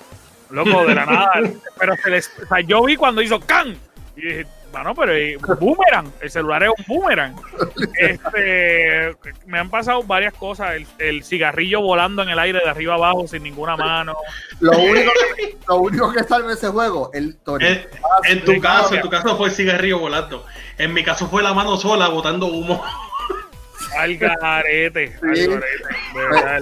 Loco, 0.51 0.87
de 0.87 0.95
la 0.95 1.07
nada. 1.07 1.31
pero 1.79 1.95
se 1.97 2.11
les. 2.11 2.31
O 2.43 2.47
sea, 2.47 2.61
yo 2.61 2.83
vi 2.85 2.97
cuando 2.97 3.21
hizo 3.21 3.41
¡can! 3.41 3.77
Y 4.17 4.23
dije, 4.23 4.47
bueno, 4.73 4.95
pero 4.95 5.13
eh, 5.15 5.37
boomerang. 5.59 6.13
El 6.21 6.31
celular 6.31 6.63
es 6.65 6.71
un 6.77 6.85
boomerang. 6.87 7.35
Este, 7.99 9.17
me 9.47 9.59
han 9.59 9.71
pasado 9.71 10.03
varias 10.03 10.35
cosas. 10.35 10.75
El, 10.75 10.87
el 10.99 11.25
cigarrillo 11.25 11.81
volando 11.81 12.23
en 12.23 12.29
el 12.29 12.39
aire 12.39 12.61
de 12.63 12.69
arriba 12.69 12.95
abajo 12.95 13.27
sin 13.27 13.43
ninguna 13.43 13.77
mano. 13.77 14.17
Lo 14.61 14.73
único 14.79 15.11
que, 15.37 15.57
lo 15.69 15.77
único 15.77 16.13
que 16.13 16.23
salva 16.25 16.53
ese 16.53 16.69
juego, 16.69 17.11
el 17.15 17.37
Tony. 17.39 17.65
En, 17.67 17.87
en 18.25 18.45
tu 18.45 18.61
caso, 18.61 18.95
en 18.95 19.01
tu 19.03 19.09
caso 19.11 19.37
fue 19.37 19.49
el 19.49 19.55
cigarrillo 19.55 19.99
volando. 19.99 20.45
En 20.79 20.93
mi 20.93 21.03
caso 21.03 21.27
fue 21.29 21.43
la 21.43 21.55
mano 21.55 21.77
sola 21.77 22.09
botando 22.09 22.47
humo. 22.47 22.83
Al 23.99 24.17
garete. 24.17 25.17
Al 25.23 25.29
garete. 25.29 25.47
De 25.49 25.61
verdad. 26.31 26.61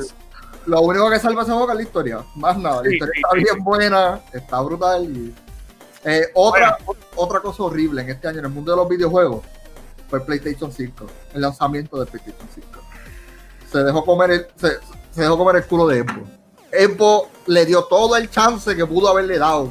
Lo 0.67 0.81
único 0.81 1.11
que 1.11 1.19
salva 1.19 1.43
ese 1.43 1.53
juego 1.53 1.71
es 1.71 1.77
la 1.77 1.83
historia, 1.83 2.19
más 2.37 2.57
nada. 2.57 2.77
La 2.83 2.89
Sí, 2.89 2.95
historia 2.95 3.13
sí, 3.15 3.21
está 3.21 3.37
sí, 3.37 3.43
bien 3.45 3.65
buena, 3.65 4.21
está 4.33 4.61
brutal. 4.63 5.05
y- 5.05 5.35
Eh, 6.05 6.27
otra, 6.35 6.79
otra 7.17 7.41
cosa 7.41 7.63
horrible 7.63 8.03
en 8.03 8.11
este 8.11 8.29
año 8.29 8.39
en 8.41 8.45
el 8.47 8.51
mundo 8.51 8.73
de 8.73 8.77
los 8.77 8.89
videojuegos 8.89 9.45
fue 10.11 10.21
PlayStation 10.25 10.71
5, 10.71 11.07
el 11.35 11.41
lanzamiento 11.41 11.99
del 11.99 12.09
PlayStation 12.09 12.47
5. 12.55 12.69
Se 13.73 13.79
dejó 13.83 14.05
comer 14.05 14.31
el, 14.31 14.47
se, 14.57 14.79
se 15.11 15.23
dejó 15.23 15.39
comer 15.39 15.57
el 15.57 15.65
culo 15.67 15.87
de 15.89 16.03
Xbox. 16.03 16.29
Xbox 16.73 17.29
le 17.47 17.65
dio 17.67 17.85
todo 17.85 18.17
el 18.17 18.29
chance 18.31 18.77
que 18.77 18.85
pudo 18.87 19.09
haberle 19.09 19.39
dado. 19.39 19.71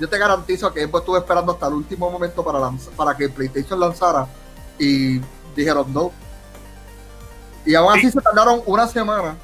Yo 0.00 0.08
te 0.08 0.16
garantizo 0.16 0.72
que 0.72 0.84
Xbox 0.86 1.00
estuvo 1.02 1.18
esperando 1.18 1.52
hasta 1.52 1.66
el 1.66 1.74
último 1.74 2.10
momento 2.10 2.42
para, 2.44 2.58
lanz- 2.60 2.88
para 2.96 3.16
que 3.16 3.28
PlayStation 3.28 3.78
lanzara 3.78 4.26
y 4.78 5.20
dijeron 5.54 5.92
no. 5.92 6.12
Y 7.66 7.74
aún 7.74 7.92
así 7.92 8.10
se 8.10 8.20
tardaron 8.20 8.62
una 8.66 8.86
semana 8.88 9.36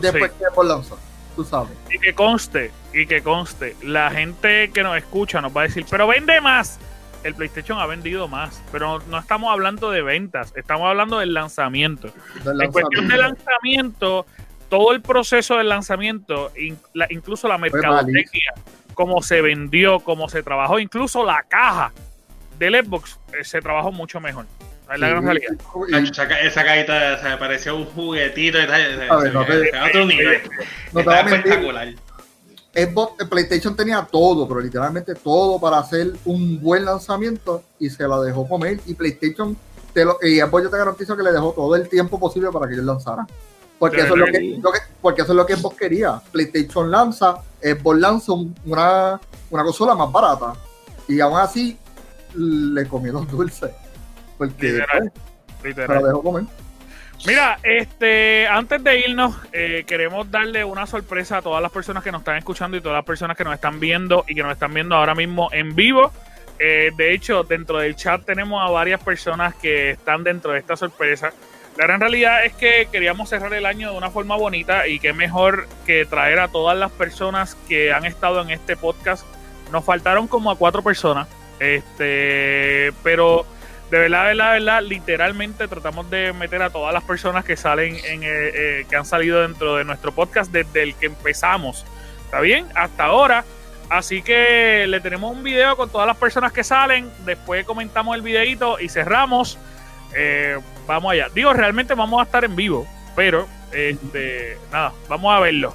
después 0.00 0.30
Sí. 0.32 0.38
que 0.38 0.44
Xbox 0.52 0.68
lanzó. 0.68 0.98
Tú 1.34 1.44
sabes. 1.44 1.70
Y 1.90 1.98
que 1.98 2.14
conste, 2.14 2.70
y 2.92 3.06
que 3.06 3.22
conste, 3.22 3.76
la 3.82 4.10
gente 4.10 4.70
que 4.70 4.82
nos 4.82 4.96
escucha 4.96 5.40
nos 5.40 5.56
va 5.56 5.62
a 5.62 5.64
decir, 5.64 5.84
pero 5.90 6.06
vende 6.06 6.40
más. 6.40 6.78
El 7.24 7.34
PlayStation 7.36 7.78
ha 7.78 7.86
vendido 7.86 8.26
más, 8.26 8.60
pero 8.72 8.98
no, 8.98 9.04
no 9.06 9.18
estamos 9.18 9.52
hablando 9.52 9.90
de 9.92 10.02
ventas, 10.02 10.52
estamos 10.56 10.88
hablando 10.88 11.20
del 11.20 11.32
lanzamiento. 11.32 12.12
del 12.44 12.60
En 12.62 12.72
cuestión 12.72 13.06
de 13.06 13.16
lanzamiento, 13.16 14.26
todo 14.68 14.92
el 14.92 15.00
proceso 15.02 15.56
del 15.56 15.68
lanzamiento, 15.68 16.50
in- 16.56 16.78
la- 16.94 17.06
incluso 17.10 17.46
la 17.46 17.58
mercadotecnia, 17.58 18.52
cómo 18.94 19.22
se 19.22 19.40
vendió, 19.40 20.00
cómo 20.00 20.28
se 20.28 20.42
trabajó, 20.42 20.80
incluso 20.80 21.24
la 21.24 21.44
caja 21.48 21.92
del 22.58 22.84
Xbox 22.84 23.18
eh, 23.32 23.44
se 23.44 23.60
trabajó 23.60 23.92
mucho 23.92 24.20
mejor. 24.20 24.46
Es 24.92 24.98
la 24.98 25.08
gran 25.08 25.24
realidad. 25.24 25.52
Y- 25.88 25.92
Nacho, 25.92 26.10
Esa, 26.12 26.28
ca- 26.28 26.40
esa 26.40 26.64
cajita 26.64 27.18
se 27.18 27.28
me 27.28 27.36
parecía 27.38 27.72
un 27.72 27.84
juguetito 27.86 28.60
y 28.60 28.66
tal. 28.66 29.08
no 29.32 29.44
te- 29.46 29.70
se- 29.70 29.76
a 29.76 29.84
otro 29.86 30.04
nivel. 30.06 30.42
no 30.42 30.48
te 30.92 31.00
Está 31.00 31.02
voy 31.02 31.14
a 31.14 31.22
mentir, 31.22 31.36
espectacular. 31.52 31.88
Xbox, 32.74 33.20
el 33.20 33.28
PlayStation 33.28 33.76
tenía 33.76 34.06
todo, 34.10 34.48
pero 34.48 34.60
literalmente 34.60 35.14
todo 35.14 35.60
para 35.60 35.78
hacer 35.78 36.12
un 36.24 36.60
buen 36.60 36.84
lanzamiento 36.84 37.62
y 37.78 37.90
se 37.90 38.06
la 38.08 38.18
dejó 38.20 38.48
comer. 38.48 38.80
Y 38.86 38.94
PlayStation, 38.94 39.56
te 39.92 40.04
lo, 40.04 40.16
y 40.22 40.40
Xbox 40.40 40.64
yo 40.64 40.70
te 40.70 40.78
garantizo 40.78 41.16
que 41.16 41.22
le 41.22 41.32
dejó 41.32 41.52
todo 41.52 41.76
el 41.76 41.88
tiempo 41.88 42.18
posible 42.18 42.48
para 42.50 42.66
que 42.66 42.74
ellos 42.74 42.86
lanzaran. 42.86 43.26
Porque, 43.78 44.00
eso 44.00 44.14
es, 44.14 44.20
lo 44.20 44.26
que, 44.26 44.58
lo 44.62 44.72
que- 44.72 44.78
porque 45.02 45.22
eso 45.22 45.32
es 45.32 45.36
lo 45.36 45.44
que 45.44 45.56
Xbox 45.56 45.76
quería. 45.76 46.22
PlayStation 46.30 46.90
lanza, 46.90 47.38
Xbox 47.60 47.98
lanza 47.98 48.32
un- 48.32 48.54
una, 48.64 49.20
una 49.50 49.64
consola 49.64 49.94
más 49.94 50.10
barata. 50.12 50.54
Y 51.08 51.20
aún 51.20 51.36
así 51.38 51.76
le 52.34 52.86
comieron 52.86 53.26
dulce. 53.28 53.74
Porque 54.38 54.72
Literal. 54.72 55.12
pues, 55.12 55.60
se 55.62 55.68
Literal. 55.68 56.02
la 56.02 56.08
dejó 56.08 56.22
comer. 56.22 56.44
Mira, 57.24 57.58
este, 57.62 58.48
antes 58.48 58.82
de 58.82 59.00
irnos, 59.00 59.36
eh, 59.52 59.84
queremos 59.86 60.28
darle 60.30 60.64
una 60.64 60.86
sorpresa 60.86 61.38
a 61.38 61.42
todas 61.42 61.62
las 61.62 61.70
personas 61.70 62.02
que 62.02 62.10
nos 62.10 62.22
están 62.22 62.36
escuchando 62.36 62.76
y 62.76 62.80
todas 62.80 62.96
las 62.96 63.04
personas 63.04 63.36
que 63.36 63.44
nos 63.44 63.54
están 63.54 63.78
viendo 63.78 64.24
y 64.26 64.34
que 64.34 64.42
nos 64.42 64.52
están 64.52 64.74
viendo 64.74 64.96
ahora 64.96 65.14
mismo 65.14 65.48
en 65.52 65.74
vivo. 65.76 66.10
Eh, 66.58 66.90
de 66.96 67.14
hecho, 67.14 67.44
dentro 67.44 67.78
del 67.78 67.94
chat 67.94 68.24
tenemos 68.24 68.60
a 68.62 68.70
varias 68.70 69.02
personas 69.02 69.54
que 69.54 69.90
están 69.90 70.24
dentro 70.24 70.52
de 70.52 70.58
esta 70.58 70.76
sorpresa. 70.76 71.32
La 71.76 71.86
gran 71.86 72.00
realidad 72.00 72.44
es 72.44 72.52
que 72.54 72.88
queríamos 72.92 73.30
cerrar 73.30 73.54
el 73.54 73.66
año 73.66 73.92
de 73.92 73.96
una 73.96 74.10
forma 74.10 74.36
bonita 74.36 74.86
y 74.86 74.98
qué 74.98 75.12
mejor 75.12 75.68
que 75.86 76.04
traer 76.04 76.38
a 76.38 76.48
todas 76.48 76.76
las 76.76 76.92
personas 76.92 77.54
que 77.68 77.92
han 77.92 78.04
estado 78.04 78.42
en 78.42 78.50
este 78.50 78.76
podcast. 78.76 79.24
Nos 79.70 79.84
faltaron 79.84 80.28
como 80.28 80.50
a 80.50 80.58
cuatro 80.58 80.82
personas, 80.82 81.28
este, 81.58 82.92
pero 83.02 83.46
de 83.92 83.98
verdad, 83.98 84.22
de 84.22 84.28
verdad, 84.28 84.52
de 84.54 84.58
verdad, 84.60 84.82
literalmente 84.84 85.68
tratamos 85.68 86.08
de 86.08 86.32
meter 86.32 86.62
a 86.62 86.70
todas 86.70 86.94
las 86.94 87.04
personas 87.04 87.44
que 87.44 87.58
salen 87.58 87.94
en, 88.06 88.22
eh, 88.22 88.26
eh, 88.30 88.86
que 88.88 88.96
han 88.96 89.04
salido 89.04 89.42
dentro 89.42 89.76
de 89.76 89.84
nuestro 89.84 90.12
podcast 90.12 90.50
desde 90.50 90.82
el 90.82 90.94
que 90.94 91.06
empezamos. 91.06 91.84
¿Está 92.24 92.40
bien? 92.40 92.66
Hasta 92.74 93.04
ahora. 93.04 93.44
Así 93.90 94.22
que 94.22 94.86
le 94.88 94.98
tenemos 95.00 95.30
un 95.30 95.42
video 95.42 95.76
con 95.76 95.90
todas 95.90 96.06
las 96.06 96.16
personas 96.16 96.52
que 96.52 96.64
salen. 96.64 97.12
Después 97.26 97.66
comentamos 97.66 98.16
el 98.16 98.22
videito 98.22 98.80
y 98.80 98.88
cerramos. 98.88 99.58
Eh, 100.14 100.58
vamos 100.86 101.12
allá. 101.12 101.28
Digo, 101.34 101.52
realmente 101.52 101.92
vamos 101.92 102.18
a 102.18 102.24
estar 102.24 102.46
en 102.46 102.56
vivo, 102.56 102.88
pero 103.14 103.46
este, 103.72 104.56
nada, 104.72 104.94
vamos 105.06 105.36
a 105.36 105.40
verlo. 105.40 105.74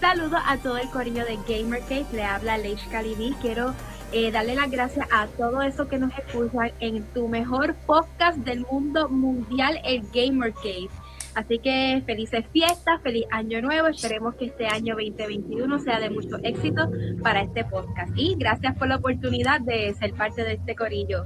Saludos 0.00 0.40
a 0.46 0.58
todo 0.58 0.76
el 0.76 0.88
corillo 0.90 1.24
de 1.24 1.38
GamerCase, 1.48 2.06
le 2.12 2.22
habla 2.22 2.58
Leish 2.58 2.86
Calibi. 2.90 3.34
Quiero 3.40 3.74
eh, 4.12 4.30
darle 4.30 4.54
las 4.54 4.70
gracias 4.70 5.08
a 5.10 5.26
todos 5.26 5.64
esos 5.64 5.88
que 5.88 5.98
nos 5.98 6.12
escuchan 6.18 6.70
en 6.80 7.02
tu 7.14 7.28
mejor 7.28 7.74
podcast 7.86 8.36
del 8.38 8.60
mundo 8.60 9.08
mundial, 9.08 9.80
el 9.84 10.02
Gamer 10.12 10.52
Cave. 10.52 10.90
Así 11.34 11.58
que 11.58 12.02
felices 12.04 12.44
fiestas, 12.52 13.00
feliz 13.02 13.24
año 13.30 13.60
nuevo. 13.62 13.88
Esperemos 13.88 14.34
que 14.34 14.46
este 14.46 14.66
año 14.66 14.94
2021 14.94 15.78
sea 15.78 15.98
de 15.98 16.10
mucho 16.10 16.38
éxito 16.42 16.90
para 17.22 17.42
este 17.42 17.64
podcast. 17.64 18.10
Y 18.16 18.36
gracias 18.36 18.76
por 18.76 18.88
la 18.88 18.96
oportunidad 18.96 19.60
de 19.60 19.94
ser 19.94 20.12
parte 20.12 20.44
de 20.44 20.54
este 20.54 20.76
corillo. 20.76 21.24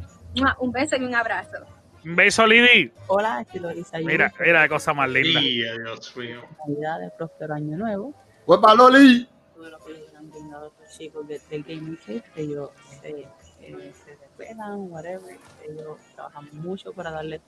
Un 0.61 0.71
beso 0.71 0.97
y 0.97 1.05
un 1.05 1.15
abrazo. 1.15 1.59
Un 2.05 2.17
beso, 2.17 2.47
Lidi. 2.47 2.93
Hola, 3.09 3.39
aquí 3.39 3.59
Lorisa. 3.59 3.99
Mira, 3.99 4.33
mira 4.41 4.63
qué 4.63 4.69
cosa 4.69 4.95
más 4.95 5.11
linda. 5.11 5.41
Y, 5.41 5.59
Dios 5.59 6.17
mío. 6.17 6.41
Navidades, 6.67 7.13
próspero 7.19 7.55
año 7.55 7.77
nuevo. 7.77 8.15
¡Huepa, 8.51 8.75
Loli! 8.75 9.29
Todo 9.55 9.71
lo 9.71 9.79
que 9.79 9.93
les 9.93 10.13
han 10.13 10.29
brindado 10.29 10.73
a 10.77 10.83
los 10.83 10.91
chicos 10.99 11.25
de- 11.29 11.41
del 11.51 11.63
Gaming 11.63 11.97
que 12.05 12.21
ellos 12.35 12.71
se, 13.01 13.21
eh, 13.61 13.93
se 14.05 14.17
desvelan, 14.17 14.91
whatever. 14.91 15.39
Ellos 15.65 15.99
trabajan 16.17 16.49
mucho 16.55 16.93
para 16.93 17.13
darle 17.13 17.41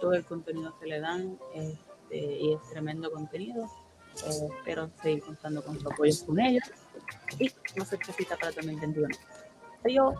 todo 0.00 0.12
el 0.12 0.24
contenido 0.24 0.72
que 0.78 0.86
le 0.86 1.00
dan 1.00 1.36
este, 1.54 2.16
y 2.40 2.52
es 2.52 2.60
tremendo 2.70 3.10
contenido. 3.10 3.64
Eh, 3.64 4.48
espero 4.58 4.90
seguir 5.02 5.24
contando 5.24 5.60
con 5.64 5.80
su 5.80 5.88
apoyo 5.90 6.14
con 6.24 6.38
ellos 6.38 6.62
y 7.40 7.50
no 7.76 7.84
se 7.84 7.98
necesita 7.98 8.36
para 8.36 8.52
2021. 8.52 9.08
Adiós. 9.84 10.14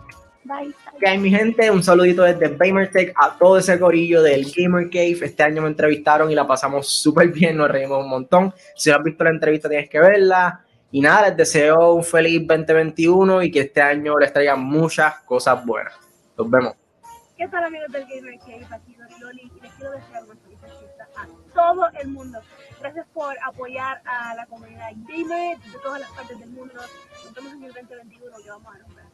Bye. 0.45 0.75
Ok, 0.93 1.19
mi 1.19 1.31
gente, 1.31 1.71
un 1.71 1.83
saludito 1.83 2.21
desde 2.21 2.55
Gamertech 2.55 3.13
a 3.15 3.35
todo 3.35 3.57
ese 3.57 3.79
corillo 3.79 4.21
del 4.21 4.45
Gamer 4.55 4.91
Cave. 4.91 5.17
Este 5.23 5.41
año 5.41 5.63
me 5.63 5.69
entrevistaron 5.69 6.29
y 6.31 6.35
la 6.35 6.45
pasamos 6.45 6.87
súper 6.87 7.29
bien, 7.29 7.57
nos 7.57 7.69
reímos 7.69 8.03
un 8.03 8.09
montón. 8.09 8.53
Si 8.75 8.91
no 8.91 8.97
has 8.97 9.03
visto 9.03 9.23
la 9.23 9.31
entrevista, 9.31 9.67
tienes 9.67 9.89
que 9.89 9.99
verla. 9.99 10.63
Y 10.91 11.01
nada, 11.01 11.29
les 11.29 11.37
deseo 11.37 11.93
un 11.95 12.03
feliz 12.03 12.45
2021 12.45 13.41
y 13.41 13.49
que 13.51 13.61
este 13.61 13.81
año 13.81 14.19
les 14.19 14.31
traiga 14.31 14.55
muchas 14.55 15.15
cosas 15.21 15.65
buenas. 15.65 15.95
Nos 16.37 16.47
vemos. 16.47 16.75
¿Qué 17.35 17.47
tal 17.47 17.63
amigos 17.63 17.91
del 17.91 18.05
Gamer 18.05 18.39
Cave? 18.39 18.67
Aquí 18.69 18.95
Loli 19.19 19.51
y 19.57 19.61
les 19.61 19.73
quiero 19.73 19.91
desear 19.93 20.23
una 20.25 20.35
feliz 20.35 20.59
fiesta 20.59 21.07
a 21.17 21.27
todo 21.55 21.89
el 21.99 22.07
mundo. 22.09 22.39
Gracias 22.79 23.07
por 23.15 23.35
apoyar 23.43 23.99
a 24.05 24.35
la 24.35 24.45
comunidad 24.45 24.91
gamer 25.07 25.57
de 25.57 25.79
todas 25.81 26.01
las 26.01 26.11
partes 26.11 26.39
del 26.39 26.49
mundo. 26.49 26.75
Nos 27.23 27.33
vemos 27.33 27.53
en 27.53 27.63
el 27.63 27.73
2021 27.73 28.37
que 28.43 28.49
vamos 28.51 28.75
a 28.75 28.77
lograr. 28.77 29.05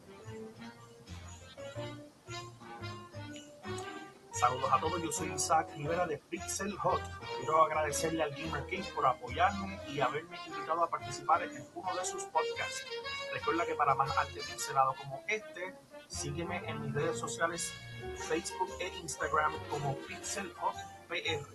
Saludos 4.42 4.72
a 4.72 4.80
todos, 4.80 5.00
yo 5.00 5.12
soy 5.12 5.32
Isaac 5.32 5.68
Rivera 5.76 6.04
de 6.06 6.18
Pixel 6.18 6.76
Hot. 6.78 7.00
Quiero 7.38 7.64
agradecerle 7.64 8.24
al 8.24 8.34
Gamer 8.34 8.66
King 8.66 8.82
por 8.92 9.06
apoyarme 9.06 9.78
y 9.86 10.00
haberme 10.00 10.36
invitado 10.46 10.82
a 10.82 10.90
participar 10.90 11.44
en 11.44 11.64
uno 11.74 11.94
de 11.94 12.04
sus 12.04 12.24
podcasts. 12.24 12.84
Recuerda 13.32 13.64
que 13.66 13.76
para 13.76 13.94
más 13.94 14.10
arte 14.16 14.40
pixelado 14.40 14.94
como 14.94 15.22
este, 15.28 15.74
sígueme 16.08 16.56
en 16.68 16.82
mis 16.82 16.92
redes 16.92 17.18
sociales 17.18 17.72
Facebook 18.16 18.68
e 18.80 18.88
Instagram 18.98 19.52
como 19.70 19.96
Pixel 20.08 20.52
Hot 20.54 20.74
PR. 21.08 21.46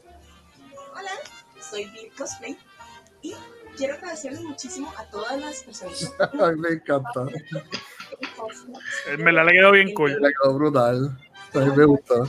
Hola, 0.93 1.11
soy 1.59 1.85
Bill 1.89 2.11
Cosplay 2.17 2.57
y 3.21 3.35
quiero 3.75 3.95
agradecerles 3.95 4.43
muchísimo 4.43 4.93
a 4.97 5.03
todas 5.05 5.37
las 5.39 5.63
personas 5.63 6.13
Ay, 6.39 6.55
me 6.55 6.69
encanta. 6.69 7.25
En 9.07 9.23
verdad 9.23 9.45
le 9.45 9.51
quedó 9.51 9.71
bien 9.71 9.93
cool. 9.93 10.21
Le 10.21 10.29
quedó 10.33 10.53
brutal. 10.53 11.17
A 11.53 11.59
mí 11.59 11.71
me 11.75 11.85
gustó. 11.85 12.25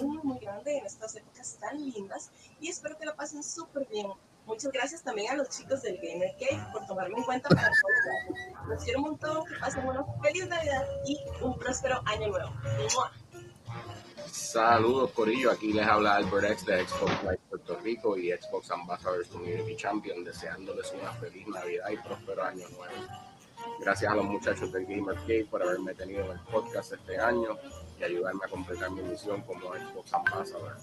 Muy, 0.00 0.18
muy 0.22 0.38
grande 0.38 0.78
en 0.78 0.86
estas 0.86 1.16
épocas 1.16 1.58
tan 1.60 1.78
lindas 1.78 2.30
y 2.60 2.68
espero 2.68 2.96
que 2.98 3.06
la 3.06 3.14
pasen 3.14 3.42
súper 3.42 3.86
bien. 3.88 4.08
Muchas 4.46 4.72
gracias 4.72 5.02
también 5.02 5.30
a 5.30 5.36
los 5.36 5.48
chicos 5.48 5.82
del 5.82 5.96
Gamer 5.96 6.34
Cave 6.38 6.66
por 6.72 6.84
tomarme 6.86 7.16
en 7.16 7.22
cuenta 7.22 7.48
para 7.48 7.68
todo. 7.68 8.68
Los 8.68 8.82
quiero 8.82 8.98
un 8.98 9.10
montón, 9.10 9.46
que 9.46 9.54
pasen 9.60 9.86
una 9.86 10.04
feliz 10.22 10.48
Navidad 10.48 10.84
y 11.06 11.16
un 11.40 11.58
próspero 11.58 12.02
año 12.06 12.28
nuevo. 12.28 12.50
¡Mua! 12.94 13.12
Saludos 14.30 15.10
Corillo, 15.12 15.50
aquí 15.50 15.72
les 15.72 15.86
habla 15.86 16.16
Albert 16.16 16.52
X 16.52 16.66
de 16.66 16.86
Xbox 16.86 17.22
Live 17.22 17.40
Puerto 17.48 17.78
Rico 17.80 18.16
y 18.16 18.30
Xbox 18.30 18.70
Ambassadors 18.70 19.28
Community 19.28 19.76
Champion, 19.76 20.24
deseándoles 20.24 20.92
una 20.92 21.12
feliz 21.12 21.46
Navidad 21.48 21.90
y 21.90 21.96
próspero 21.98 22.42
año 22.42 22.68
nuevo. 22.68 23.31
Gracias 23.80 24.12
a 24.12 24.14
los 24.14 24.24
muchachos 24.24 24.72
del 24.72 24.86
Gamer 24.86 25.16
Cave 25.16 25.46
por 25.50 25.62
haberme 25.62 25.94
tenido 25.94 26.24
en 26.24 26.32
el 26.32 26.40
podcast 26.40 26.92
este 26.92 27.18
año 27.18 27.58
y 27.98 28.04
ayudarme 28.04 28.40
a 28.44 28.48
completar 28.48 28.90
mi 28.90 29.02
misión 29.02 29.42
como 29.42 29.74
Xbox 29.74 30.14
Ambassador. 30.14 30.76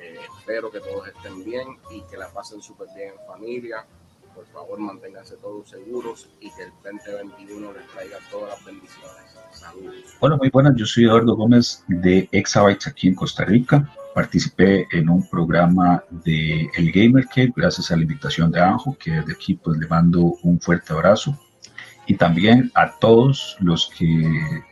Eh, 0.00 0.18
espero 0.38 0.70
que 0.70 0.80
todos 0.80 1.06
estén 1.08 1.44
bien 1.44 1.78
y 1.90 2.02
que 2.02 2.16
la 2.16 2.28
pasen 2.28 2.60
súper 2.60 2.88
bien 2.94 3.10
en 3.10 3.26
familia. 3.26 3.86
Por 4.34 4.46
favor, 4.46 4.78
manténganse 4.80 5.36
todos 5.36 5.70
seguros 5.70 6.28
y 6.40 6.50
que 6.50 6.64
el 6.64 6.72
2021 6.82 7.72
les 7.72 7.86
traiga 7.88 8.18
todas 8.30 8.50
las 8.50 8.64
bendiciones. 8.64 9.38
Saludos. 9.52 9.94
Hola, 10.18 10.36
muy 10.36 10.50
buenas. 10.50 10.74
Yo 10.76 10.86
soy 10.86 11.04
Eduardo 11.04 11.36
Gómez 11.36 11.84
de 11.86 12.28
Exabytes 12.32 12.88
aquí 12.88 13.08
en 13.08 13.14
Costa 13.14 13.44
Rica. 13.44 13.88
Participé 14.12 14.86
en 14.90 15.08
un 15.08 15.28
programa 15.28 16.02
de 16.10 16.68
El 16.74 16.90
Gamer 16.92 17.26
Cave 17.26 17.52
gracias 17.54 17.90
a 17.90 17.96
la 17.96 18.02
invitación 18.02 18.50
de 18.50 18.60
Anjo, 18.60 18.96
que 18.98 19.12
desde 19.12 19.32
aquí 19.32 19.54
pues 19.54 19.78
le 19.78 19.86
mando 19.86 20.36
un 20.42 20.60
fuerte 20.60 20.92
abrazo. 20.92 21.38
Y 22.06 22.14
también 22.14 22.70
a 22.74 22.90
todos 22.98 23.56
los 23.60 23.90
que 23.96 24.62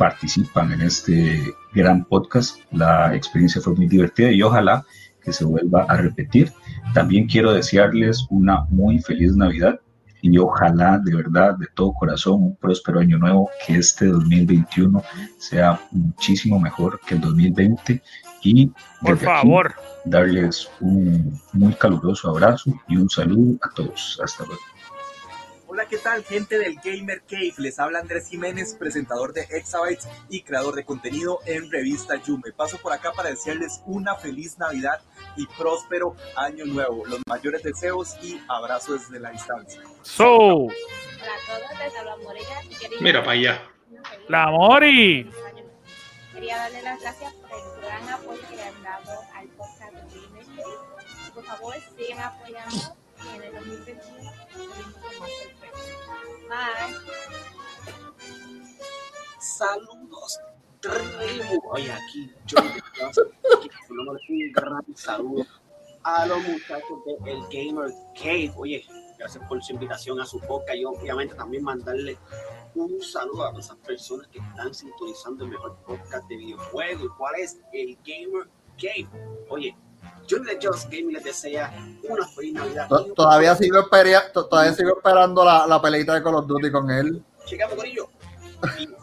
participan 0.00 0.72
en 0.72 0.80
este 0.80 1.54
gran 1.74 2.04
podcast. 2.04 2.58
La 2.72 3.14
experiencia 3.14 3.60
fue 3.60 3.74
muy 3.74 3.86
divertida 3.86 4.30
y 4.30 4.42
ojalá 4.42 4.84
que 5.22 5.32
se 5.32 5.44
vuelva 5.44 5.84
a 5.84 5.96
repetir. 5.98 6.52
También 6.94 7.26
quiero 7.26 7.52
desearles 7.52 8.26
una 8.30 8.64
muy 8.70 8.98
feliz 9.00 9.36
Navidad 9.36 9.78
y 10.22 10.38
ojalá 10.38 10.98
de 11.04 11.14
verdad, 11.14 11.56
de 11.58 11.66
todo 11.74 11.92
corazón, 11.92 12.42
un 12.42 12.56
próspero 12.56 13.00
año 13.00 13.18
nuevo, 13.18 13.50
que 13.66 13.76
este 13.76 14.06
2021 14.06 15.02
sea 15.38 15.80
muchísimo 15.90 16.58
mejor 16.58 17.00
que 17.06 17.14
el 17.14 17.20
2020 17.20 18.02
y 18.42 18.66
Por 19.02 19.14
aquí 19.14 19.24
favor. 19.24 19.74
darles 20.04 20.68
un 20.80 21.38
muy 21.52 21.74
caluroso 21.74 22.30
abrazo 22.30 22.72
y 22.88 22.96
un 22.96 23.10
saludo 23.10 23.58
a 23.62 23.74
todos. 23.74 24.18
Hasta 24.22 24.44
luego. 24.46 24.62
¿Qué 25.90 25.98
tal, 25.98 26.24
gente 26.24 26.58
del 26.58 26.76
Gamer 26.76 27.22
Cave? 27.28 27.52
Les 27.58 27.78
habla 27.78 27.98
Andrés 27.98 28.28
Jiménez, 28.28 28.74
presentador 28.78 29.32
de 29.32 29.42
Exabytes 29.50 30.08
y 30.28 30.42
creador 30.42 30.74
de 30.76 30.84
contenido 30.84 31.40
en 31.46 31.70
Revista 31.70 32.14
Yume. 32.22 32.52
Paso 32.56 32.78
por 32.78 32.92
acá 32.92 33.12
para 33.12 33.30
desearles 33.30 33.82
una 33.86 34.14
feliz 34.14 34.56
Navidad 34.58 35.00
y 35.36 35.46
próspero 35.46 36.14
año 36.36 36.64
nuevo. 36.64 37.04
Los 37.06 37.20
mayores 37.26 37.62
deseos 37.62 38.16
y 38.22 38.40
abrazos 38.48 39.00
desde 39.08 39.20
la 39.20 39.30
distancia. 39.30 39.82
So, 40.02 40.26
Hola 40.26 40.72
a 40.72 41.58
todos, 41.58 41.78
les 41.78 41.96
habla 41.96 42.16
quería- 42.80 42.98
Mira 43.00 43.20
para 43.20 43.32
allá. 43.32 43.62
la 44.28 44.46
Mori. 44.50 45.30
Quería 46.32 46.56
darle 46.56 46.82
las 46.82 47.00
gracias 47.00 47.34
por 47.34 47.50
el 47.50 47.82
gran 47.84 48.08
apoyo 48.08 48.40
que 48.48 48.56
le 48.56 48.62
han 48.62 48.82
dado 48.82 49.20
al 49.34 49.48
podcast 49.48 49.92
de 49.92 50.20
Gamer 50.20 50.46
Cave. 50.46 51.34
Por 51.34 51.44
favor, 51.44 51.74
sigan 51.96 52.18
apoyando 52.20 52.96
Saludos, 59.38 60.40
tribu. 60.80 61.60
Oye, 61.70 61.92
aquí 61.92 62.32
yo 62.46 62.56
un 62.60 64.52
gran 64.52 64.96
saludo 64.96 65.46
a 66.02 66.26
los 66.26 66.38
muchachos 66.38 67.04
de 67.04 67.30
El 67.30 67.42
Gamer 67.50 67.92
Cave. 68.14 68.52
Oye, 68.56 68.84
gracias 69.18 69.46
por 69.46 69.62
su 69.62 69.74
invitación 69.74 70.20
a 70.20 70.26
su 70.26 70.40
podcast 70.40 70.76
y 70.76 70.84
obviamente 70.84 71.34
también 71.34 71.62
mandarle 71.62 72.18
un 72.74 73.00
saludo 73.02 73.46
a 73.46 73.58
esas 73.58 73.76
personas 73.76 74.26
que 74.28 74.38
están 74.38 74.74
sintonizando 74.74 75.44
el 75.44 75.50
mejor 75.50 75.76
podcast 75.86 76.28
de 76.28 76.36
videojuegos. 76.36 77.04
¿Y 77.04 77.08
cuál 77.16 77.34
es? 77.36 77.60
El 77.72 77.96
Gamer 78.04 78.48
Cave. 78.76 79.08
Oye, 79.50 79.76
de 80.38 80.58
Just 80.62 80.84
Gaming 80.90 81.12
les 81.14 81.24
desea 81.24 81.72
una 82.08 82.26
feliz 82.28 82.54
Navidad. 82.54 82.88
To- 82.88 83.12
Todavía 83.14 83.54
sigo, 83.56 83.78
esperia- 83.80 84.30
to- 84.32 84.46
todavía 84.46 84.72
sigo 84.74 84.96
esperando 84.96 85.44
la, 85.44 85.66
la 85.66 85.80
peleita 85.82 86.14
de 86.14 86.22
Call 86.22 86.34
of 86.36 86.46
Duty 86.46 86.70
con 86.70 86.90
él. 86.90 87.22
Checamos, 87.46 87.74
Corillo. 87.74 88.08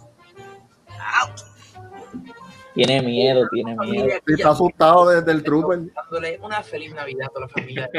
Tiene 2.74 3.02
miedo, 3.02 3.48
tiene 3.52 3.76
miedo. 3.76 4.08
Está 4.28 4.52
asustado 4.52 5.10
desde 5.10 5.32
el 5.32 5.44
trooper. 5.44 5.80
dándole 5.96 6.40
una 6.44 6.62
feliz 6.62 6.94
Navidad 6.94 7.26
a 7.28 7.30
toda 7.30 7.42
la 7.42 7.48
familia. 7.48 7.90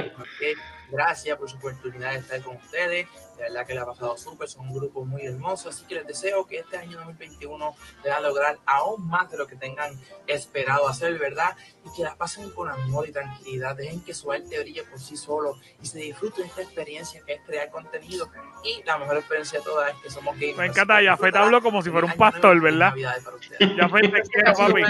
Gracias 0.90 1.36
por 1.36 1.50
su 1.50 1.56
oportunidad 1.56 2.12
de 2.12 2.18
estar 2.18 2.40
con 2.42 2.56
ustedes. 2.56 3.08
De 3.38 3.44
verdad 3.44 3.66
que 3.66 3.74
le 3.74 3.80
ha 3.80 3.86
pasado 3.86 4.16
súper. 4.16 4.48
Son 4.48 4.66
un 4.66 4.74
grupo 4.74 5.04
muy 5.04 5.22
hermoso. 5.22 5.68
Así 5.68 5.84
que 5.86 5.94
les 5.94 6.06
deseo 6.06 6.44
que 6.46 6.58
este 6.58 6.76
año 6.76 6.98
2021 6.98 7.74
puedan 8.02 8.22
lograr 8.22 8.58
aún 8.66 9.06
más 9.06 9.30
de 9.30 9.38
lo 9.38 9.46
que 9.46 9.56
tengan 9.56 9.98
esperado 10.26 10.88
hacer, 10.88 11.18
¿verdad? 11.18 11.56
Y 11.84 11.96
que 11.96 12.02
la 12.02 12.16
pasen 12.16 12.50
con 12.50 12.68
amor 12.68 13.08
y 13.08 13.12
tranquilidad. 13.12 13.76
Dejen 13.76 14.00
que 14.00 14.12
su 14.12 14.32
arte 14.32 14.58
brille 14.58 14.82
por 14.82 14.98
sí 14.98 15.16
solo 15.16 15.56
y 15.80 15.86
se 15.86 15.98
disfruten 16.00 16.46
esta 16.46 16.62
experiencia 16.62 17.22
que 17.24 17.34
es 17.34 17.40
crear 17.46 17.70
contenido. 17.70 18.28
Y 18.64 18.82
la 18.84 18.98
mejor 18.98 19.18
experiencia 19.18 19.60
de 19.60 19.64
todas 19.64 19.94
es 19.94 20.02
que 20.02 20.10
somos 20.10 20.34
gamers. 20.34 20.58
Me 20.58 20.66
encanta, 20.66 21.00
Jafet 21.02 21.36
habló 21.36 21.62
como 21.62 21.80
si 21.80 21.90
fuera 21.90 22.06
un 22.06 22.14
pastor, 22.14 22.60
¿verdad? 22.60 22.92
Jafet, 23.78 24.12
te 24.12 24.22
quiero, 24.22 24.50
Así 24.50 24.62
papi. 24.62 24.82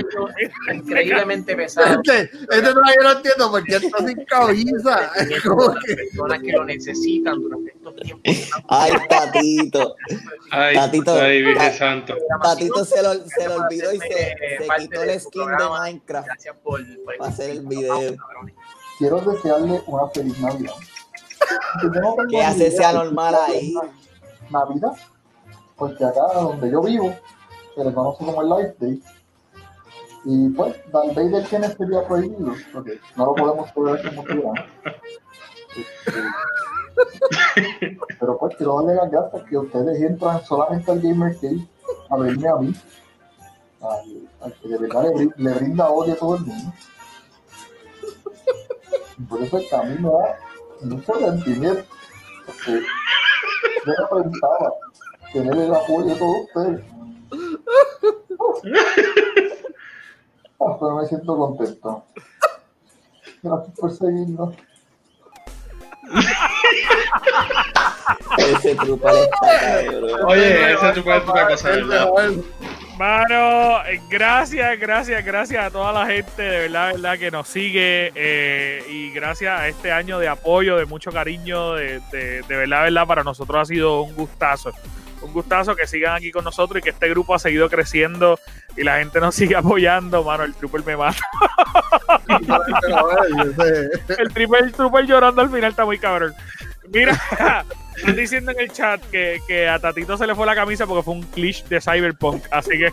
Increíblemente 0.75 1.55
pesado. 1.55 2.01
Este, 2.03 2.23
este 2.23 2.63
todavía 2.63 3.03
no 3.03 3.13
entiendo 3.13 3.51
porque 3.51 3.77
está 3.77 3.99
sin 3.99 4.25
cabeza. 4.25 5.13
Personas 5.87 6.43
que 6.43 6.53
lo 6.53 6.65
necesitan 6.65 7.41
durante 7.41 7.71
estos 7.73 7.97
tiempos. 7.97 8.23
Ay, 8.69 8.93
Tatito. 9.09 9.95
Ay, 10.51 10.75
Tatito, 10.75 11.15
ay, 11.15 11.43
Virgen 11.43 11.73
Santo. 11.75 12.15
Tatito 12.43 12.85
se 12.85 13.03
lo, 13.03 13.15
se 13.15 13.49
lo 13.49 13.57
olvidó 13.57 13.93
y 13.93 13.99
se, 13.99 14.09
se 14.09 14.69
quitó 14.79 15.03
el 15.03 15.21
skin 15.21 15.47
de. 15.47 15.69
Minecraft 15.69 16.27
Gracias 16.27 16.57
por, 16.63 16.81
por 17.05 17.17
para 17.19 17.31
hacer 17.31 17.51
el 17.51 17.67
video. 17.67 18.17
Quiero 18.99 19.21
desearle 19.21 19.83
una 19.87 20.09
feliz 20.09 20.39
Navidad. 20.41 20.73
¿Qué 22.31 22.43
hace 22.43 22.67
ese 22.69 22.85
anormal 22.85 23.35
ahí? 23.47 23.75
Navidad, 24.51 24.93
porque 25.77 26.05
acá 26.05 26.21
donde 26.35 26.71
yo 26.71 26.83
vivo 26.83 27.15
se 27.75 27.85
le 27.85 27.93
conoce 27.93 28.25
como 28.25 28.43
el 28.43 28.49
Life 28.49 28.75
Day. 28.81 29.03
Y 30.25 30.49
pues, 30.51 30.75
Darth 30.93 31.15
Vader 31.15 31.47
tiene 31.49 31.69
sería 31.69 32.07
prohibido, 32.07 32.53
porque 32.73 33.01
no 33.17 33.27
lo 33.27 33.35
podemos 33.35 33.71
celebrar 33.73 34.15
como 34.15 34.25
quieran. 34.25 34.55
Pero 38.21 38.39
pues 38.39 38.57
quiero 38.57 38.77
darle 38.77 38.95
las 38.95 39.11
gracias 39.11 39.43
que 39.45 39.59
ustedes 39.59 40.01
entran 40.03 40.45
solamente 40.45 40.91
al 40.91 41.01
Gamer 41.01 41.37
Cave 41.37 41.67
a 42.11 42.17
verme 42.17 42.49
a 42.49 42.57
mí, 42.57 42.75
al, 44.41 44.53
que 44.55 44.69
de 44.69 44.79
verdad 44.79 45.05
le, 45.15 45.31
le 45.37 45.55
brinda 45.55 45.91
odio 45.91 46.15
a 46.15 46.17
todo 46.17 46.37
el 46.37 46.47
mundo. 46.47 46.73
Y 49.19 49.23
por 49.23 49.43
eso 49.43 49.59
el 49.59 49.69
camino 49.69 50.13
da 50.13 50.39
mucho 50.87 51.15
sentimiento. 51.19 51.85
Porque 52.47 52.83
yo 53.87 53.93
no 54.11 54.73
tener 55.33 55.59
el 55.59 55.75
apoyo 55.75 56.05
de 56.07 56.15
todos 56.15 56.37
ustedes. 56.45 56.85
Ah, 60.61 60.77
pero 60.81 60.97
me 60.97 61.07
siento 61.07 61.37
contento. 61.37 62.05
Gracias 63.43 63.79
por 63.79 63.93
seguirnos. 63.93 64.55
Ese 68.39 68.75
truco 68.77 69.09
está 69.09 69.61
cabrón. 69.61 70.21
Oye, 70.27 70.73
esa 70.73 70.91
es 70.91 70.99
una 70.99 71.21
cosa, 71.21 71.69
¿verdad? 71.71 72.09
Mano, 72.99 73.87
eh, 73.87 74.01
gracias, 74.09 74.79
gracias, 74.81 75.25
gracias 75.25 75.65
a 75.65 75.71
toda 75.71 75.93
la 75.93 76.07
gente 76.07 76.43
de 76.43 76.59
verdad, 76.63 76.93
verdad 76.95 77.19
que 77.19 77.31
nos 77.31 77.47
sigue 77.47 78.11
eh, 78.17 78.83
y 78.89 79.11
gracias 79.13 79.61
a 79.61 79.69
este 79.69 79.93
año 79.93 80.19
de 80.19 80.27
apoyo, 80.27 80.77
de 80.77 80.85
mucho 80.85 81.13
cariño, 81.13 81.75
de, 81.75 82.01
de, 82.11 82.43
de 82.43 82.57
verdad, 82.57 82.83
verdad, 82.83 83.07
para 83.07 83.23
nosotros 83.23 83.61
ha 83.61 83.65
sido 83.67 84.03
un 84.03 84.15
gustazo. 84.17 84.73
Un 85.21 85.33
gustazo 85.33 85.75
que 85.75 85.87
sigan 85.87 86.15
aquí 86.15 86.31
con 86.31 86.45
nosotros 86.45 86.81
y 86.81 86.83
que 86.83 86.91
este 86.91 87.09
grupo 87.09 87.35
ha 87.35 87.39
seguido 87.39 87.69
creciendo 87.69 88.39
y 88.77 88.85
la 88.85 88.99
gente 88.99 89.21
nos 89.21 89.35
sigue 89.37 89.57
apoyando. 89.57 90.23
Mano, 90.25 90.45
el 90.45 90.55
Trooper 90.55 90.85
me 90.85 90.97
mata. 90.97 91.19
el 94.19 94.33
triple, 94.33 94.59
el 94.61 94.73
Trooper 94.73 95.07
llorando 95.07 95.43
al 95.43 95.51
final 95.51 95.71
está 95.71 95.85
muy 95.85 95.99
cabrón. 95.99 96.35
Mira, 96.93 97.21
están 97.97 98.17
diciendo 98.17 98.53
en 98.53 98.61
el 98.61 98.73
chat 98.73 99.01
que, 99.11 99.41
que 99.47 99.69
a 99.69 99.79
Tatito 99.79 100.17
se 100.17 100.27
le 100.27 100.35
fue 100.35 100.47
la 100.47 100.55
camisa 100.55 100.87
porque 100.87 101.03
fue 101.03 101.15
un 101.15 101.27
glitch 101.33 101.65
de 101.65 101.81
Cyberpunk. 101.81 102.45
Así 102.51 102.71
que. 102.71 102.93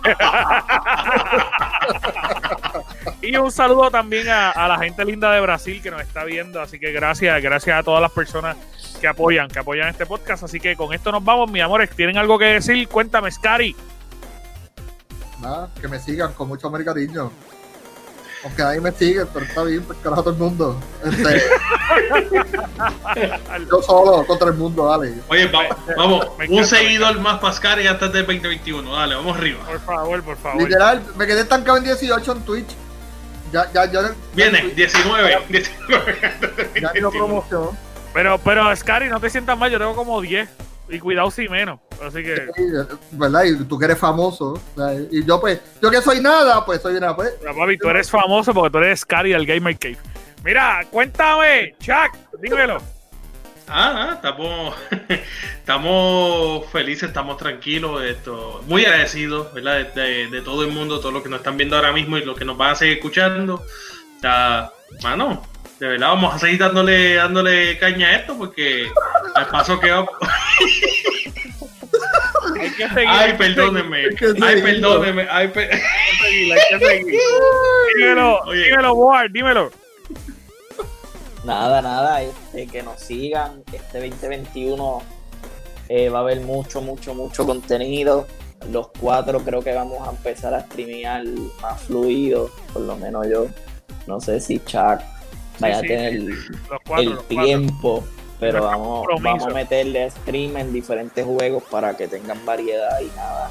y 3.27 3.35
un 3.37 3.51
saludo 3.51 3.89
también 3.91 4.29
a, 4.29 4.51
a 4.51 4.67
la 4.67 4.77
gente 4.79 5.05
linda 5.05 5.31
de 5.31 5.41
Brasil 5.41 5.81
que 5.81 5.91
nos 5.91 6.01
está 6.01 6.23
viendo. 6.23 6.61
Así 6.61 6.79
que 6.79 6.91
gracias, 6.91 7.41
gracias 7.41 7.79
a 7.79 7.83
todas 7.83 8.01
las 8.01 8.11
personas 8.11 8.57
que 8.99 9.07
apoyan, 9.07 9.47
que 9.47 9.59
apoyan 9.59 9.89
este 9.89 10.05
podcast. 10.05 10.43
Así 10.43 10.59
que 10.59 10.75
con 10.75 10.93
esto 10.93 11.11
nos 11.11 11.23
vamos, 11.23 11.51
mis 11.51 11.61
amores. 11.61 11.89
¿Tienen 11.91 12.17
algo 12.17 12.37
que 12.37 12.45
decir? 12.45 12.87
Cuéntame, 12.87 13.31
Scary. 13.31 13.75
Nada, 15.41 15.69
que 15.79 15.87
me 15.87 15.99
sigan 15.99 16.33
con 16.33 16.47
mucho 16.47 16.67
amor 16.67 16.81
y 16.81 16.85
cariño. 16.85 17.31
Aunque 18.45 18.61
nadie 18.61 18.79
me 18.79 18.91
sigue, 18.91 19.25
pero 19.25 19.43
está 19.45 19.63
bien, 19.63 19.81
pues 19.83 19.97
carajo 20.03 20.21
todo 20.23 20.33
el 20.33 20.39
mundo. 20.39 20.79
Este, 21.03 21.41
yo 23.71 23.81
solo 23.81 24.25
contra 24.25 24.49
el 24.49 24.53
mundo, 24.53 24.87
dale. 24.87 25.15
Oye, 25.27 25.47
va- 25.47 25.75
vamos, 25.97 26.27
un 26.47 26.63
seguidor 26.65 27.19
más 27.19 27.39
Pascal 27.39 27.81
y 27.81 27.87
hasta 27.87 28.05
el 28.05 28.11
2021. 28.11 28.93
Dale, 28.95 29.15
vamos 29.15 29.35
arriba. 29.37 29.63
Por 29.65 29.79
favor, 29.81 30.23
por 30.23 30.37
favor. 30.37 30.61
Literal, 30.61 31.01
me 31.15 31.25
quedé 31.25 31.41
estancado 31.41 31.77
en 31.77 31.83
18 31.85 32.31
en 32.31 32.41
Twitch. 32.41 32.67
Ya, 33.51 33.71
ya, 33.73 33.85
ya. 33.91 34.11
Viene, 34.33 34.61
19. 34.75 35.41
19. 35.49 36.17
Ya 36.81 36.91
ni 36.93 36.99
lo 36.99 37.11
promoción. 37.11 37.69
Pero, 38.13 38.37
pero, 38.37 38.75
Scary, 38.75 39.09
no 39.09 39.19
te 39.19 39.29
sientas 39.29 39.57
mal. 39.57 39.71
Yo 39.71 39.77
tengo 39.79 39.95
como 39.95 40.21
10. 40.21 40.47
Y 40.89 40.99
cuidado 40.99 41.31
si 41.31 41.49
menos. 41.49 41.79
Así 42.01 42.21
que. 42.23 42.35
Sí, 42.55 42.63
¿Verdad? 43.11 43.43
Y 43.45 43.63
tú 43.63 43.77
que 43.79 43.85
eres 43.85 43.97
famoso. 43.97 44.61
¿verdad? 44.75 45.01
Y 45.11 45.25
yo, 45.25 45.39
pues, 45.41 45.59
yo 45.81 45.89
que 45.89 46.01
soy 46.01 46.21
nada, 46.21 46.63
pues 46.65 46.81
soy 46.81 46.95
una, 46.95 47.15
pues. 47.15 47.33
Pero, 47.41 47.55
papi, 47.55 47.77
tú 47.77 47.89
eres 47.89 48.09
famoso 48.09 48.53
porque 48.53 48.69
tú 48.71 48.77
eres 48.79 48.99
Scary 48.99 49.31
del 49.31 49.45
Gamer 49.45 49.77
Cave. 49.79 49.97
Mira, 50.43 50.85
cuéntame, 50.91 51.73
Chuck, 51.79 52.15
dímelo. 52.39 52.77
Ah, 53.67 54.09
ah, 54.09 54.13
estamos, 54.13 54.75
estamos 55.59 56.65
felices, 56.71 57.07
estamos 57.09 57.37
tranquilos, 57.37 58.03
esto, 58.03 58.61
muy 58.67 58.85
agradecidos, 58.85 59.51
¿verdad? 59.53 59.87
De, 59.95 60.01
de- 60.01 60.27
de 60.27 60.41
todo 60.43 60.63
el 60.63 60.71
mundo, 60.71 60.99
todos 60.99 61.13
los 61.13 61.23
que 61.23 61.29
nos 61.29 61.39
están 61.39 61.57
viendo 61.57 61.75
ahora 61.75 61.91
mismo 61.91 62.17
y 62.17 62.23
los 62.23 62.37
que 62.37 62.45
nos 62.45 62.57
van 62.57 62.73
a 62.73 62.75
seguir 62.75 62.97
escuchando. 62.97 63.55
O 63.55 64.19
sea, 64.21 64.69
mano, 65.01 65.41
de 65.79 65.87
verdad 65.87 66.07
vamos 66.09 66.33
a 66.33 66.39
seguir 66.39 66.59
dándole, 66.59 67.15
dándole 67.15 67.77
caña 67.77 68.07
a 68.09 68.15
esto 68.17 68.37
porque 68.37 68.87
al 69.35 69.47
paso 69.47 69.79
que 69.79 69.91
va- 69.91 70.07
Hay 72.59 72.69
que 72.71 72.87
seguir. 72.89 73.07
Ay, 73.09 73.19
hay 73.25 73.31
que 73.31 73.37
perdónenme, 73.37 73.97
Hay 74.05 74.15
que 74.15 74.25
ay, 74.25 74.33
seguirlo. 74.33 74.61
perdónenme, 74.63 75.27
ay, 75.29 75.47
per- 75.49 75.69
seguir, 75.71 76.53
hay 76.53 76.59
que 76.79 76.85
seguir. 76.85 77.19
Dímelo, 77.97 78.39
Oye. 78.41 78.63
dímelo, 78.69 78.93
Ward, 78.93 79.31
dímelo. 79.31 79.71
Nada, 81.43 81.81
nada, 81.81 82.21
este, 82.21 82.67
que 82.67 82.81
nos 82.83 82.99
sigan. 82.99 83.63
Este 83.71 83.99
2021 83.99 85.01
eh, 85.89 86.09
va 86.09 86.19
a 86.19 86.21
haber 86.21 86.41
mucho, 86.41 86.81
mucho, 86.81 87.13
mucho 87.13 87.45
contenido. 87.45 88.27
Los 88.71 88.87
cuatro 88.99 89.39
creo 89.41 89.61
que 89.61 89.73
vamos 89.73 90.07
a 90.07 90.11
empezar 90.11 90.53
a 90.53 90.61
streamear 90.61 91.23
más 91.61 91.81
fluido, 91.83 92.49
por 92.73 92.81
lo 92.83 92.95
menos 92.97 93.27
yo. 93.29 93.47
No 94.07 94.19
sé 94.19 94.39
si 94.39 94.59
Chuck 94.59 95.01
vaya 95.59 95.79
sí, 95.79 95.85
a 95.85 95.87
tener 95.87 96.13
Los 96.13 96.81
cuatro, 96.85 96.97
el 96.99 97.09
cuatro. 97.15 97.27
tiempo, 97.27 98.03
pero 98.39 98.63
vamos, 98.65 99.07
vamos 99.21 99.43
a 99.45 99.49
meterle 99.49 100.09
stream 100.11 100.57
en 100.57 100.73
diferentes 100.73 101.25
juegos 101.25 101.63
para 101.69 101.95
que 101.95 102.07
tengan 102.07 102.45
variedad 102.45 102.99
y 103.01 103.07
nada. 103.15 103.49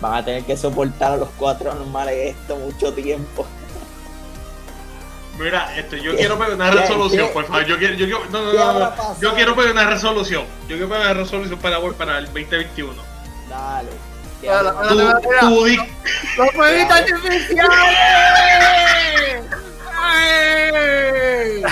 Van 0.00 0.14
a 0.14 0.24
tener 0.24 0.42
que 0.44 0.56
soportar 0.56 1.12
a 1.12 1.16
los 1.16 1.28
cuatro 1.38 1.72
normales 1.74 2.34
esto 2.36 2.56
mucho 2.56 2.92
tiempo. 2.92 3.46
Mira, 5.38 5.76
esto, 5.76 5.96
yo 5.96 6.12
¿Qué? 6.12 6.16
quiero 6.18 6.38
pedir 6.38 6.54
una 6.54 6.70
resolución, 6.70 7.26
¿Qué? 7.28 7.32
por 7.34 7.44
favor. 7.44 7.64
Yo 7.66 7.78
quiero, 7.78 7.94
yo 7.94 8.06
quiero, 8.06 8.24
no, 8.30 8.42
no, 8.44 8.50
¿Qué 8.52 8.56
no? 8.58 9.20
Yo 9.20 9.34
quiero 9.34 9.54
pedir 9.54 9.70
una 9.72 9.84
resolución. 9.84 10.44
Yo 10.62 10.76
quiero 10.76 10.88
pedir 10.88 11.02
una 11.02 11.14
resolución 11.14 11.58
para, 11.58 11.78
para 11.92 12.18
el 12.18 12.24
2021. 12.26 12.94
Dale. 13.50 13.88
¿Qué 14.40 14.46
Dale, 14.48 14.68
habrá 14.70 14.94
dale, 14.94 15.20
Tú, 15.40 15.48
tú 15.48 15.64
di- 15.64 15.76
¡Los 16.38 16.50
fueguitos 16.52 16.92
artificiales! 16.92 17.66
¡Ay! 20.06 21.62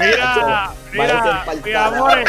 Mira, 0.00 0.70
mira, 0.92 1.44
mis 1.64 1.74
amores. 1.74 2.28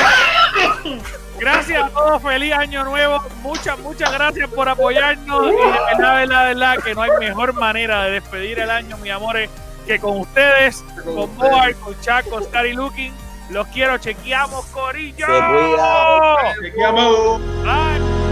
Gracias 1.40 1.84
a 1.84 1.90
todos, 1.90 2.22
feliz 2.22 2.54
año 2.54 2.84
nuevo. 2.86 3.22
Muchas, 3.42 3.78
muchas 3.80 4.12
gracias 4.12 4.50
por 4.50 4.70
apoyarnos. 4.70 5.48
Y 5.48 5.56
de 5.56 5.56
verdad, 5.58 6.16
verdad, 6.16 6.46
verdad, 6.46 6.78
que 6.84 6.96
no 6.96 7.02
hay 7.02 7.12
mejor 7.20 7.54
manera 7.54 8.04
de 8.06 8.12
despedir 8.12 8.60
el 8.60 8.70
año, 8.70 8.98
mis 8.98 9.12
amores, 9.12 9.50
que 9.86 10.00
con 10.00 10.20
ustedes, 10.20 10.84
con 11.04 11.36
Boar, 11.36 11.76
con 11.76 12.00
Chuck, 12.02 12.30
con 12.30 12.44
Scary 12.44 12.74
Looking. 12.74 13.14
Los 13.50 13.68
quiero, 13.68 13.98
chequeamos, 13.98 14.66
Corillo. 14.68 15.26
Se 15.26 15.34
cuidan. 15.34 16.62
Chequeamos. 16.62 17.42
Bye. 17.64 18.23